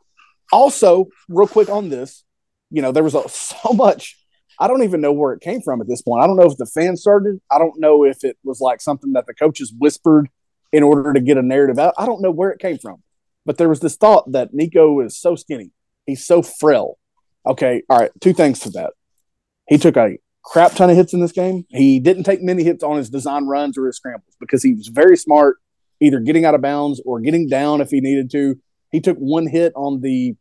Also, 0.52 1.06
real 1.28 1.46
quick 1.46 1.68
on 1.68 1.88
this, 1.88 2.24
you 2.70 2.82
know, 2.82 2.92
there 2.92 3.04
was 3.04 3.14
a, 3.14 3.28
so 3.28 3.72
much. 3.72 4.18
I 4.58 4.68
don't 4.68 4.82
even 4.82 5.00
know 5.00 5.12
where 5.12 5.32
it 5.32 5.40
came 5.40 5.62
from 5.62 5.80
at 5.80 5.88
this 5.88 6.02
point. 6.02 6.22
I 6.22 6.26
don't 6.26 6.36
know 6.36 6.50
if 6.50 6.56
the 6.56 6.66
fans 6.66 7.00
started. 7.00 7.40
I 7.50 7.58
don't 7.58 7.78
know 7.78 8.04
if 8.04 8.22
it 8.22 8.36
was 8.44 8.60
like 8.60 8.80
something 8.80 9.12
that 9.14 9.26
the 9.26 9.34
coaches 9.34 9.72
whispered 9.76 10.28
in 10.72 10.82
order 10.82 11.12
to 11.12 11.20
get 11.20 11.38
a 11.38 11.42
narrative 11.42 11.78
out. 11.78 11.94
I 11.98 12.06
don't 12.06 12.22
know 12.22 12.30
where 12.30 12.50
it 12.50 12.60
came 12.60 12.78
from. 12.78 13.02
But 13.46 13.58
there 13.58 13.68
was 13.68 13.80
this 13.80 13.96
thought 13.96 14.30
that 14.32 14.54
Nico 14.54 15.00
is 15.00 15.16
so 15.16 15.34
skinny. 15.34 15.70
He's 16.06 16.26
so 16.26 16.42
frail. 16.42 16.98
Okay. 17.46 17.82
All 17.88 17.98
right. 17.98 18.10
Two 18.20 18.32
things 18.32 18.60
to 18.60 18.70
that. 18.70 18.92
He 19.68 19.78
took 19.78 19.96
a 19.96 20.18
crap 20.44 20.72
ton 20.72 20.90
of 20.90 20.96
hits 20.96 21.14
in 21.14 21.20
this 21.20 21.32
game. 21.32 21.64
He 21.70 22.00
didn't 22.00 22.24
take 22.24 22.42
many 22.42 22.64
hits 22.64 22.84
on 22.84 22.96
his 22.96 23.10
design 23.10 23.46
runs 23.46 23.78
or 23.78 23.86
his 23.86 23.96
scrambles 23.96 24.36
because 24.38 24.62
he 24.62 24.74
was 24.74 24.88
very 24.88 25.16
smart, 25.16 25.56
either 26.00 26.20
getting 26.20 26.44
out 26.44 26.54
of 26.54 26.60
bounds 26.60 27.00
or 27.04 27.20
getting 27.20 27.48
down 27.48 27.80
if 27.80 27.90
he 27.90 28.00
needed 28.00 28.30
to. 28.32 28.60
He 28.90 29.00
took 29.00 29.16
one 29.16 29.46
hit 29.46 29.72
on 29.74 30.00
the, 30.00 30.34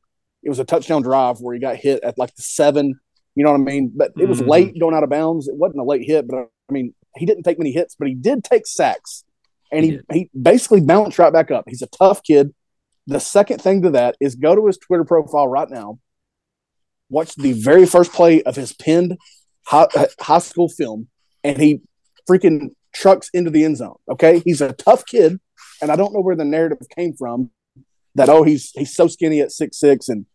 it 0.43 0.49
was 0.49 0.59
a 0.59 0.65
touchdown 0.65 1.01
drive 1.01 1.39
where 1.39 1.53
he 1.53 1.59
got 1.59 1.77
hit 1.77 2.03
at 2.03 2.17
like 2.17 2.35
the 2.35 2.41
seven. 2.41 2.99
You 3.35 3.43
know 3.43 3.51
what 3.51 3.61
I 3.61 3.63
mean? 3.63 3.91
But 3.95 4.11
it 4.17 4.27
was 4.27 4.41
mm-hmm. 4.41 4.49
late 4.49 4.79
going 4.79 4.93
out 4.93 5.03
of 5.03 5.09
bounds. 5.09 5.47
It 5.47 5.55
wasn't 5.55 5.79
a 5.79 5.85
late 5.85 6.05
hit, 6.05 6.27
but 6.27 6.37
I 6.37 6.73
mean, 6.73 6.93
he 7.15 7.25
didn't 7.25 7.43
take 7.43 7.57
many 7.57 7.71
hits, 7.71 7.95
but 7.97 8.07
he 8.07 8.13
did 8.13 8.43
take 8.43 8.67
sacks. 8.67 9.23
And 9.71 9.85
he, 9.85 9.99
he, 10.11 10.19
he 10.19 10.29
basically 10.39 10.81
bounced 10.81 11.17
right 11.17 11.33
back 11.33 11.49
up. 11.49 11.65
He's 11.67 11.81
a 11.81 11.87
tough 11.87 12.21
kid. 12.23 12.53
The 13.07 13.19
second 13.19 13.61
thing 13.61 13.81
to 13.81 13.91
that 13.91 14.15
is 14.19 14.35
go 14.35 14.55
to 14.55 14.67
his 14.67 14.77
Twitter 14.77 15.03
profile 15.03 15.47
right 15.47 15.69
now, 15.69 15.99
watch 17.09 17.35
the 17.35 17.53
very 17.53 17.85
first 17.85 18.13
play 18.13 18.41
of 18.43 18.55
his 18.55 18.73
pinned 18.73 19.17
high, 19.65 19.87
high 20.19 20.39
school 20.39 20.69
film, 20.69 21.07
and 21.43 21.57
he 21.57 21.81
freaking 22.29 22.69
trucks 22.93 23.29
into 23.33 23.49
the 23.49 23.65
end 23.65 23.77
zone. 23.77 23.97
Okay, 24.09 24.41
he's 24.45 24.61
a 24.61 24.73
tough 24.73 25.05
kid, 25.05 25.39
and 25.81 25.91
I 25.91 25.95
don't 25.95 26.13
know 26.13 26.21
where 26.21 26.35
the 26.35 26.45
narrative 26.45 26.77
came 26.95 27.13
from 27.13 27.51
that 28.15 28.29
oh 28.29 28.43
he's 28.43 28.71
he's 28.75 28.93
so 28.95 29.07
skinny 29.07 29.41
at 29.41 29.51
six 29.51 29.79
six 29.79 30.07
and 30.07 30.25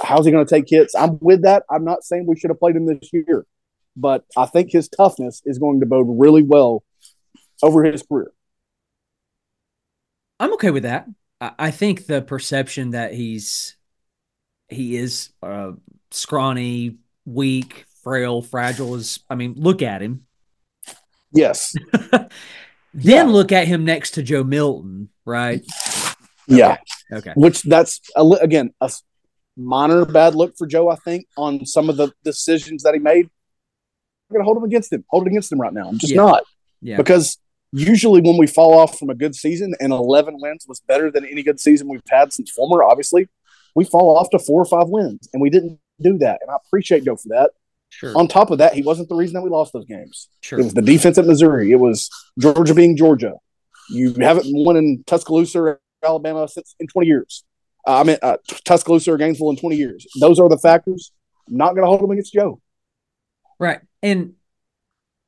how's 0.00 0.26
he 0.26 0.32
going 0.32 0.44
to 0.44 0.54
take 0.54 0.68
hits? 0.68 0.94
I'm 0.94 1.18
with 1.20 1.42
that. 1.42 1.64
I'm 1.70 1.84
not 1.84 2.04
saying 2.04 2.26
we 2.26 2.38
should 2.38 2.50
have 2.50 2.58
played 2.58 2.76
him 2.76 2.86
this 2.86 3.10
year, 3.12 3.46
but 3.96 4.24
I 4.36 4.46
think 4.46 4.70
his 4.70 4.88
toughness 4.88 5.42
is 5.44 5.58
going 5.58 5.80
to 5.80 5.86
bode 5.86 6.06
really 6.08 6.42
well 6.42 6.84
over 7.62 7.84
his 7.84 8.02
career. 8.02 8.30
I'm 10.38 10.52
okay 10.54 10.70
with 10.70 10.84
that. 10.84 11.08
I 11.40 11.70
think 11.70 12.06
the 12.06 12.20
perception 12.20 12.90
that 12.90 13.14
he's 13.14 13.76
he 14.68 14.96
is 14.96 15.30
uh, 15.42 15.72
scrawny, 16.10 16.96
weak, 17.24 17.84
frail, 18.02 18.42
fragile 18.42 18.96
is. 18.96 19.20
I 19.30 19.34
mean, 19.34 19.54
look 19.56 19.82
at 19.82 20.02
him. 20.02 20.26
Yes. 21.32 21.74
then 22.12 22.28
yeah. 22.94 23.22
look 23.24 23.52
at 23.52 23.68
him 23.68 23.84
next 23.84 24.12
to 24.12 24.22
Joe 24.22 24.42
Milton, 24.42 25.10
right? 25.24 25.64
Yeah. 26.48 26.78
Okay. 27.12 27.32
Which 27.36 27.62
that's 27.62 28.00
again 28.16 28.72
a 28.80 28.90
minor 29.56 30.04
bad 30.04 30.34
look 30.34 30.56
for 30.56 30.66
Joe. 30.66 30.88
I 30.88 30.96
think 30.96 31.26
on 31.36 31.66
some 31.66 31.88
of 31.88 31.96
the 31.96 32.12
decisions 32.24 32.82
that 32.82 32.94
he 32.94 33.00
made. 33.00 33.28
I'm 34.30 34.34
gonna 34.34 34.44
hold 34.44 34.58
him 34.58 34.64
against 34.64 34.92
him. 34.92 35.04
Hold 35.08 35.26
it 35.26 35.30
against 35.30 35.52
him 35.52 35.60
right 35.60 35.72
now. 35.72 35.88
I'm 35.88 35.98
just 35.98 36.12
Yeah. 36.12 36.22
not 36.22 36.42
Yeah. 36.82 36.96
because 36.96 37.38
usually 37.72 38.20
when 38.20 38.36
we 38.36 38.46
fall 38.46 38.78
off 38.78 38.98
from 38.98 39.10
a 39.10 39.14
good 39.14 39.34
season 39.34 39.74
and 39.80 39.92
11 39.92 40.36
wins 40.40 40.66
was 40.68 40.80
better 40.80 41.10
than 41.10 41.24
any 41.24 41.42
good 41.42 41.60
season 41.60 41.88
we've 41.88 42.00
had 42.08 42.32
since 42.32 42.50
former, 42.50 42.82
obviously 42.82 43.28
we 43.74 43.84
fall 43.84 44.16
off 44.16 44.30
to 44.30 44.38
four 44.38 44.60
or 44.60 44.64
five 44.64 44.88
wins, 44.88 45.28
and 45.32 45.40
we 45.40 45.50
didn't 45.50 45.78
do 46.00 46.18
that. 46.18 46.40
And 46.42 46.50
I 46.50 46.56
appreciate 46.56 47.04
Joe 47.04 47.16
for 47.16 47.28
that. 47.28 47.50
Sure. 47.90 48.16
On 48.16 48.28
top 48.28 48.50
of 48.50 48.58
that, 48.58 48.74
he 48.74 48.82
wasn't 48.82 49.08
the 49.08 49.14
reason 49.14 49.34
that 49.34 49.42
we 49.42 49.50
lost 49.50 49.72
those 49.72 49.86
games. 49.86 50.28
Sure. 50.40 50.58
It 50.58 50.64
was 50.64 50.74
the 50.74 50.82
defense 50.82 51.16
at 51.16 51.26
Missouri. 51.26 51.70
It 51.70 51.76
was 51.76 52.10
Georgia 52.38 52.74
being 52.74 52.96
Georgia. 52.96 53.34
You 53.88 54.12
haven't 54.14 54.46
won 54.46 54.76
in 54.76 55.04
Tuscaloosa 55.06 55.60
or 55.60 55.80
Alabama 56.04 56.48
since 56.48 56.74
in 56.78 56.86
20 56.86 57.06
years. 57.06 57.44
Uh, 57.86 58.00
I 58.00 58.04
mean, 58.04 58.18
uh, 58.22 58.36
Tuscaloosa 58.64 59.12
or 59.12 59.16
Gainesville 59.16 59.50
in 59.50 59.56
20 59.56 59.76
years. 59.76 60.06
Those 60.20 60.38
are 60.38 60.48
the 60.48 60.58
factors. 60.58 61.12
I'm 61.48 61.56
not 61.56 61.70
going 61.70 61.82
to 61.82 61.86
hold 61.86 62.02
them 62.02 62.10
against 62.10 62.34
Joe. 62.34 62.60
Right. 63.58 63.80
And 64.02 64.34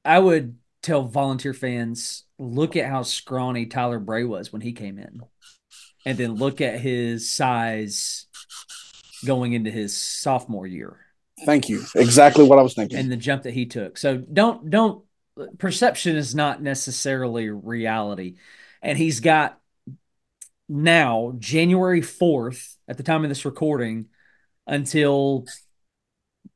I 0.04 0.18
would 0.18 0.56
tell 0.82 1.02
volunteer 1.02 1.52
fans 1.54 2.24
look 2.38 2.76
at 2.76 2.86
how 2.86 3.02
scrawny 3.02 3.66
Tyler 3.66 3.98
Bray 3.98 4.24
was 4.24 4.52
when 4.52 4.62
he 4.62 4.72
came 4.72 4.98
in. 4.98 5.20
And 6.06 6.16
then 6.16 6.36
look 6.36 6.62
at 6.62 6.80
his 6.80 7.30
size 7.30 8.26
going 9.26 9.52
into 9.52 9.70
his 9.70 9.94
sophomore 9.94 10.66
year 10.66 10.98
Thank 11.44 11.68
you. 11.68 11.82
Exactly 11.94 12.44
what 12.44 12.58
I 12.58 12.62
was 12.62 12.74
thinking. 12.74 12.98
and 12.98 13.10
the 13.10 13.16
jump 13.16 13.44
that 13.44 13.54
he 13.54 13.66
took. 13.66 13.96
So 13.98 14.18
don't 14.18 14.68
don't 14.70 15.04
perception 15.58 16.16
is 16.16 16.34
not 16.34 16.62
necessarily 16.62 17.48
reality. 17.48 18.36
And 18.82 18.98
he's 18.98 19.20
got 19.20 19.58
now 20.68 21.34
January 21.38 22.02
4th 22.02 22.76
at 22.88 22.96
the 22.96 23.02
time 23.02 23.24
of 23.24 23.30
this 23.30 23.44
recording 23.44 24.06
until 24.66 25.46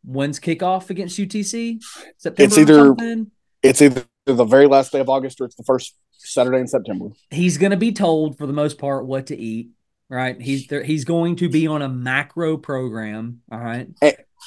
when's 0.04 0.38
kickoff 0.38 0.90
against 0.90 1.18
UTC? 1.18 1.80
September 2.18 2.44
It's 2.44 2.58
either- 2.58 3.26
it's 3.62 3.80
either 3.82 4.04
the 4.26 4.44
very 4.44 4.66
last 4.66 4.92
day 4.92 5.00
of 5.00 5.08
August 5.08 5.40
or 5.40 5.44
it's 5.44 5.54
the 5.56 5.64
first 5.64 5.94
Saturday 6.12 6.58
in 6.58 6.66
September. 6.66 7.06
he's 7.30 7.58
going 7.58 7.70
to 7.72 7.76
be 7.76 7.92
told 7.92 8.38
for 8.38 8.46
the 8.46 8.52
most 8.52 8.78
part 8.78 9.06
what 9.06 9.26
to 9.26 9.36
eat 9.36 9.70
right 10.08 10.40
he's 10.40 10.66
there 10.68 10.82
he's 10.82 11.04
going 11.04 11.36
to 11.36 11.48
be 11.48 11.66
on 11.66 11.82
a 11.82 11.88
macro 11.88 12.56
program 12.56 13.40
all 13.52 13.58
right 13.58 13.88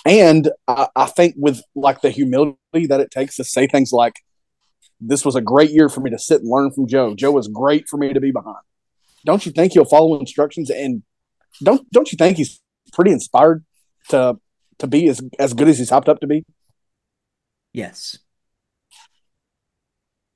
And 0.05 0.49
I, 0.67 0.87
I 0.95 1.05
think 1.05 1.35
with 1.37 1.61
like 1.75 2.01
the 2.01 2.11
humility 2.11 2.57
that 2.87 2.99
it 2.99 3.09
takes 3.11 3.35
to 3.37 3.43
say 3.43 3.65
things 3.65 3.91
like, 3.91 4.13
"This 5.01 5.25
was 5.25 5.35
a 5.35 5.41
great 5.41 5.71
year 5.71 5.89
for 5.89 6.01
me 6.01 6.11
to 6.11 6.19
sit 6.19 6.41
and 6.41 6.49
learn 6.49 6.71
from 6.71 6.87
Joe. 6.87 7.15
Joe 7.15 7.31
was 7.31 7.47
great 7.47 7.87
for 7.89 7.97
me 7.97 8.13
to 8.13 8.19
be 8.19 8.31
behind." 8.31 8.63
Don't 9.25 9.43
you 9.45 9.51
think 9.51 9.73
he'll 9.73 9.85
follow 9.85 10.19
instructions? 10.19 10.69
And 10.69 11.01
don't 11.63 11.89
don't 11.91 12.11
you 12.11 12.15
think 12.15 12.37
he's 12.37 12.61
pretty 12.93 13.11
inspired 13.11 13.65
to 14.09 14.37
to 14.77 14.87
be 14.87 15.09
as 15.09 15.19
as 15.39 15.53
good 15.55 15.67
as 15.67 15.79
he's 15.79 15.89
hopped 15.89 16.09
up 16.09 16.19
to 16.21 16.27
be? 16.27 16.45
yes 17.73 18.19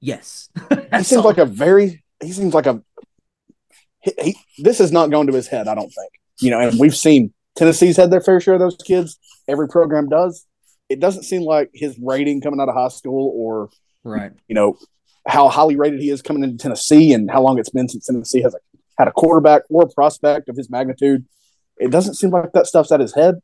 yes 0.01 0.49
He 0.97 1.03
seems 1.03 1.19
all. 1.19 1.23
like 1.23 1.37
a 1.37 1.45
very 1.45 2.03
he 2.21 2.31
seems 2.31 2.53
like 2.53 2.65
a 2.65 2.81
he, 4.01 4.13
he 4.21 4.37
this 4.57 4.79
has 4.79 4.91
not 4.91 5.09
gone 5.09 5.27
to 5.27 5.33
his 5.33 5.47
head. 5.47 5.67
I 5.67 5.75
don't 5.75 5.89
think 5.89 6.11
you 6.39 6.49
know. 6.49 6.59
And 6.59 6.79
we've 6.79 6.95
seen 6.95 7.33
Tennessee's 7.55 7.97
had 7.97 8.11
their 8.11 8.21
fair 8.21 8.39
share 8.39 8.55
of 8.55 8.59
those 8.59 8.77
kids. 8.77 9.17
Every 9.47 9.67
program 9.67 10.09
does. 10.09 10.45
It 10.89 10.99
doesn't 10.99 11.23
seem 11.23 11.43
like 11.43 11.69
his 11.73 11.97
rating 11.99 12.41
coming 12.41 12.59
out 12.59 12.69
of 12.69 12.75
high 12.75 12.89
school 12.89 13.31
or 13.35 13.69
right 14.03 14.31
you 14.47 14.55
know 14.55 14.77
how 15.27 15.47
highly 15.47 15.75
rated 15.75 16.01
he 16.01 16.09
is 16.09 16.21
coming 16.21 16.43
into 16.43 16.57
Tennessee 16.57 17.13
and 17.13 17.29
how 17.29 17.41
long 17.41 17.59
it's 17.59 17.69
been 17.69 17.87
since 17.87 18.07
Tennessee 18.07 18.41
has 18.41 18.55
a, 18.55 18.59
had 18.97 19.07
a 19.07 19.11
quarterback 19.11 19.61
or 19.69 19.83
a 19.83 19.89
prospect 19.89 20.49
of 20.49 20.57
his 20.57 20.69
magnitude. 20.69 21.25
It 21.77 21.91
doesn't 21.91 22.15
seem 22.15 22.31
like 22.31 22.51
that 22.53 22.65
stuff's 22.67 22.91
at 22.91 22.99
his 22.99 23.13
head. 23.13 23.35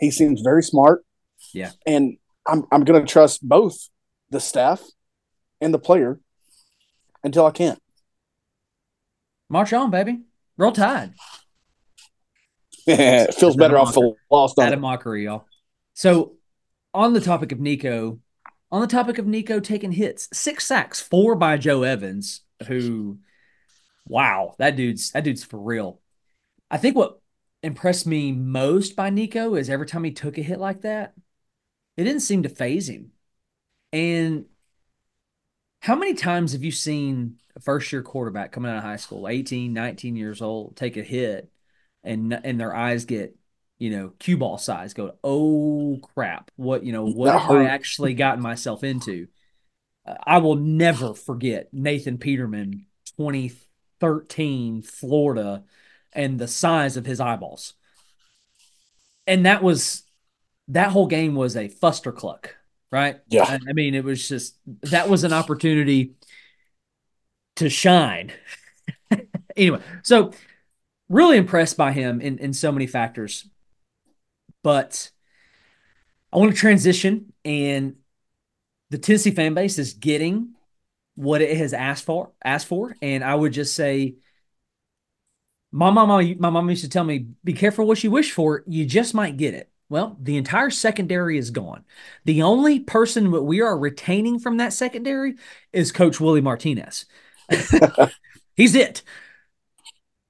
He 0.00 0.10
seems 0.10 0.40
very 0.40 0.62
smart. 0.62 1.04
Yeah. 1.54 1.70
And 1.86 2.18
I'm 2.46 2.64
I'm 2.72 2.84
going 2.84 3.00
to 3.00 3.10
trust 3.10 3.48
both 3.48 3.88
the 4.30 4.40
staff 4.40 4.82
and 5.60 5.72
the 5.72 5.78
player 5.78 6.20
until 7.22 7.46
I 7.46 7.50
can't. 7.50 7.80
march 9.48 9.72
on 9.72 9.90
baby. 9.90 10.20
Roll 10.56 10.72
tide. 10.72 11.14
It 12.90 13.34
feels 13.34 13.54
better 13.54 13.76
off 13.76 13.92
the 13.92 14.14
lost 14.30 14.58
out 14.58 14.72
of 14.72 14.80
mockery 14.80 15.24
y'all. 15.24 15.44
So 15.92 16.36
on 16.94 17.12
the 17.12 17.20
topic 17.20 17.52
of 17.52 17.60
nico 17.60 18.18
on 18.72 18.80
the 18.80 18.86
topic 18.86 19.18
of 19.18 19.26
nico 19.26 19.60
taking 19.60 19.92
hits 19.92 20.26
six 20.32 20.66
sacks 20.66 20.98
four 20.98 21.34
by 21.34 21.58
joe 21.58 21.82
evans 21.82 22.40
who 22.66 23.18
wow 24.06 24.54
that 24.58 24.74
dude's 24.74 25.10
that 25.10 25.22
dude's 25.22 25.44
for 25.44 25.58
real. 25.58 26.00
I 26.70 26.78
think 26.78 26.96
what 26.96 27.20
impressed 27.62 28.06
me 28.06 28.32
most 28.32 28.96
by 28.96 29.10
nico 29.10 29.54
is 29.54 29.68
every 29.68 29.86
time 29.86 30.04
he 30.04 30.12
took 30.12 30.38
a 30.38 30.42
hit 30.42 30.58
like 30.58 30.80
that 30.80 31.12
it 31.98 32.04
didn't 32.04 32.22
seem 32.22 32.44
to 32.44 32.48
phase 32.48 32.88
him. 32.88 33.10
And 33.92 34.44
how 35.80 35.94
many 35.94 36.14
times 36.14 36.52
have 36.52 36.62
you 36.62 36.72
seen 36.72 37.36
a 37.56 37.60
first 37.60 37.92
year 37.92 38.02
quarterback 38.02 38.52
coming 38.52 38.70
out 38.70 38.78
of 38.78 38.84
high 38.84 38.96
school 38.96 39.28
18 39.28 39.72
19 39.72 40.16
years 40.16 40.42
old 40.42 40.76
take 40.76 40.96
a 40.96 41.02
hit 41.02 41.50
and 42.04 42.32
and 42.32 42.60
their 42.60 42.74
eyes 42.74 43.04
get 43.04 43.36
you 43.78 43.90
know 43.90 44.12
cue 44.18 44.36
ball 44.36 44.58
size 44.58 44.94
go 44.94 45.14
oh 45.22 45.98
crap. 46.14 46.50
What 46.56 46.84
you 46.84 46.92
know 46.92 47.06
what 47.06 47.38
have 47.38 47.50
i 47.50 47.64
actually 47.66 48.14
gotten 48.14 48.42
myself 48.42 48.84
into? 48.84 49.28
Uh, 50.06 50.14
i 50.24 50.38
will 50.38 50.56
never 50.56 51.14
forget 51.14 51.68
nathan 51.72 52.18
peterman 52.18 52.86
2013 53.16 54.82
florida 54.82 55.64
and 56.12 56.38
the 56.38 56.48
size 56.48 56.96
of 56.96 57.06
his 57.06 57.20
eyeballs. 57.20 57.74
And 59.26 59.46
that 59.46 59.62
was 59.62 60.04
that 60.68 60.90
whole 60.90 61.06
game 61.06 61.34
was 61.34 61.56
a 61.56 61.68
fustercluck 61.68 62.50
right 62.90 63.18
Yeah. 63.28 63.44
I, 63.44 63.58
I 63.68 63.72
mean 63.72 63.94
it 63.94 64.04
was 64.04 64.28
just 64.28 64.56
that 64.82 65.08
was 65.08 65.24
an 65.24 65.32
opportunity 65.32 66.14
to 67.56 67.68
shine 67.68 68.32
anyway 69.56 69.80
so 70.02 70.32
really 71.08 71.36
impressed 71.38 71.76
by 71.76 71.92
him 71.92 72.20
in, 72.20 72.38
in 72.38 72.52
so 72.52 72.72
many 72.72 72.86
factors. 72.86 73.48
But 74.62 75.10
I 76.32 76.36
want 76.38 76.52
to 76.52 76.58
transition, 76.58 77.32
and 77.44 77.96
the 78.90 78.98
Tennessee 78.98 79.32
fan 79.32 79.54
base 79.54 79.78
is 79.78 79.94
getting 79.94 80.54
what 81.16 81.42
it 81.42 81.56
has 81.58 81.72
asked 81.74 82.04
for. 82.04 82.32
Asked 82.44 82.68
for, 82.68 82.96
and 83.02 83.24
I 83.24 83.34
would 83.34 83.52
just 83.52 83.74
say, 83.76 84.16
my 85.70 85.90
mama, 85.90 86.22
my 86.38 86.50
mom 86.50 86.70
used 86.70 86.84
to 86.84 86.88
tell 86.88 87.04
me, 87.04 87.26
"Be 87.44 87.52
careful 87.52 87.86
what 87.86 88.02
you 88.02 88.10
wish 88.10 88.32
for. 88.32 88.64
You 88.66 88.86
just 88.86 89.14
might 89.14 89.36
get 89.36 89.54
it." 89.54 89.70
Well, 89.88 90.16
the 90.20 90.36
entire 90.36 90.70
secondary 90.70 91.38
is 91.38 91.50
gone. 91.50 91.84
The 92.24 92.42
only 92.42 92.80
person 92.80 93.30
that 93.30 93.42
we 93.42 93.62
are 93.62 93.78
retaining 93.78 94.38
from 94.38 94.58
that 94.58 94.74
secondary 94.74 95.36
is 95.72 95.92
Coach 95.92 96.20
Willie 96.20 96.42
Martinez. 96.42 97.06
He's 98.54 98.74
it. 98.74 99.02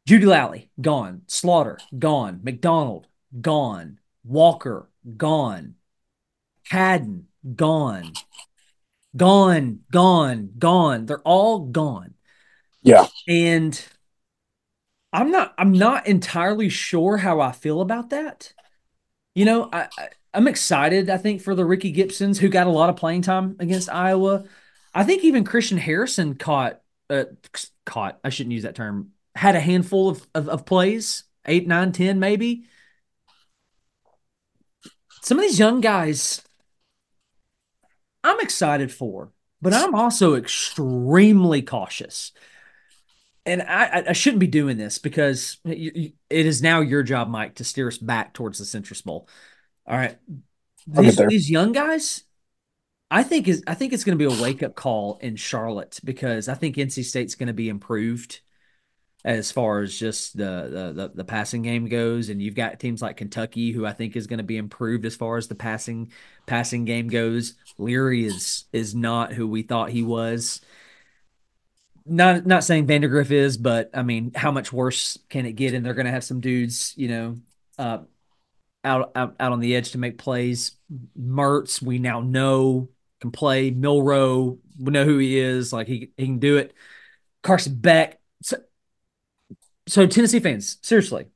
Jeudy-Lally, 0.08 0.70
gone. 0.80 1.22
Slaughter, 1.26 1.78
gone. 1.98 2.40
McDonald, 2.42 3.08
gone. 3.40 3.98
Walker, 4.24 4.88
gone. 5.16 5.74
Hadden, 6.64 7.26
gone. 7.56 8.12
Gone, 9.16 9.80
gone, 9.90 10.50
gone. 10.58 11.06
They're 11.06 11.20
all 11.20 11.60
gone. 11.60 12.14
Yeah. 12.82 13.06
And 13.26 13.84
I'm 15.12 15.30
not 15.30 15.54
I'm 15.58 15.72
not 15.72 16.06
entirely 16.06 16.68
sure 16.68 17.16
how 17.18 17.40
I 17.40 17.52
feel 17.52 17.80
about 17.80 18.10
that. 18.10 18.52
You 19.38 19.44
know, 19.44 19.68
I, 19.72 19.86
I'm 20.34 20.48
excited, 20.48 21.08
I 21.08 21.16
think, 21.16 21.42
for 21.42 21.54
the 21.54 21.64
Rickey 21.64 21.92
Gibsons 21.92 22.40
who 22.40 22.48
got 22.48 22.66
a 22.66 22.70
lot 22.70 22.90
of 22.90 22.96
playing 22.96 23.22
time 23.22 23.54
against 23.60 23.88
Iowa. 23.88 24.42
I 24.92 25.04
think 25.04 25.22
even 25.22 25.44
Christian 25.44 25.78
Harrison 25.78 26.34
caught 26.34 26.80
uh, 27.08 27.26
caught, 27.86 28.18
I 28.24 28.30
shouldn't 28.30 28.54
use 28.54 28.64
that 28.64 28.74
term, 28.74 29.12
had 29.36 29.54
a 29.54 29.60
handful 29.60 30.08
of, 30.08 30.26
of, 30.34 30.48
of 30.48 30.66
plays, 30.66 31.22
eight, 31.46 31.68
nine, 31.68 31.92
ten, 31.92 32.18
maybe. 32.18 32.64
Some 35.22 35.38
of 35.38 35.44
these 35.44 35.60
young 35.60 35.80
guys, 35.80 36.42
I'm 38.24 38.40
excited 38.40 38.90
for, 38.90 39.30
but 39.62 39.72
I'm 39.72 39.94
also 39.94 40.34
extremely 40.34 41.62
cautious. 41.62 42.32
And 43.48 43.62
I, 43.62 44.04
I- 44.08 44.12
shouldn't 44.12 44.40
be 44.40 44.46
doing 44.46 44.76
this 44.76 44.98
because 44.98 45.58
it 45.64 46.14
is 46.30 46.62
now 46.62 46.80
your 46.80 47.02
job, 47.02 47.28
Mike, 47.28 47.56
to 47.56 47.64
steer 47.64 47.88
us 47.88 47.98
back 47.98 48.34
towards 48.34 48.58
the 48.58 48.64
Citrus 48.64 49.02
Bowl. 49.02 49.28
All 49.86 49.96
right, 49.96 50.18
these, 50.86 51.22
these 51.26 51.50
young 51.50 51.72
guys, 51.72 52.24
I 53.10 53.22
think 53.24 53.48
is 53.48 53.62
I 53.66 53.74
think 53.74 53.92
it's 53.92 54.04
going 54.04 54.18
to 54.18 54.28
be 54.28 54.32
a 54.32 54.42
wake 54.42 54.62
up 54.62 54.74
call 54.76 55.18
in 55.22 55.36
Charlotte 55.36 56.00
because 56.04 56.48
I 56.48 56.54
think 56.54 56.78
NC 56.78 57.02
State's 57.04 57.36
going 57.36 57.48
to 57.48 57.52
be 57.54 57.68
improved. 57.68 58.40
as 59.24 59.50
far 59.52 59.80
as 59.80 59.98
just 59.98 60.36
the, 60.36 60.92
the 60.94 61.08
the, 61.08 61.12
the 61.16 61.24
passing 61.24 61.62
game 61.62 61.88
goes. 61.88 62.28
And 62.28 62.40
you've 62.42 62.54
got 62.54 62.78
teams 62.80 63.02
like 63.02 63.16
Kentucky, 63.16 63.72
who 63.72 63.84
I 63.86 63.92
think 63.92 64.16
is 64.16 64.26
going 64.26 64.38
to 64.38 64.44
be 64.44 64.56
improved 64.56 65.04
as 65.06 65.16
far 65.16 65.36
as 65.36 65.48
the 65.48 65.54
passing 65.54 66.12
passing 66.46 66.84
game 66.84 67.08
goes. 67.08 67.54
Leary 67.78 68.24
is 68.24 68.64
is 68.72 68.94
not 68.94 69.32
who 69.32 69.46
we 69.48 69.62
thought 69.62 69.90
he 69.90 70.02
was. 70.02 70.60
Not 72.08 72.46
not 72.46 72.64
saying 72.64 72.86
Vandagriff 72.86 73.30
is, 73.30 73.56
but 73.56 73.90
I 73.94 74.02
mean, 74.02 74.32
how 74.34 74.50
much 74.50 74.72
worse 74.72 75.18
can 75.28 75.46
it 75.46 75.52
get? 75.52 75.74
And 75.74 75.84
they're 75.84 75.94
going 75.94 76.06
to 76.06 76.12
have 76.12 76.24
some 76.24 76.40
dudes, 76.40 76.94
you 76.96 77.08
know, 77.08 77.38
uh, 77.78 77.98
out, 78.84 79.12
out 79.14 79.36
out 79.38 79.52
on 79.52 79.60
the 79.60 79.76
edge 79.76 79.92
to 79.92 79.98
make 79.98 80.18
plays. 80.18 80.72
Mertz, 81.18 81.82
we 81.82 81.98
now 81.98 82.20
know 82.20 82.88
can 83.20 83.30
play. 83.30 83.70
Milrow, 83.70 84.58
we 84.78 84.92
know 84.92 85.04
who 85.04 85.18
he 85.18 85.38
is. 85.38 85.72
Like 85.72 85.86
he 85.86 86.12
he 86.16 86.26
can 86.26 86.38
do 86.38 86.56
it. 86.56 86.74
Carson 87.42 87.74
Beck. 87.74 88.20
So, 88.42 88.58
so 89.86 90.06
Tennessee 90.06 90.40
fans, 90.40 90.78
seriously, 90.82 91.26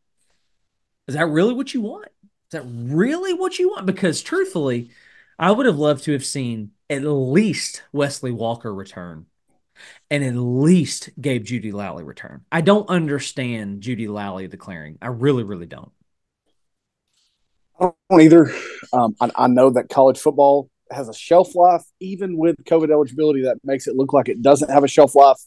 is 1.08 1.14
that 1.14 1.26
really 1.26 1.54
what 1.54 1.74
you 1.74 1.80
want? 1.80 2.06
Is 2.06 2.60
that 2.60 2.64
really 2.64 3.34
what 3.34 3.58
you 3.58 3.70
want? 3.70 3.86
Because 3.86 4.22
truthfully, 4.22 4.90
I 5.38 5.50
would 5.50 5.66
have 5.66 5.78
loved 5.78 6.04
to 6.04 6.12
have 6.12 6.24
seen 6.24 6.72
at 6.88 7.02
least 7.02 7.82
Wesley 7.92 8.30
Walker 8.30 8.72
return 8.72 9.26
and 10.12 10.22
at 10.22 10.36
least 10.36 11.08
Gabe 11.18 11.42
Jeudy-Lally 11.42 12.04
return. 12.04 12.44
I 12.52 12.60
don't 12.60 12.86
understand 12.90 13.80
Jeudy-Lally 13.80 14.46
declaring. 14.46 14.98
I 15.00 15.06
really, 15.06 15.42
really 15.42 15.64
don't. 15.64 15.90
I 17.80 17.92
don't 18.10 18.20
either. 18.20 18.52
Um, 18.92 19.16
I, 19.22 19.30
I, 19.34 19.46
know 19.46 19.70
that 19.70 19.88
college 19.88 20.18
football 20.18 20.68
has 20.90 21.08
a 21.08 21.14
shelf 21.14 21.54
life, 21.54 21.82
even 21.98 22.36
with 22.36 22.62
COVID 22.64 22.92
eligibility, 22.92 23.44
that 23.44 23.56
makes 23.64 23.86
it 23.86 23.96
look 23.96 24.12
like 24.12 24.28
it 24.28 24.42
doesn't 24.42 24.70
have 24.70 24.84
a 24.84 24.88
shelf 24.88 25.14
life. 25.14 25.38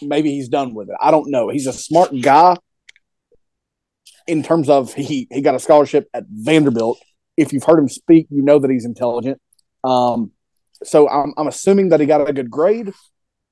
Maybe 0.00 0.30
he's 0.30 0.48
done 0.48 0.72
with 0.72 0.88
it. 0.88 0.96
I 1.02 1.10
don't 1.10 1.30
know. 1.30 1.50
He's 1.50 1.66
a 1.66 1.72
smart 1.74 2.18
guy 2.18 2.56
in 4.26 4.42
terms 4.42 4.70
of 4.70 4.94
he 4.94 5.28
he 5.30 5.42
got 5.42 5.54
a 5.54 5.60
scholarship 5.60 6.08
at 6.14 6.24
Vanderbilt. 6.30 6.98
If 7.36 7.52
you've 7.52 7.64
heard 7.64 7.78
him 7.78 7.90
speak, 7.90 8.26
you 8.30 8.40
know 8.40 8.58
that 8.58 8.70
he's 8.70 8.86
intelligent. 8.86 9.38
Um, 9.84 10.32
so 10.82 11.10
I'm, 11.10 11.34
I'm 11.36 11.46
assuming 11.46 11.90
that 11.90 12.00
he 12.00 12.06
got 12.06 12.26
a 12.26 12.32
good 12.32 12.50
grade, 12.50 12.94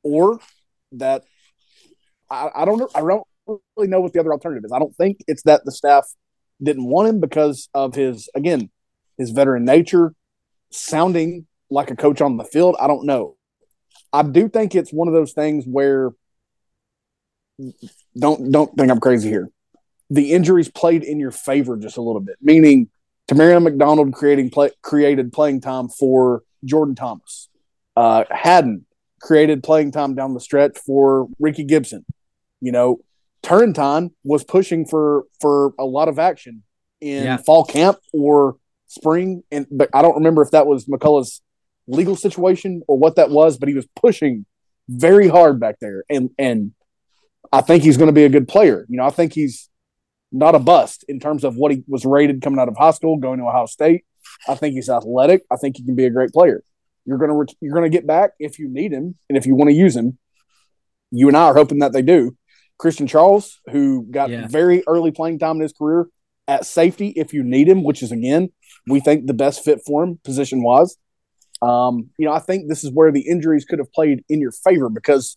or 0.07 0.39
that 0.93 1.23
I, 2.31 2.51
I 2.55 2.65
don't. 2.65 2.91
I 2.95 3.01
don't 3.01 3.27
really 3.77 3.89
know 3.89 4.01
what 4.01 4.13
the 4.13 4.21
other 4.21 4.33
alternative 4.33 4.65
is. 4.65 4.73
I 4.73 4.79
don't 4.79 4.95
think 4.97 5.19
it's 5.27 5.43
that 5.43 5.65
the 5.65 5.73
staff 5.73 6.07
didn't 6.63 6.87
want 6.87 7.09
him 7.09 7.21
because 7.21 7.69
of 7.75 7.95
his 7.95 8.29
again 8.35 8.71
his 9.19 9.31
veteran 9.31 9.65
nature, 9.65 10.15
sounding 10.71 11.47
like 11.71 11.91
a 11.91 11.97
coach 11.97 12.21
on 12.21 12.37
the 12.37 12.45
field. 12.45 12.77
I 12.81 12.87
don't 12.87 13.07
know. 13.07 13.37
I 14.13 14.23
do 14.23 14.49
think 14.49 14.75
it's 14.75 14.93
one 14.93 15.09
of 15.09 15.15
those 15.15 15.33
things 15.33 15.65
where 15.67 16.11
don't 18.19 18.51
don't 18.51 18.77
think 18.77 18.91
I'm 18.91 19.01
crazy 19.01 19.29
here. 19.29 19.49
The 20.11 20.33
injuries 20.33 20.71
played 20.71 21.03
in 21.03 21.19
your 21.19 21.33
favor 21.33 21.77
just 21.77 21.97
a 21.97 22.03
little 22.03 22.21
bit, 22.21 22.37
meaning 22.41 22.89
Tamarion 23.29 23.63
McDonald 23.63 24.13
creating 24.13 24.51
play, 24.51 24.71
created 24.83 25.33
playing 25.33 25.61
time 25.61 25.89
for 25.89 26.43
Jordan 26.65 26.95
Thomas. 26.95 27.49
Uh, 27.97 28.25
Hadden 28.31 28.86
created 29.27 29.63
playing 29.65 29.91
time 29.91 30.15
down 30.15 30.35
the 30.35 30.41
stretch 30.41 30.79
for 30.79 31.27
Rickey 31.41 31.65
Gibson. 31.65 32.05
You 32.61 32.71
know, 32.71 33.01
Turrentine 33.43 34.13
was 34.23 34.45
pushing 34.45 34.87
for 34.87 35.25
for 35.41 35.75
a 35.79 35.85
lot 35.85 36.09
of 36.09 36.19
action 36.19 36.63
in 37.01 37.25
yeah. 37.25 37.37
fall 37.37 37.65
camp 37.65 37.99
or 38.13 38.57
spring, 38.87 39.43
and 39.51 39.67
but 39.71 39.91
I 39.93 40.03
don't 40.03 40.15
remember 40.15 40.43
if 40.43 40.53
that 40.53 40.67
was 40.67 40.87
McCollough's 40.87 41.43
legal 41.89 42.15
situation 42.15 42.83
or 42.87 42.97
what 42.97 43.17
that 43.17 43.31
was, 43.31 43.59
but 43.59 43.69
he 43.69 43.75
was 43.75 43.87
pushing 43.97 44.47
very 44.89 45.29
hard 45.29 45.59
back 45.59 45.81
there, 45.81 46.05
and 46.09 46.31
and 46.39 46.73
I 47.53 47.63
think 47.63 47.83
he's 47.83 47.97
going 47.97 48.09
to 48.09 48.13
be 48.13 48.25
a 48.25 48.29
good 48.29 48.47
player. 48.47 48.87
You 48.89 48.97
know, 48.99 49.05
I 49.05 49.11
think 49.11 49.33
he's 49.33 49.69
not 50.31 50.55
a 50.55 50.61
bust 50.61 51.05
in 51.09 51.19
terms 51.19 51.43
of 51.43 51.57
what 51.57 51.73
he 51.73 51.83
was 51.89 52.05
rated 52.05 52.43
coming 52.43 52.61
out 52.61 52.69
of 52.69 52.77
high 52.77 52.93
school, 52.93 53.17
going 53.17 53.41
to 53.41 53.47
Ohio 53.47 53.67
State. 53.67 54.05
I 54.49 54.55
think 54.55 54.75
he's 54.75 54.89
athletic. 54.89 55.43
I 55.51 55.57
think 55.57 55.77
he 55.77 55.85
can 55.85 55.97
be 55.97 56.05
a 56.05 56.11
great 56.11 56.31
player. 56.31 56.63
You're 57.07 57.19
gonna 57.19 57.35
you're 57.61 57.75
gonna 57.75 57.89
get 57.89 58.07
back 58.07 58.33
if 58.39 58.59
you 58.59 58.69
need 58.69 58.93
him 58.93 59.15
and 59.29 59.39
if 59.39 59.47
you 59.47 59.55
want 59.55 59.71
to 59.71 59.75
use 59.75 59.97
him. 59.97 60.19
You 61.11 61.29
and 61.29 61.37
I 61.37 61.45
are 61.45 61.55
hoping 61.55 61.79
that 61.79 61.93
they 61.93 62.03
do. 62.03 62.37
Christian 62.79 63.07
Charles, 63.07 63.61
who 63.71 64.07
got 64.11 64.29
yeah. 64.29 64.47
very 64.49 64.83
early 64.87 65.13
playing 65.13 65.39
time 65.39 65.57
in 65.57 65.63
his 65.63 65.73
career 65.73 66.09
at 66.49 66.67
safety, 66.67 67.09
if 67.09 67.33
you 67.33 67.43
need 67.43 67.69
him, 67.69 67.83
which 67.83 68.03
is 68.03 68.13
again, 68.13 68.51
we 68.87 69.01
think 69.01 69.27
the 69.27 69.35
best 69.35 69.65
fit 69.65 69.81
for 69.87 70.03
him 70.03 70.19
position 70.25 70.63
was. 70.63 70.97
Um, 71.63 72.11
you 72.19 72.27
know, 72.27 72.33
I 72.33 72.39
think 72.39 72.69
this 72.69 72.85
is 72.85 72.91
where 72.91 73.11
the 73.11 73.27
injuries 73.27 73.65
could 73.65 73.79
have 73.79 73.93
played 73.93 74.25
in 74.29 74.41
your 74.41 74.53
favor 74.53 74.91
because 74.91 75.37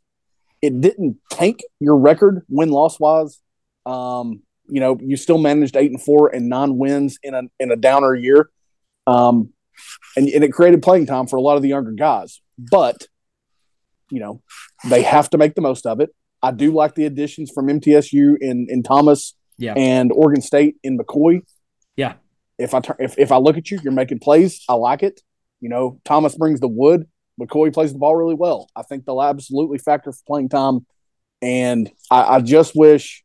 it 0.62 0.82
didn't 0.82 1.18
tank 1.32 1.62
your 1.80 1.98
record 1.98 2.46
win 2.50 2.70
loss 2.70 3.00
wise. 3.00 3.40
Um, 3.86 4.42
you 4.68 4.80
know, 4.80 5.00
you 5.02 5.18
still 5.18 5.38
managed 5.38 5.76
eight 5.76 5.92
and 5.92 6.02
four 6.02 6.28
and 6.28 6.50
nine 6.50 6.78
wins 6.78 7.18
in 7.24 7.34
a 7.34 7.44
in 7.60 7.72
a 7.72 7.76
downer 7.76 8.14
year. 8.14 8.50
Um, 9.08 9.54
and, 10.16 10.28
and 10.28 10.44
it 10.44 10.52
created 10.52 10.82
playing 10.82 11.06
time 11.06 11.28
for 11.28 11.36
a 11.36 11.42
lot 11.42 11.56
of 11.56 11.62
the 11.62 11.70
younger 11.70 11.92
guys. 11.92 12.42
But, 12.58 13.08
you 14.10 14.20
know, 14.20 14.42
they 14.90 15.04
have 15.04 15.30
to 15.32 15.38
make 15.38 15.56
the 15.56 15.62
most 15.62 15.86
of 15.86 16.00
it. 16.00 16.10
I 16.42 16.52
do 16.52 16.72
like 16.72 16.96
the 16.96 17.06
additions 17.06 17.52
from 17.52 17.68
MTSU 17.68 18.38
in 18.40 18.68
in 18.70 18.84
Thomas 18.84 19.36
yeah. 19.58 19.74
and 19.76 20.12
Oregon 20.12 20.42
State 20.42 20.78
in 20.84 20.98
McCoy. 20.98 21.42
Yeah. 21.96 22.14
If 22.58 22.74
I 22.74 22.82
if, 23.00 23.18
if 23.18 23.32
I 23.32 23.38
look 23.38 23.58
at 23.58 23.70
you, 23.72 23.80
you're 23.84 23.94
making 23.94 24.20
plays. 24.20 24.64
I 24.68 24.74
like 24.74 25.04
it. 25.04 25.22
You 25.60 25.70
know, 25.70 26.00
Thomas 26.06 26.36
brings 26.36 26.60
the 26.60 26.68
wood. 26.68 27.08
McCoy 27.40 27.74
plays 27.74 27.94
the 27.94 28.00
ball 28.00 28.16
really 28.16 28.36
well. 28.36 28.70
I 28.76 28.84
think 28.84 29.06
they'll 29.06 29.22
absolutely 29.22 29.78
factor 29.78 30.12
for 30.12 30.20
playing 30.28 30.50
time. 30.50 30.86
And 31.42 31.90
I, 32.12 32.36
I 32.36 32.42
just 32.42 32.76
wish, 32.76 33.24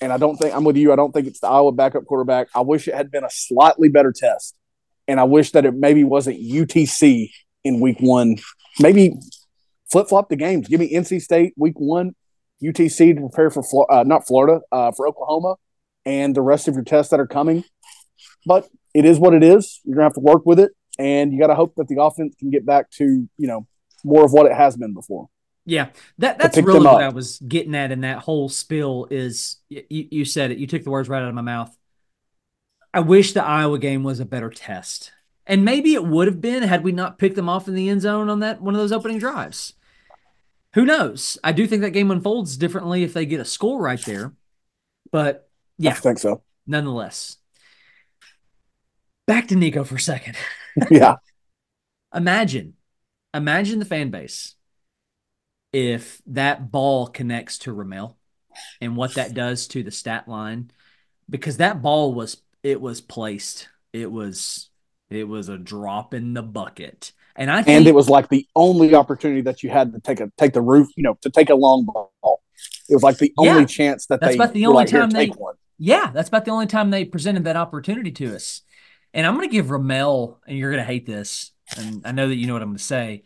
and 0.00 0.12
I 0.12 0.18
don't 0.18 0.36
think 0.36 0.54
I'm 0.54 0.64
with 0.64 0.76
you. 0.76 0.92
I 0.92 0.96
don't 0.96 1.12
think 1.12 1.26
it's 1.26 1.40
the 1.40 1.48
Iowa 1.48 1.72
backup 1.72 2.04
quarterback. 2.04 2.48
I 2.54 2.60
wish 2.60 2.86
it 2.86 2.94
had 2.94 3.10
been 3.10 3.24
a 3.24 3.30
slightly 3.30 3.88
better 3.88 4.12
test. 4.14 4.57
And 5.08 5.18
I 5.18 5.24
wish 5.24 5.52
that 5.52 5.64
it 5.64 5.74
maybe 5.74 6.04
wasn't 6.04 6.38
UTC 6.38 7.30
in 7.64 7.80
week 7.80 7.96
one. 7.98 8.36
Maybe 8.78 9.14
flip 9.90 10.08
flop 10.08 10.28
the 10.28 10.36
games. 10.36 10.68
Give 10.68 10.78
me 10.78 10.92
NC 10.92 11.20
State 11.20 11.54
week 11.56 11.78
one, 11.78 12.14
UTC 12.62 13.14
to 13.14 13.20
prepare 13.20 13.50
for 13.50 13.92
uh, 13.92 14.04
not 14.04 14.26
Florida 14.26 14.60
uh, 14.70 14.92
for 14.92 15.08
Oklahoma, 15.08 15.56
and 16.04 16.34
the 16.34 16.42
rest 16.42 16.68
of 16.68 16.74
your 16.74 16.84
tests 16.84 17.10
that 17.10 17.20
are 17.20 17.26
coming. 17.26 17.64
But 18.46 18.68
it 18.94 19.04
is 19.04 19.18
what 19.18 19.34
it 19.34 19.42
is. 19.42 19.80
You're 19.84 19.96
gonna 19.96 20.06
have 20.06 20.14
to 20.14 20.20
work 20.20 20.44
with 20.44 20.60
it, 20.60 20.72
and 20.98 21.32
you 21.32 21.40
got 21.40 21.48
to 21.48 21.54
hope 21.54 21.74
that 21.76 21.88
the 21.88 22.02
offense 22.02 22.34
can 22.38 22.50
get 22.50 22.66
back 22.66 22.90
to 22.92 23.04
you 23.04 23.46
know 23.48 23.66
more 24.04 24.24
of 24.24 24.32
what 24.32 24.46
it 24.46 24.52
has 24.52 24.76
been 24.76 24.94
before. 24.94 25.28
Yeah, 25.64 25.88
that 26.18 26.38
that's 26.38 26.56
really 26.56 26.80
what 26.80 27.02
I 27.02 27.10
was 27.10 27.38
getting 27.40 27.74
at 27.74 27.92
in 27.92 28.00
that 28.00 28.20
whole 28.20 28.48
spill. 28.48 29.06
Is 29.10 29.56
you, 29.68 29.84
you 29.90 30.24
said 30.24 30.50
it? 30.50 30.58
You 30.58 30.66
took 30.66 30.82
the 30.82 30.90
words 30.90 31.08
right 31.08 31.22
out 31.22 31.28
of 31.28 31.34
my 31.34 31.42
mouth. 31.42 31.74
I 32.92 33.00
wish 33.00 33.32
the 33.32 33.44
Iowa 33.44 33.78
game 33.78 34.02
was 34.02 34.20
a 34.20 34.24
better 34.24 34.50
test. 34.50 35.12
And 35.46 35.64
maybe 35.64 35.94
it 35.94 36.04
would 36.04 36.26
have 36.26 36.40
been 36.40 36.62
had 36.62 36.84
we 36.84 36.92
not 36.92 37.18
picked 37.18 37.36
them 37.36 37.48
off 37.48 37.68
in 37.68 37.74
the 37.74 37.88
end 37.88 38.02
zone 38.02 38.28
on 38.28 38.40
that 38.40 38.60
one 38.60 38.74
of 38.74 38.80
those 38.80 38.92
opening 38.92 39.18
drives 39.18 39.74
who 40.74 40.84
knows? 40.84 41.38
I 41.42 41.52
do 41.52 41.66
think 41.66 41.82
that 41.82 41.90
game 41.90 42.10
unfolds 42.10 42.56
differently 42.56 43.02
if 43.02 43.12
they 43.12 43.26
get 43.26 43.40
a 43.40 43.44
score 43.44 43.80
right 43.80 44.00
there. 44.04 44.32
But 45.10 45.48
yeah, 45.78 45.90
I 45.90 45.94
think 45.94 46.18
so. 46.18 46.42
Nonetheless, 46.66 47.38
back 49.26 49.48
to 49.48 49.56
Nico 49.56 49.84
for 49.84 49.96
a 49.96 50.00
second. 50.00 50.36
yeah. 50.90 51.16
Imagine, 52.14 52.74
imagine 53.34 53.78
the 53.78 53.84
fan 53.84 54.10
base 54.10 54.54
if 55.72 56.22
that 56.26 56.70
ball 56.70 57.08
connects 57.08 57.58
to 57.58 57.72
Ramel 57.72 58.16
and 58.80 58.96
what 58.96 59.14
that 59.14 59.34
does 59.34 59.66
to 59.68 59.82
the 59.82 59.90
stat 59.90 60.28
line, 60.28 60.70
because 61.28 61.56
that 61.56 61.82
ball 61.82 62.14
was 62.14 62.36
it 62.62 62.80
was 62.80 63.00
placed. 63.00 63.68
It 63.92 64.10
was 64.10 64.70
it 65.10 65.26
was 65.26 65.48
a 65.48 65.58
drop 65.58 66.14
in 66.14 66.34
the 66.34 66.42
bucket. 66.42 67.12
And 67.36 67.50
I 67.50 67.62
think, 67.62 67.76
and 67.76 67.86
it 67.86 67.94
was 67.94 68.08
like 68.08 68.28
the 68.28 68.46
only 68.56 68.94
opportunity 68.94 69.42
that 69.42 69.62
you 69.62 69.70
had 69.70 69.92
to 69.92 70.00
take 70.00 70.20
a 70.20 70.30
take 70.36 70.52
the 70.52 70.60
roof, 70.60 70.88
you 70.96 71.02
know, 71.04 71.16
to 71.22 71.30
take 71.30 71.50
a 71.50 71.54
long 71.54 71.84
ball. 71.84 72.42
It 72.88 72.94
was 72.94 73.02
like 73.02 73.18
the 73.18 73.32
yeah, 73.40 73.52
only 73.52 73.66
chance 73.66 74.06
that 74.06 74.20
that's 74.20 74.32
they 74.32 74.36
about 74.36 74.52
the 74.54 74.66
only 74.66 74.84
like, 74.84 74.88
time 74.88 75.10
they 75.10 75.30
Yeah, 75.78 76.10
that's 76.12 76.28
about 76.28 76.44
the 76.44 76.50
only 76.50 76.66
time 76.66 76.90
they 76.90 77.04
presented 77.04 77.44
that 77.44 77.56
opportunity 77.56 78.10
to 78.12 78.34
us. 78.34 78.62
And 79.14 79.26
I'm 79.26 79.36
going 79.36 79.48
to 79.48 79.52
give 79.52 79.70
Ramel, 79.70 80.40
and 80.46 80.58
you're 80.58 80.70
going 80.70 80.82
to 80.82 80.86
hate 80.86 81.06
this, 81.06 81.52
and 81.76 82.02
I 82.04 82.12
know 82.12 82.28
that 82.28 82.34
you 82.34 82.46
know 82.46 82.54
what 82.54 82.62
I'm 82.62 82.70
going 82.70 82.78
to 82.78 82.84
say. 82.84 83.24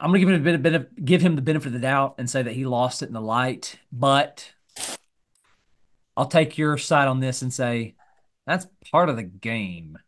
I'm 0.00 0.10
going 0.10 0.20
to 0.20 0.26
give 0.26 0.34
him 0.34 0.40
a 0.40 0.44
bit, 0.44 0.54
a 0.54 0.58
bit 0.58 0.74
of 0.74 1.04
give 1.04 1.22
him 1.22 1.36
the 1.36 1.42
benefit 1.42 1.68
of 1.68 1.72
the 1.72 1.78
doubt 1.78 2.16
and 2.18 2.28
say 2.28 2.42
that 2.42 2.52
he 2.54 2.66
lost 2.66 3.02
it 3.02 3.06
in 3.06 3.14
the 3.14 3.20
light, 3.20 3.78
but 3.92 4.52
I'll 6.16 6.26
take 6.26 6.58
your 6.58 6.76
side 6.76 7.08
on 7.08 7.20
this 7.20 7.42
and 7.42 7.52
say 7.52 7.94
that's 8.48 8.66
part 8.90 9.08
of 9.08 9.16
the 9.16 9.22
game. 9.22 9.98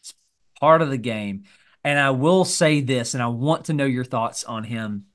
It's 0.00 0.14
part 0.58 0.82
of 0.82 0.90
the 0.90 0.98
game. 0.98 1.44
And 1.84 1.98
I 1.98 2.10
will 2.10 2.44
say 2.44 2.80
this, 2.80 3.14
and 3.14 3.22
I 3.22 3.26
want 3.26 3.66
to 3.66 3.72
know 3.72 3.84
your 3.84 4.04
thoughts 4.04 4.44
on 4.44 4.64
him 4.64 5.06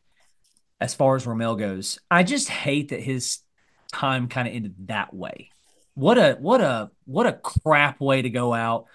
as 0.79 0.93
far 0.93 1.15
as 1.15 1.25
Ramel 1.25 1.55
goes. 1.55 1.99
I 2.11 2.23
just 2.23 2.49
hate 2.49 2.89
that 2.89 3.01
his 3.01 3.39
time 3.91 4.27
kind 4.27 4.47
of 4.47 4.53
ended 4.53 4.75
that 4.87 5.13
way. 5.13 5.49
What 5.95 6.17
a 6.17 6.33
what 6.39 6.61
a 6.61 6.91
what 7.05 7.25
a 7.25 7.33
crap 7.33 7.99
way 7.99 8.21
to 8.21 8.29
go 8.29 8.53
out. 8.53 8.85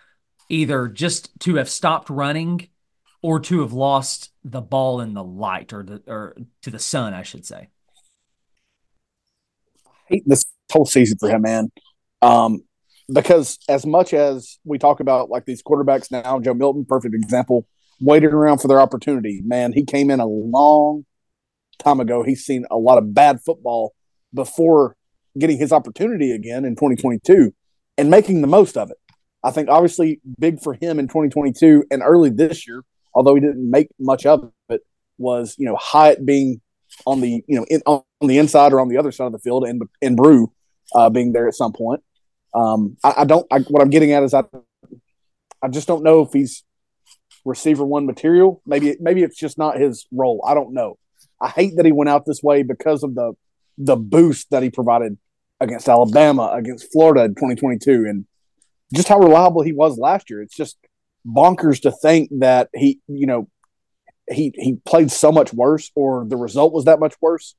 Either 0.49 0.87
just 0.87 1.31
to 1.41 1.57
have 1.57 1.69
stopped 1.69 2.11
running 2.11 2.69
or 3.23 3.41
to 3.41 3.61
have 3.63 3.73
lost 3.73 4.31
the 4.45 4.61
ball 4.61 5.01
in 5.01 5.15
the 5.15 5.25
light 5.25 5.73
or 5.73 5.83
the 5.83 6.03
or 6.07 6.37
to 6.63 6.71
the 6.71 6.79
sun, 6.79 7.15
I 7.15 7.23
should 7.23 7.47
say. 7.47 7.69
hate 10.13 10.23
this 10.27 10.45
whole 10.71 10.85
season 10.85 11.19
for 11.19 11.29
him, 11.29 11.43
man. 11.43 11.73
Um, 12.21 12.61
because 13.13 13.59
as 13.69 13.87
much 13.87 14.13
as 14.13 14.59
we 14.65 14.79
talk 14.79 15.01
about 15.01 15.31
like 15.31 15.45
these 15.45 15.63
quarterbacks 15.63 16.11
now, 16.11 16.39
Joe 16.41 16.55
Milton, 16.55 16.85
perfect 16.85 17.15
example, 17.15 17.67
waiting 18.01 18.31
around 18.31 18.59
for 18.59 18.69
their 18.69 18.81
opportunity. 18.81 19.41
Man, 19.45 19.73
he 19.73 19.85
came 19.85 20.11
in 20.11 20.21
a 20.21 20.27
long 20.27 21.05
time 21.79 22.01
ago. 22.01 22.23
He's 22.23 22.45
seen 22.45 22.65
a 22.71 22.77
lot 22.77 22.99
of 22.99 23.15
bad 23.15 23.41
football 23.41 23.95
before 24.35 24.97
getting 25.39 25.59
his 25.59 25.73
opportunity 25.73 26.33
again 26.33 26.65
in 26.65 26.75
2022 26.75 27.55
and 27.99 28.11
making 28.11 28.41
the 28.41 28.47
most 28.47 28.77
of 28.77 28.91
it. 28.91 28.97
I 29.45 29.51
think 29.51 29.69
obviously 29.69 30.21
big 30.39 30.61
for 30.61 30.75
him 30.75 30.99
in 30.99 31.09
2022 31.09 31.85
and 31.91 32.03
early 32.03 32.31
this 32.31 32.67
year, 32.67 32.85
although 33.15 33.35
he 33.35 33.41
didn't 33.41 33.69
make 33.69 33.89
much 33.99 34.25
of 34.27 34.53
it, 34.69 34.83
was 35.19 35.57
you 35.59 35.67
know 35.67 35.77
Hyatt 35.81 36.25
being 36.25 36.61
on 37.07 37.21
the 37.21 37.43
you 37.47 37.59
know 37.59 37.67
in, 37.69 37.83
on 37.87 38.03
the 38.21 38.39
inside 38.39 38.73
or 38.73 38.81
on 38.81 38.89
the 38.89 38.99
other 38.99 39.13
side 39.13 39.27
of 39.27 39.33
the 39.33 39.39
field 39.39 39.65
and 39.65 39.83
and 40.01 40.17
Bru 40.17 40.53
uh, 40.95 41.11
being 41.11 41.33
there 41.33 41.49
at 41.49 41.55
some 41.55 41.73
point. 41.73 42.03
Um, 42.55 42.97
I, 43.03 43.15
I 43.19 43.25
don't. 43.25 43.47
I, 43.51 43.61
what 43.61 43.83
I'm 43.83 43.91
getting 43.91 44.13
at 44.13 44.23
is 44.23 44.35
I 44.35 44.45
I 45.63 45.69
just 45.69 45.87
don't 45.87 46.03
know 46.03 46.23
if 46.23 46.33
he's 46.33 46.65
receiver 47.45 47.85
one 47.85 48.07
material. 48.07 48.63
Maybe 48.67 48.97
maybe 49.01 49.23
it's 49.23 49.39
just 49.39 49.59
not 49.59 49.79
his 49.79 50.07
role. 50.13 50.45
I 50.47 50.55
don't 50.55 50.75
know. 50.75 50.99
I 51.41 51.49
hate 51.49 51.77
that 51.77 51.87
he 51.87 51.93
went 51.93 52.11
out 52.11 52.25
this 52.27 52.43
way 52.43 52.63
because 52.63 53.03
of 53.03 53.15
the 53.15 53.33
the 53.79 53.97
boost 53.97 54.51
that 54.51 54.63
he 54.63 54.71
provided 54.71 55.19
against 55.61 55.89
Alabama, 55.89 56.51
against 56.53 56.93
Florida 56.93 57.25
in 57.25 57.31
2022, 57.31 58.07
and 58.09 58.27
just 58.95 59.09
how 59.09 59.19
reliable 59.19 59.63
he 59.63 59.73
was 59.73 59.99
last 59.99 60.29
year. 60.29 60.43
It's 60.43 60.57
just 60.57 60.77
bonkers 61.27 61.83
to 61.83 61.93
think 61.93 62.31
that 62.41 62.69
he, 62.75 63.01
you 63.07 63.27
know, 63.27 63.49
he 64.31 64.53
he 64.57 64.77
played 64.85 65.11
so 65.11 65.33
much 65.33 65.53
worse, 65.53 65.91
or 65.95 66.27
the 66.27 66.37
result 66.37 66.73
was 66.73 66.85
that 66.85 67.01
much 67.01 67.15
worse. 67.21 67.55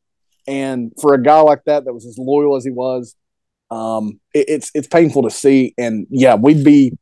And 0.45 0.91
for 0.99 1.13
a 1.13 1.23
guy 1.23 1.39
like 1.39 1.63
that, 1.65 1.85
that 1.85 1.93
was 1.93 2.05
as 2.05 2.17
loyal 2.17 2.57
as 2.57 2.65
he 2.65 2.71
was, 2.71 3.15
um, 3.71 4.19
it, 4.33 4.45
it's 4.47 4.71
it's 4.73 4.87
painful 4.87 5.23
to 5.23 5.31
see. 5.31 5.73
And 5.77 6.07
yeah, 6.09 6.35
we'd 6.35 6.63
be 6.63 6.97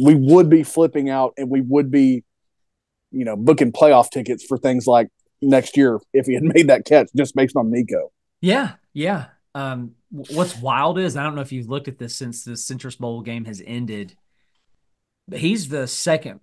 we 0.00 0.14
would 0.14 0.48
be 0.48 0.62
flipping 0.62 1.10
out, 1.10 1.34
and 1.36 1.50
we 1.50 1.60
would 1.60 1.90
be, 1.90 2.24
you 3.10 3.24
know, 3.24 3.36
booking 3.36 3.72
playoff 3.72 4.10
tickets 4.10 4.44
for 4.44 4.58
things 4.58 4.86
like 4.86 5.08
next 5.40 5.76
year 5.76 6.00
if 6.12 6.26
he 6.26 6.34
had 6.34 6.42
made 6.54 6.68
that 6.68 6.84
catch 6.84 7.08
just 7.16 7.34
based 7.34 7.56
on 7.56 7.70
Nico. 7.70 8.12
Yeah, 8.40 8.72
yeah. 8.92 9.26
Um, 9.54 9.92
what's 10.10 10.56
wild 10.56 10.98
is 10.98 11.16
I 11.16 11.22
don't 11.22 11.34
know 11.34 11.42
if 11.42 11.52
you've 11.52 11.68
looked 11.68 11.88
at 11.88 11.98
this 11.98 12.14
since 12.14 12.44
the 12.44 12.56
Citrus 12.56 12.96
Bowl 12.96 13.20
game 13.20 13.44
has 13.44 13.62
ended, 13.64 14.16
but 15.28 15.40
he's 15.40 15.68
the 15.68 15.86
second, 15.86 16.40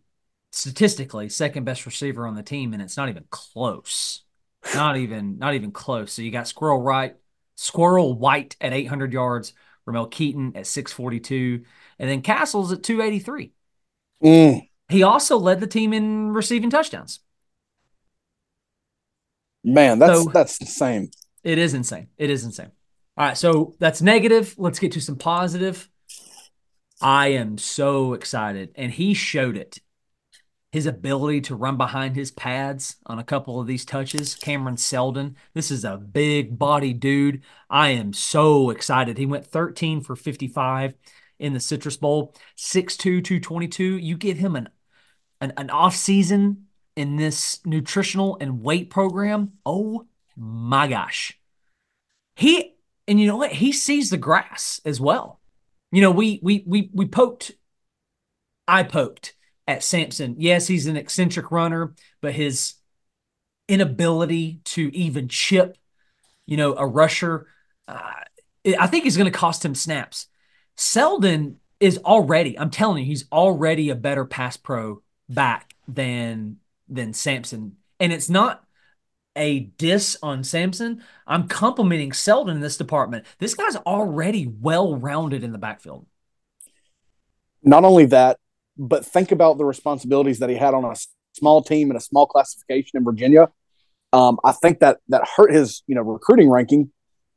statistically, 0.51 1.29
second 1.29 1.63
best 1.63 1.86
receiver 1.86 2.27
on 2.27 2.36
the 2.36 2.43
team, 2.43 2.73
and 2.73 2.82
it's 2.82 2.97
not 2.97 3.10
even 3.10 3.25
close. 3.29 4.23
Not 4.75 4.97
even, 4.97 5.38
not 5.38 5.53
even 5.53 5.71
close. 5.71 6.12
So 6.12 6.21
you 6.21 6.32
got 6.32 6.47
Squirrel 6.47 6.82
White, 6.84 7.15
Squirrel 7.60 8.17
White 8.17 8.56
at 8.62 8.72
800 8.72 9.12
yards, 9.12 9.52
Ramel 9.86 10.08
Keyton 10.08 10.54
at 10.56 10.65
642, 10.65 11.65
and 12.00 12.10
then 12.10 12.22
Castles 12.22 12.72
at 12.72 12.84
283. 12.84 13.52
Mm. 14.24 14.69
He 14.88 15.04
also 15.04 15.38
led 15.38 15.60
the 15.60 15.67
team 15.67 15.91
in 15.91 16.32
receiving 16.32 16.69
touchdowns. 16.69 17.19
Man, 19.62 20.00
that's 20.00 20.24
so, 20.24 20.30
that's 20.30 20.58
insane. 20.62 21.12
It 21.43 21.58
is 21.58 21.74
insane. 21.74 22.08
It 22.17 22.30
is 22.30 22.45
insane. 22.45 22.72
All 23.17 23.26
right, 23.26 23.38
so 23.38 23.76
that's 23.78 24.02
negative. 24.02 24.56
Let's 24.58 24.80
get 24.80 24.93
to 24.93 25.02
some 25.02 25.17
positive. 25.17 25.89
I 27.02 27.28
am 27.34 27.58
so 27.58 28.13
excited, 28.13 28.72
and 28.76 28.89
he 28.89 29.13
showed 29.13 29.58
it. 29.58 29.80
His 30.71 30.86
ability 30.86 31.41
to 31.41 31.55
run 31.55 31.77
behind 31.77 32.15
his 32.15 32.29
pads 32.29 32.97
on 33.08 33.17
a 33.17 33.23
couple 33.23 33.60
of 33.60 33.65
these 33.65 33.86
touches. 33.86 34.36
Cameron 34.36 34.77
Seldon, 34.77 35.36
this 35.53 35.71
is 35.71 35.84
a 35.84 35.97
big 35.97 36.60
body 36.60 36.93
dude. 36.93 37.41
I 37.69 37.89
am 37.89 38.13
so 38.13 38.69
excited. 38.69 39.17
He 39.17 39.25
went 39.25 39.47
13 39.47 40.01
for 40.01 40.15
55 40.15 40.93
in 41.39 41.53
the 41.53 41.60
Citrus 41.60 41.97
Bowl, 41.97 42.36
6'2, 42.55 42.97
222. 42.97 43.84
You 43.97 44.15
give 44.15 44.38
him 44.38 44.55
an, 44.55 44.69
an, 45.41 45.53
an 45.58 45.69
off 45.71 45.95
season 45.95 46.67
in 46.95 47.15
this 47.15 47.65
nutritional 47.65 48.38
and 48.39 48.62
weight 48.62 48.89
program. 48.89 49.53
Oh 49.65 50.05
my 50.36 50.88
gosh. 50.88 51.39
He 52.36 52.75
and 53.08 53.19
you 53.19 53.25
know 53.25 53.38
what? 53.38 53.53
He 53.53 53.71
sees 53.71 54.10
the 54.12 54.17
grass 54.17 54.79
as 54.86 55.01
well. 55.01 55.39
You 55.91 56.01
know, 56.01 56.12
we 56.12 56.39
we 56.43 56.63
we 56.67 56.91
we 56.93 57.08
poked, 57.08 57.53
I 58.67 58.84
poked 58.84 59.34
at 59.69 59.84
Sampson. 59.84 60.36
Yes, 60.39 60.65
he's 60.65 60.88
an 60.88 60.97
eccentric 60.97 61.51
runner, 61.51 61.93
but 62.21 62.34
his 62.34 62.73
inability 63.67 64.62
to 64.65 64.89
even 64.95 65.27
chip, 65.27 65.77
you 66.47 66.58
know, 66.58 66.75
a 66.75 66.88
rusher, 66.88 67.45
uh, 67.88 68.21
I 68.79 68.88
think 68.88 69.05
is 69.05 69.15
going 69.15 69.32
to 69.32 69.38
cost 69.38 69.63
him 69.63 69.75
snaps. 69.75 70.25
Seldon 70.75 71.60
is 71.79 71.99
already, 71.99 72.58
I'm 72.58 72.71
telling 72.71 73.03
you, 73.03 73.05
he's 73.05 73.25
already 73.32 73.91
a 73.91 73.95
better 73.95 74.25
pass 74.25 74.58
pro 74.58 75.03
back 75.29 75.75
than 75.88 76.58
than 76.88 77.13
Sampson. 77.13 77.77
And 77.99 78.12
it's 78.12 78.29
not 78.29 78.63
a 79.36 79.60
diss 79.60 80.17
on 80.23 80.43
Sampson. 80.43 81.03
I'm 81.27 81.47
complimenting 81.47 82.12
Seldon 82.12 82.55
in 82.55 82.62
this 82.62 82.77
department. 82.77 83.27
This 83.38 83.53
guy's 83.53 83.75
already 83.75 84.47
well 84.47 84.95
rounded 84.95 85.43
in 85.43 85.51
the 85.51 85.60
backfield. 85.60 86.08
Not 87.62 87.86
only 87.86 88.08
that, 88.08 88.39
but 88.79 89.05
think 89.05 89.31
about 89.31 89.57
the 89.57 89.65
responsibilities 89.65 90.39
that 90.39 90.49
he 90.49 90.55
had 90.55 90.73
on 90.73 90.85
a 90.85 90.95
small 91.33 91.61
team 91.61 91.91
and 91.91 91.97
a 91.97 92.01
small 92.01 92.25
classification 92.25 92.97
in 92.97 93.03
Virginia. 93.03 93.49
Um, 94.11 94.39
I 94.43 94.53
think 94.53 94.79
that 94.79 94.97
that 95.09 95.27
hurt 95.35 95.53
his 95.53 95.83
you 95.85 95.93
know 95.93 96.01
recruiting 96.01 96.49
ranking, 96.49 96.91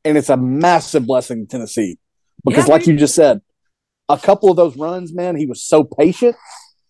and 0.05 0.16
it's 0.16 0.31
a 0.31 0.37
massive 0.38 1.07
blessing 1.07 1.46
to 1.46 1.50
Tennessee 1.50 1.98
because, 2.44 2.66
yeah, 2.66 2.74
like 2.74 2.87
you 2.87 2.96
just 2.96 3.14
said, 3.14 3.42
a 4.09 4.16
couple 4.16 4.50
of 4.50 4.57
those 4.57 4.76
runs, 4.76 5.12
man, 5.12 5.37
he 5.37 5.44
was 5.44 5.62
so 5.62 5.85
patient, 5.85 6.37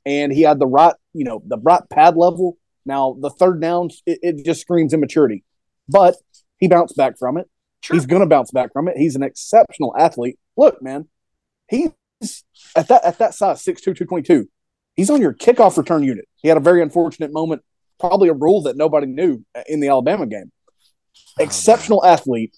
and 0.06 0.32
he 0.32 0.42
had 0.42 0.60
the 0.60 0.66
right 0.66 0.94
you 1.12 1.24
know 1.24 1.42
the 1.46 1.58
right 1.58 1.82
pad 1.90 2.16
level 2.16 2.58
now, 2.84 3.16
the 3.20 3.30
third 3.30 3.60
down, 3.60 3.90
it, 4.06 4.18
it 4.22 4.44
just 4.44 4.60
screams 4.60 4.92
immaturity, 4.92 5.44
but 5.88 6.16
he 6.58 6.68
bounced 6.68 6.96
back 6.96 7.18
from 7.18 7.36
it. 7.36 7.48
Sure. 7.82 7.94
He's 7.96 8.06
going 8.06 8.22
to 8.22 8.28
bounce 8.28 8.50
back 8.50 8.72
from 8.72 8.88
it. 8.88 8.96
He's 8.96 9.16
an 9.16 9.22
exceptional 9.22 9.94
athlete. 9.98 10.38
Look, 10.56 10.82
man, 10.82 11.08
he's 11.68 11.90
at 12.76 12.88
that 12.88 13.04
at 13.04 13.18
that 13.18 13.34
size, 13.34 13.62
6'2", 13.64 13.82
222. 13.82 14.48
He's 14.94 15.10
on 15.10 15.20
your 15.20 15.32
kickoff 15.32 15.76
return 15.76 16.02
unit. 16.02 16.28
He 16.36 16.48
had 16.48 16.56
a 16.56 16.60
very 16.60 16.82
unfortunate 16.82 17.32
moment, 17.32 17.62
probably 17.98 18.28
a 18.28 18.34
rule 18.34 18.62
that 18.62 18.76
nobody 18.76 19.06
knew 19.06 19.44
in 19.66 19.80
the 19.80 19.88
Alabama 19.88 20.26
game. 20.26 20.52
Oh, 21.38 21.44
exceptional 21.44 22.02
man. 22.02 22.12
athlete 22.12 22.56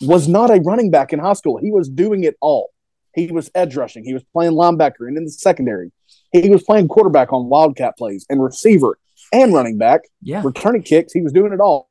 was 0.00 0.28
not 0.28 0.50
a 0.50 0.60
running 0.60 0.90
back 0.90 1.12
in 1.12 1.18
high 1.18 1.32
school. 1.32 1.58
He 1.58 1.70
was 1.70 1.88
doing 1.88 2.24
it 2.24 2.36
all. 2.40 2.70
He 3.14 3.30
was 3.30 3.50
edge 3.54 3.76
rushing. 3.76 4.04
He 4.04 4.14
was 4.14 4.24
playing 4.32 4.52
linebacker 4.52 5.06
and 5.06 5.16
in 5.16 5.24
the 5.24 5.30
secondary. 5.30 5.92
He 6.32 6.48
was 6.48 6.62
playing 6.62 6.88
quarterback 6.88 7.32
on 7.32 7.48
wildcat 7.48 7.96
plays 7.96 8.26
and 8.28 8.42
receiver 8.42 8.98
and 9.32 9.52
running 9.52 9.78
back, 9.78 10.02
yeah, 10.22 10.42
returning 10.44 10.82
kicks. 10.82 11.12
He 11.12 11.22
was 11.22 11.32
doing 11.32 11.52
it 11.52 11.60
all, 11.60 11.88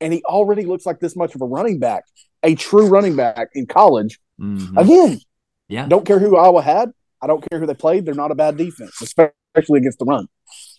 and 0.00 0.12
he 0.12 0.22
already 0.24 0.64
looks 0.64 0.84
like 0.86 1.00
this 1.00 1.16
much 1.16 1.34
of 1.34 1.42
a 1.42 1.46
running 1.46 1.78
back, 1.78 2.04
a 2.42 2.54
true 2.54 2.88
running 2.88 3.16
back 3.16 3.48
in 3.54 3.66
college. 3.66 4.18
Mm-hmm. 4.40 4.78
Again, 4.78 5.20
yeah, 5.68 5.86
don't 5.86 6.06
care 6.06 6.18
who 6.18 6.36
Iowa 6.36 6.62
had. 6.62 6.92
I 7.20 7.26
don't 7.26 7.44
care 7.50 7.58
who 7.58 7.66
they 7.66 7.74
played. 7.74 8.04
They're 8.04 8.14
not 8.14 8.30
a 8.30 8.34
bad 8.34 8.56
defense, 8.56 9.00
especially 9.02 9.78
against 9.78 9.98
the 9.98 10.04
run. 10.04 10.28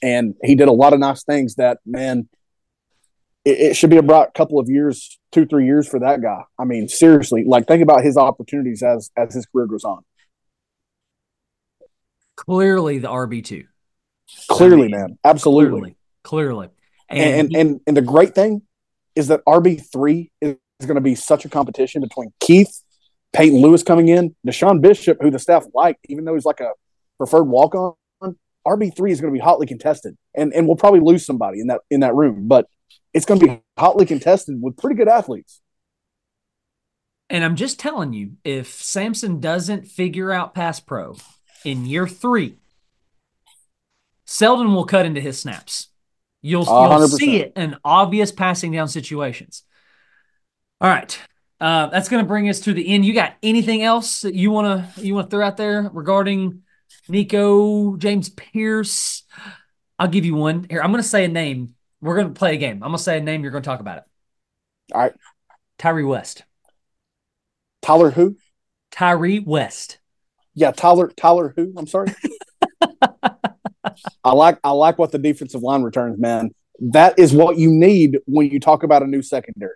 And 0.01 0.35
he 0.43 0.55
did 0.55 0.67
a 0.67 0.73
lot 0.73 0.93
of 0.93 0.99
nice 0.99 1.23
things. 1.23 1.55
That 1.55 1.79
man, 1.85 2.29
it, 3.45 3.59
it 3.59 3.75
should 3.75 3.89
be 3.89 3.97
a 3.97 4.03
bright 4.03 4.33
couple 4.33 4.59
of 4.59 4.69
years, 4.69 5.19
two 5.31 5.45
three 5.45 5.65
years 5.65 5.87
for 5.87 5.99
that 5.99 6.21
guy. 6.21 6.43
I 6.57 6.65
mean, 6.65 6.87
seriously, 6.87 7.43
like 7.45 7.67
think 7.67 7.83
about 7.83 8.03
his 8.03 8.17
opportunities 8.17 8.81
as 8.83 9.11
as 9.17 9.33
his 9.33 9.45
career 9.45 9.67
goes 9.67 9.83
on. 9.83 10.03
Clearly, 12.35 12.99
the 12.99 13.09
RB 13.09 13.43
two. 13.43 13.65
Clearly, 14.47 14.85
I 14.85 14.87
mean, 14.87 14.91
man, 14.91 15.17
absolutely, 15.23 15.97
clearly, 16.23 16.69
clearly. 16.69 16.69
And 17.09 17.19
and, 17.19 17.55
and 17.55 17.81
and 17.87 17.97
the 17.97 18.01
great 18.01 18.35
thing 18.35 18.61
is 19.15 19.27
that 19.27 19.43
RB 19.45 19.81
three 19.91 20.31
is 20.41 20.55
going 20.81 20.95
to 20.95 21.01
be 21.01 21.15
such 21.15 21.45
a 21.45 21.49
competition 21.49 22.01
between 22.01 22.31
Keith, 22.39 22.81
Peyton 23.33 23.61
Lewis 23.61 23.83
coming 23.83 24.07
in, 24.07 24.35
DeSean 24.45 24.81
Bishop, 24.81 25.17
who 25.21 25.29
the 25.31 25.39
staff 25.39 25.65
liked, 25.73 26.05
even 26.09 26.25
though 26.25 26.33
he's 26.33 26.45
like 26.45 26.59
a 26.59 26.71
preferred 27.17 27.43
walk 27.43 27.75
on. 27.75 27.93
RB 28.67 28.95
three 28.95 29.11
is 29.11 29.21
going 29.21 29.33
to 29.33 29.37
be 29.37 29.43
hotly 29.43 29.65
contested, 29.65 30.17
and 30.35 30.53
and 30.53 30.67
we'll 30.67 30.75
probably 30.75 30.99
lose 30.99 31.25
somebody 31.25 31.61
in 31.61 31.67
that 31.67 31.81
in 31.89 32.01
that 32.01 32.13
room, 32.13 32.47
but 32.47 32.67
it's 33.13 33.25
going 33.25 33.39
to 33.39 33.47
be 33.47 33.61
hotly 33.77 34.05
contested 34.05 34.61
with 34.61 34.77
pretty 34.77 34.95
good 34.95 35.07
athletes. 35.07 35.61
And 37.29 37.43
I'm 37.43 37.55
just 37.55 37.79
telling 37.79 38.13
you, 38.13 38.33
if 38.43 38.67
Sampson 38.67 39.39
doesn't 39.39 39.87
figure 39.87 40.31
out 40.31 40.53
pass 40.53 40.79
pro 40.79 41.15
in 41.63 41.85
year 41.85 42.07
three, 42.07 42.57
Seldon 44.25 44.73
will 44.73 44.85
cut 44.85 45.05
into 45.05 45.21
his 45.21 45.39
snaps. 45.39 45.87
You'll, 46.41 46.65
you'll 46.65 47.07
see 47.07 47.37
it 47.37 47.53
in 47.55 47.77
obvious 47.83 48.31
passing 48.31 48.71
down 48.71 48.87
situations. 48.87 49.63
All 50.81 50.89
right. 50.89 51.19
Uh, 51.59 51.87
that's 51.87 52.07
going 52.07 52.23
to 52.23 52.27
bring 52.27 52.47
us 52.47 52.61
to 52.61 52.73
the 52.73 52.87
end. 52.87 53.05
You 53.05 53.13
got 53.13 53.35
anything 53.43 53.83
else 53.83 54.21
that 54.21 54.33
you 54.33 54.51
want 54.51 54.95
to 54.95 55.05
you 55.05 55.15
want 55.15 55.29
to 55.29 55.35
throw 55.35 55.45
out 55.45 55.57
there 55.57 55.89
regarding 55.93 56.63
Nico 57.07 57.97
James 57.97 58.29
Pearce? 58.29 59.23
I'll 59.97 60.07
give 60.07 60.25
you 60.25 60.35
one. 60.35 60.65
Here, 60.69 60.81
I'm 60.81 60.91
going 60.91 61.03
to 61.03 61.07
say 61.07 61.25
a 61.25 61.27
name. 61.27 61.75
We're 62.01 62.15
going 62.15 62.33
to 62.33 62.37
play 62.37 62.53
a 62.53 62.57
game. 62.57 62.75
I'm 62.75 62.89
going 62.89 62.97
to 62.97 63.03
say 63.03 63.17
a 63.17 63.21
name. 63.21 63.43
You're 63.43 63.51
going 63.51 63.63
to 63.63 63.67
talk 63.67 63.81
about 63.81 63.97
it. 63.97 64.03
All 64.93 65.01
right. 65.01 65.13
Tyre 65.77 66.05
West. 66.05 66.43
Tyler 67.81 68.11
who? 68.11 68.37
Tyre 68.91 69.41
West. 69.45 69.99
Yeah, 70.53 70.71
Tyler 70.71 71.11
Tyler 71.15 71.53
who? 71.55 71.73
I'm 71.77 71.87
sorry. 71.87 72.13
I 74.23 74.33
like 74.33 74.59
I 74.63 74.71
like 74.71 74.97
what 74.97 75.11
the 75.11 75.19
defensive 75.19 75.61
line 75.61 75.83
returns, 75.83 76.19
man. 76.19 76.51
That 76.79 77.19
is 77.19 77.33
what 77.33 77.57
you 77.57 77.71
need 77.71 78.19
when 78.25 78.49
you 78.49 78.59
talk 78.59 78.83
about 78.83 79.03
a 79.03 79.07
new 79.07 79.21
secondary. 79.21 79.75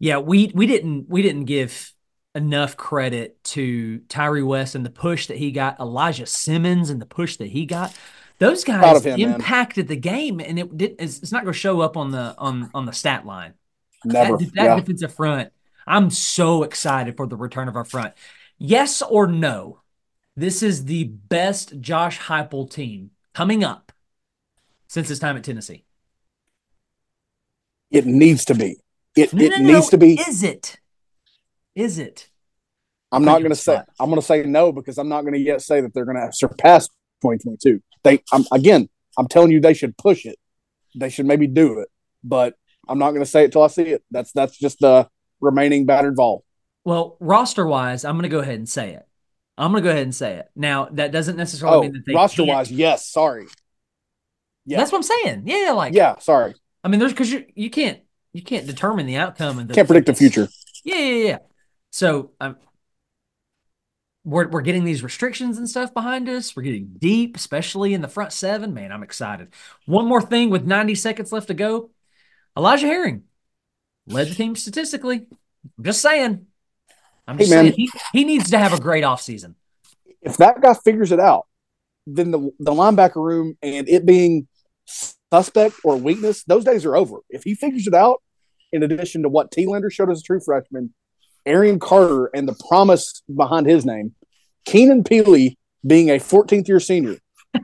Yeah, 0.00 0.18
we 0.18 0.50
we 0.54 0.66
didn't 0.66 1.08
we 1.08 1.22
didn't 1.22 1.44
give 1.44 1.92
enough 2.34 2.76
credit 2.76 3.42
to 3.44 3.98
Tyre 4.08 4.44
West 4.44 4.74
and 4.74 4.84
the 4.84 4.90
push 4.90 5.26
that 5.26 5.36
he 5.36 5.52
got, 5.52 5.78
Elijah 5.78 6.26
Simmons 6.26 6.90
and 6.90 7.00
the 7.00 7.06
push 7.06 7.36
that 7.36 7.48
he 7.48 7.66
got. 7.66 7.94
Those 8.38 8.64
guys 8.64 9.04
him, 9.04 9.20
impacted 9.20 9.88
man. 9.88 9.94
the 9.94 10.00
game, 10.00 10.40
and 10.40 10.58
it 10.58 10.76
did, 10.76 10.96
it's, 10.98 11.30
not 11.30 11.44
going 11.44 11.52
to 11.52 11.58
show 11.58 11.80
up 11.82 11.98
on 11.98 12.10
the 12.10 12.34
on 12.38 12.70
on 12.72 12.86
the 12.86 12.92
stat 12.92 13.26
line. 13.26 13.52
Never. 14.04 14.38
That, 14.38 14.54
that 14.54 14.64
yeah. 14.64 14.76
defensive 14.76 15.14
front. 15.14 15.52
I'm 15.86 16.08
so 16.08 16.62
excited 16.62 17.16
for 17.16 17.26
the 17.26 17.36
return 17.36 17.68
of 17.68 17.76
our 17.76 17.84
front. 17.84 18.14
Yes 18.58 19.02
or 19.02 19.26
no? 19.26 19.80
This 20.36 20.62
is 20.62 20.86
the 20.86 21.04
best 21.04 21.78
Josh 21.80 22.18
Heupel 22.18 22.70
team 22.70 23.10
coming 23.34 23.62
up 23.62 23.92
since 24.88 25.08
his 25.08 25.18
time 25.18 25.36
at 25.36 25.44
Tennessee. 25.44 25.84
It 27.90 28.06
needs 28.06 28.46
to 28.46 28.54
be. 28.54 28.76
It, 29.16 29.32
no, 29.32 29.44
it 29.44 29.50
no, 29.50 29.58
needs 29.58 29.86
no. 29.86 29.90
to 29.90 29.98
be. 29.98 30.14
Is 30.14 30.42
it? 30.42 30.78
Is 31.74 31.98
it? 31.98 32.28
I'm 33.12 33.24
not 33.24 33.38
going 33.38 33.50
to 33.50 33.56
say. 33.56 33.80
I'm 33.98 34.08
going 34.08 34.20
to 34.20 34.26
say 34.26 34.44
no 34.44 34.72
because 34.72 34.98
I'm 34.98 35.08
not 35.08 35.22
going 35.22 35.34
to 35.34 35.40
yet 35.40 35.62
say 35.62 35.80
that 35.80 35.92
they're 35.94 36.04
going 36.04 36.16
to 36.16 36.32
surpass 36.32 36.88
2022. 37.22 37.82
They, 38.04 38.22
I'm, 38.32 38.44
again, 38.52 38.88
I'm 39.18 39.26
telling 39.26 39.50
you, 39.50 39.60
they 39.60 39.74
should 39.74 39.96
push 39.96 40.24
it. 40.26 40.38
They 40.96 41.08
should 41.10 41.26
maybe 41.26 41.46
do 41.46 41.80
it, 41.80 41.88
but 42.22 42.54
I'm 42.88 42.98
not 42.98 43.10
going 43.10 43.22
to 43.22 43.26
say 43.26 43.44
it 43.44 43.52
till 43.52 43.62
I 43.62 43.68
see 43.68 43.82
it. 43.82 44.02
That's 44.10 44.32
that's 44.32 44.58
just 44.58 44.80
the 44.80 45.08
remaining 45.40 45.86
battered 45.86 46.16
Vol. 46.16 46.44
Well, 46.84 47.16
roster 47.20 47.66
wise, 47.66 48.04
I'm 48.04 48.14
going 48.14 48.24
to 48.24 48.28
go 48.28 48.40
ahead 48.40 48.56
and 48.56 48.68
say 48.68 48.94
it. 48.94 49.06
I'm 49.58 49.70
going 49.70 49.82
to 49.82 49.86
go 49.88 49.90
ahead 49.90 50.04
and 50.04 50.14
say 50.14 50.36
it. 50.36 50.46
Now, 50.56 50.88
that 50.92 51.12
doesn't 51.12 51.36
necessarily 51.36 51.76
oh, 51.76 51.82
mean 51.82 51.92
that 51.92 52.02
they 52.06 52.14
roster 52.14 52.44
wise, 52.44 52.72
yes. 52.72 53.06
Sorry. 53.06 53.46
Yeah, 54.64 54.78
that's 54.78 54.90
what 54.90 54.98
I'm 54.98 55.02
saying. 55.02 55.42
Yeah, 55.46 55.72
like 55.72 55.94
yeah. 55.94 56.18
Sorry. 56.18 56.54
I 56.82 56.88
mean, 56.88 57.00
there's 57.00 57.12
because 57.12 57.30
you 57.32 57.44
you 57.54 57.70
can't 57.70 58.00
you 58.32 58.42
can't 58.42 58.66
determine 58.66 59.06
the 59.06 59.16
outcome 59.16 59.58
and 59.58 59.72
can't 59.72 59.88
predict 59.88 60.06
the 60.06 60.14
future. 60.14 60.48
Yeah, 60.84 60.98
yeah, 60.98 61.24
yeah. 61.26 61.38
So 61.90 62.32
um, 62.40 62.56
we're 64.24 64.48
we're 64.48 64.60
getting 64.60 64.84
these 64.84 65.02
restrictions 65.02 65.58
and 65.58 65.68
stuff 65.68 65.92
behind 65.92 66.28
us. 66.28 66.54
We're 66.54 66.62
getting 66.62 66.94
deep, 66.98 67.36
especially 67.36 67.94
in 67.94 68.02
the 68.02 68.08
front 68.08 68.32
seven. 68.32 68.74
Man, 68.74 68.92
I'm 68.92 69.02
excited. 69.02 69.48
One 69.86 70.06
more 70.06 70.22
thing 70.22 70.50
with 70.50 70.64
90 70.64 70.94
seconds 70.94 71.32
left 71.32 71.48
to 71.48 71.54
go. 71.54 71.90
Elijah 72.56 72.86
Herring 72.86 73.24
led 74.06 74.28
the 74.28 74.34
team 74.34 74.54
statistically. 74.56 75.26
I'm 75.78 75.84
just 75.84 76.00
saying. 76.00 76.46
I'm 77.26 77.38
just 77.38 77.52
hey, 77.52 77.56
saying 77.56 77.72
he, 77.76 77.90
he 78.12 78.24
needs 78.24 78.50
to 78.50 78.58
have 78.58 78.72
a 78.72 78.80
great 78.80 79.04
offseason. 79.04 79.54
If 80.20 80.36
that 80.38 80.60
guy 80.60 80.74
figures 80.74 81.12
it 81.12 81.20
out, 81.20 81.46
then 82.06 82.30
the 82.30 82.50
the 82.58 82.72
linebacker 82.72 83.16
room 83.16 83.56
and 83.62 83.88
it 83.88 84.04
being 84.04 84.48
suspect 85.32 85.76
or 85.84 85.96
weakness, 85.96 86.44
those 86.44 86.64
days 86.64 86.84
are 86.84 86.96
over. 86.96 87.18
If 87.28 87.44
he 87.44 87.54
figures 87.54 87.86
it 87.86 87.94
out, 87.94 88.22
in 88.72 88.82
addition 88.82 89.22
to 89.22 89.28
what 89.28 89.50
Telander 89.50 89.92
showed 89.92 90.10
as 90.10 90.20
a 90.20 90.22
true 90.22 90.40
freshman, 90.40 90.94
Arion 91.46 91.78
Carter 91.78 92.26
and 92.34 92.46
the 92.46 92.56
promise 92.68 93.22
behind 93.34 93.66
his 93.66 93.84
name, 93.84 94.14
Keenan 94.64 95.04
Pili 95.04 95.56
being 95.86 96.10
a 96.10 96.18
14th 96.18 96.68
year 96.68 96.80
senior. 96.80 97.16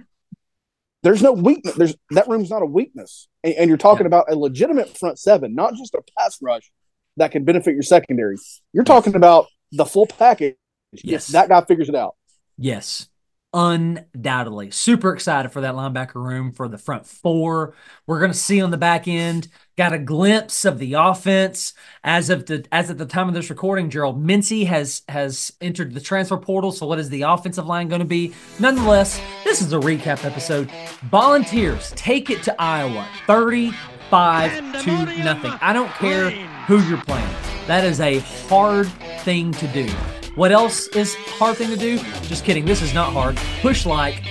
There's 1.03 1.23
no 1.23 1.33
weakness. 1.33 1.75
There's 1.75 1.95
that 2.11 2.29
room's 2.29 2.51
not 2.51 2.63
a 2.63 2.67
weakness, 2.67 3.29
and, 3.45 3.55
and 3.55 3.69
you're 3.69 3.79
talking 3.79 4.05
yeah. 4.05 4.09
about 4.09 4.31
a 4.31 4.37
legitimate 4.37 4.97
front 4.97 5.19
seven, 5.19 5.55
not 5.55 5.75
just 5.75 5.95
a 5.95 6.03
pass 6.19 6.39
rush 6.43 6.71
that 7.17 7.31
can 7.31 7.45
benefit 7.45 7.75
your 7.75 7.83
secondary. 7.83 8.37
You're 8.73 8.85
talking 8.85 9.15
about 9.15 9.47
the 9.73 9.85
full 9.85 10.07
package. 10.07 10.57
Yes, 10.93 11.29
if 11.29 11.33
that 11.33 11.49
guy 11.49 11.61
figures 11.63 11.89
it 11.89 11.95
out. 11.95 12.17
Yes, 12.57 13.09
undoubtedly. 13.57 14.71
Super 14.71 15.15
excited 15.15 15.49
for 15.49 15.63
that 15.63 15.75
linebacker 15.75 16.17
room 16.17 16.53
for 16.53 16.69
the 16.69 16.77
front 16.77 17.07
four. 17.07 17.75
We're 18.07 18.19
going 18.19 18.31
to 18.31 18.37
see 18.37 18.61
on 18.61 18.71
the 18.71 18.77
back 18.77 19.09
end. 19.09 19.49
Got 19.79 19.95
a 19.95 19.99
glimpse 19.99 20.67
of 20.67 20.79
the 20.79 20.93
offense 20.93 21.73
as 22.05 22.29
of 22.29 22.45
the 22.47 22.67
as 22.71 22.91
at 22.91 22.99
the 22.99 23.07
time 23.07 23.29
of 23.29 23.35
this 23.35 23.49
recording. 23.49 23.89
Gerald 23.89 24.23
Mincey 24.23 24.67
has 24.67 25.03
has 25.09 25.55
entered 25.63 25.95
the 25.95 26.01
transfer 26.01 26.37
portal. 26.37 26.71
So 26.71 26.87
what 26.87 26.99
is 26.99 27.09
the 27.09 27.23
offensive 27.23 27.67
line 27.67 27.89
going 27.89 28.01
to 28.01 28.05
be? 28.05 28.35
Nonetheless, 28.61 29.19
this 29.43 29.63
is 29.63 29.73
a 29.73 29.79
recap 29.79 30.25
episode. 30.25 30.71
Volunteers 31.11 31.93
take 31.97 32.29
it 32.29 32.43
to 32.43 32.55
Iowa, 32.61 33.09
thirty-five 33.27 34.83
to 34.83 34.91
nothing. 35.25 35.53
I 35.63 35.73
don't 35.73 35.91
care 35.93 36.31
who 36.67 36.83
you're 36.89 37.03
playing. 37.03 37.35
That 37.67 37.85
is 37.85 38.01
a 38.01 38.19
hard 38.49 38.87
thing 39.23 39.53
to 39.53 39.67
do. 39.69 39.89
What 40.37 40.53
else 40.53 40.89
is 40.89 41.15
hard 41.15 41.57
thing 41.57 41.71
to 41.71 41.79
do? 41.79 41.97
Just 42.25 42.45
kidding. 42.45 42.67
This 42.67 42.83
is 42.83 42.93
not 42.93 43.15
hard. 43.15 43.37
Push 43.63 43.87
like, 43.87 44.23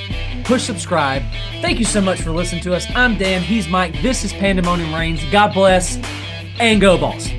push 0.44 0.62
subscribe. 0.62 1.24
Thank 1.62 1.80
you 1.80 1.86
so 1.86 2.00
much 2.00 2.22
for 2.22 2.30
listening 2.30 2.62
to 2.62 2.76
us. 2.76 2.86
I'm 2.94 3.18
Dan. 3.18 3.42
He's 3.42 3.68
Mike. 3.68 4.00
This 4.04 4.24
is 4.24 4.32
Pandemonium 4.32 4.94
Reigns. 4.94 5.26
God 5.32 5.56
bless 5.56 5.98
and 6.60 6.80
go 6.80 6.96
balls. 6.96 7.30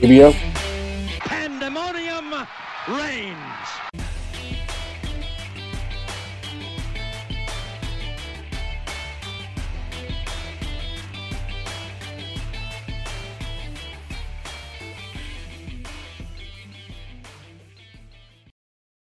Go. 0.00 0.34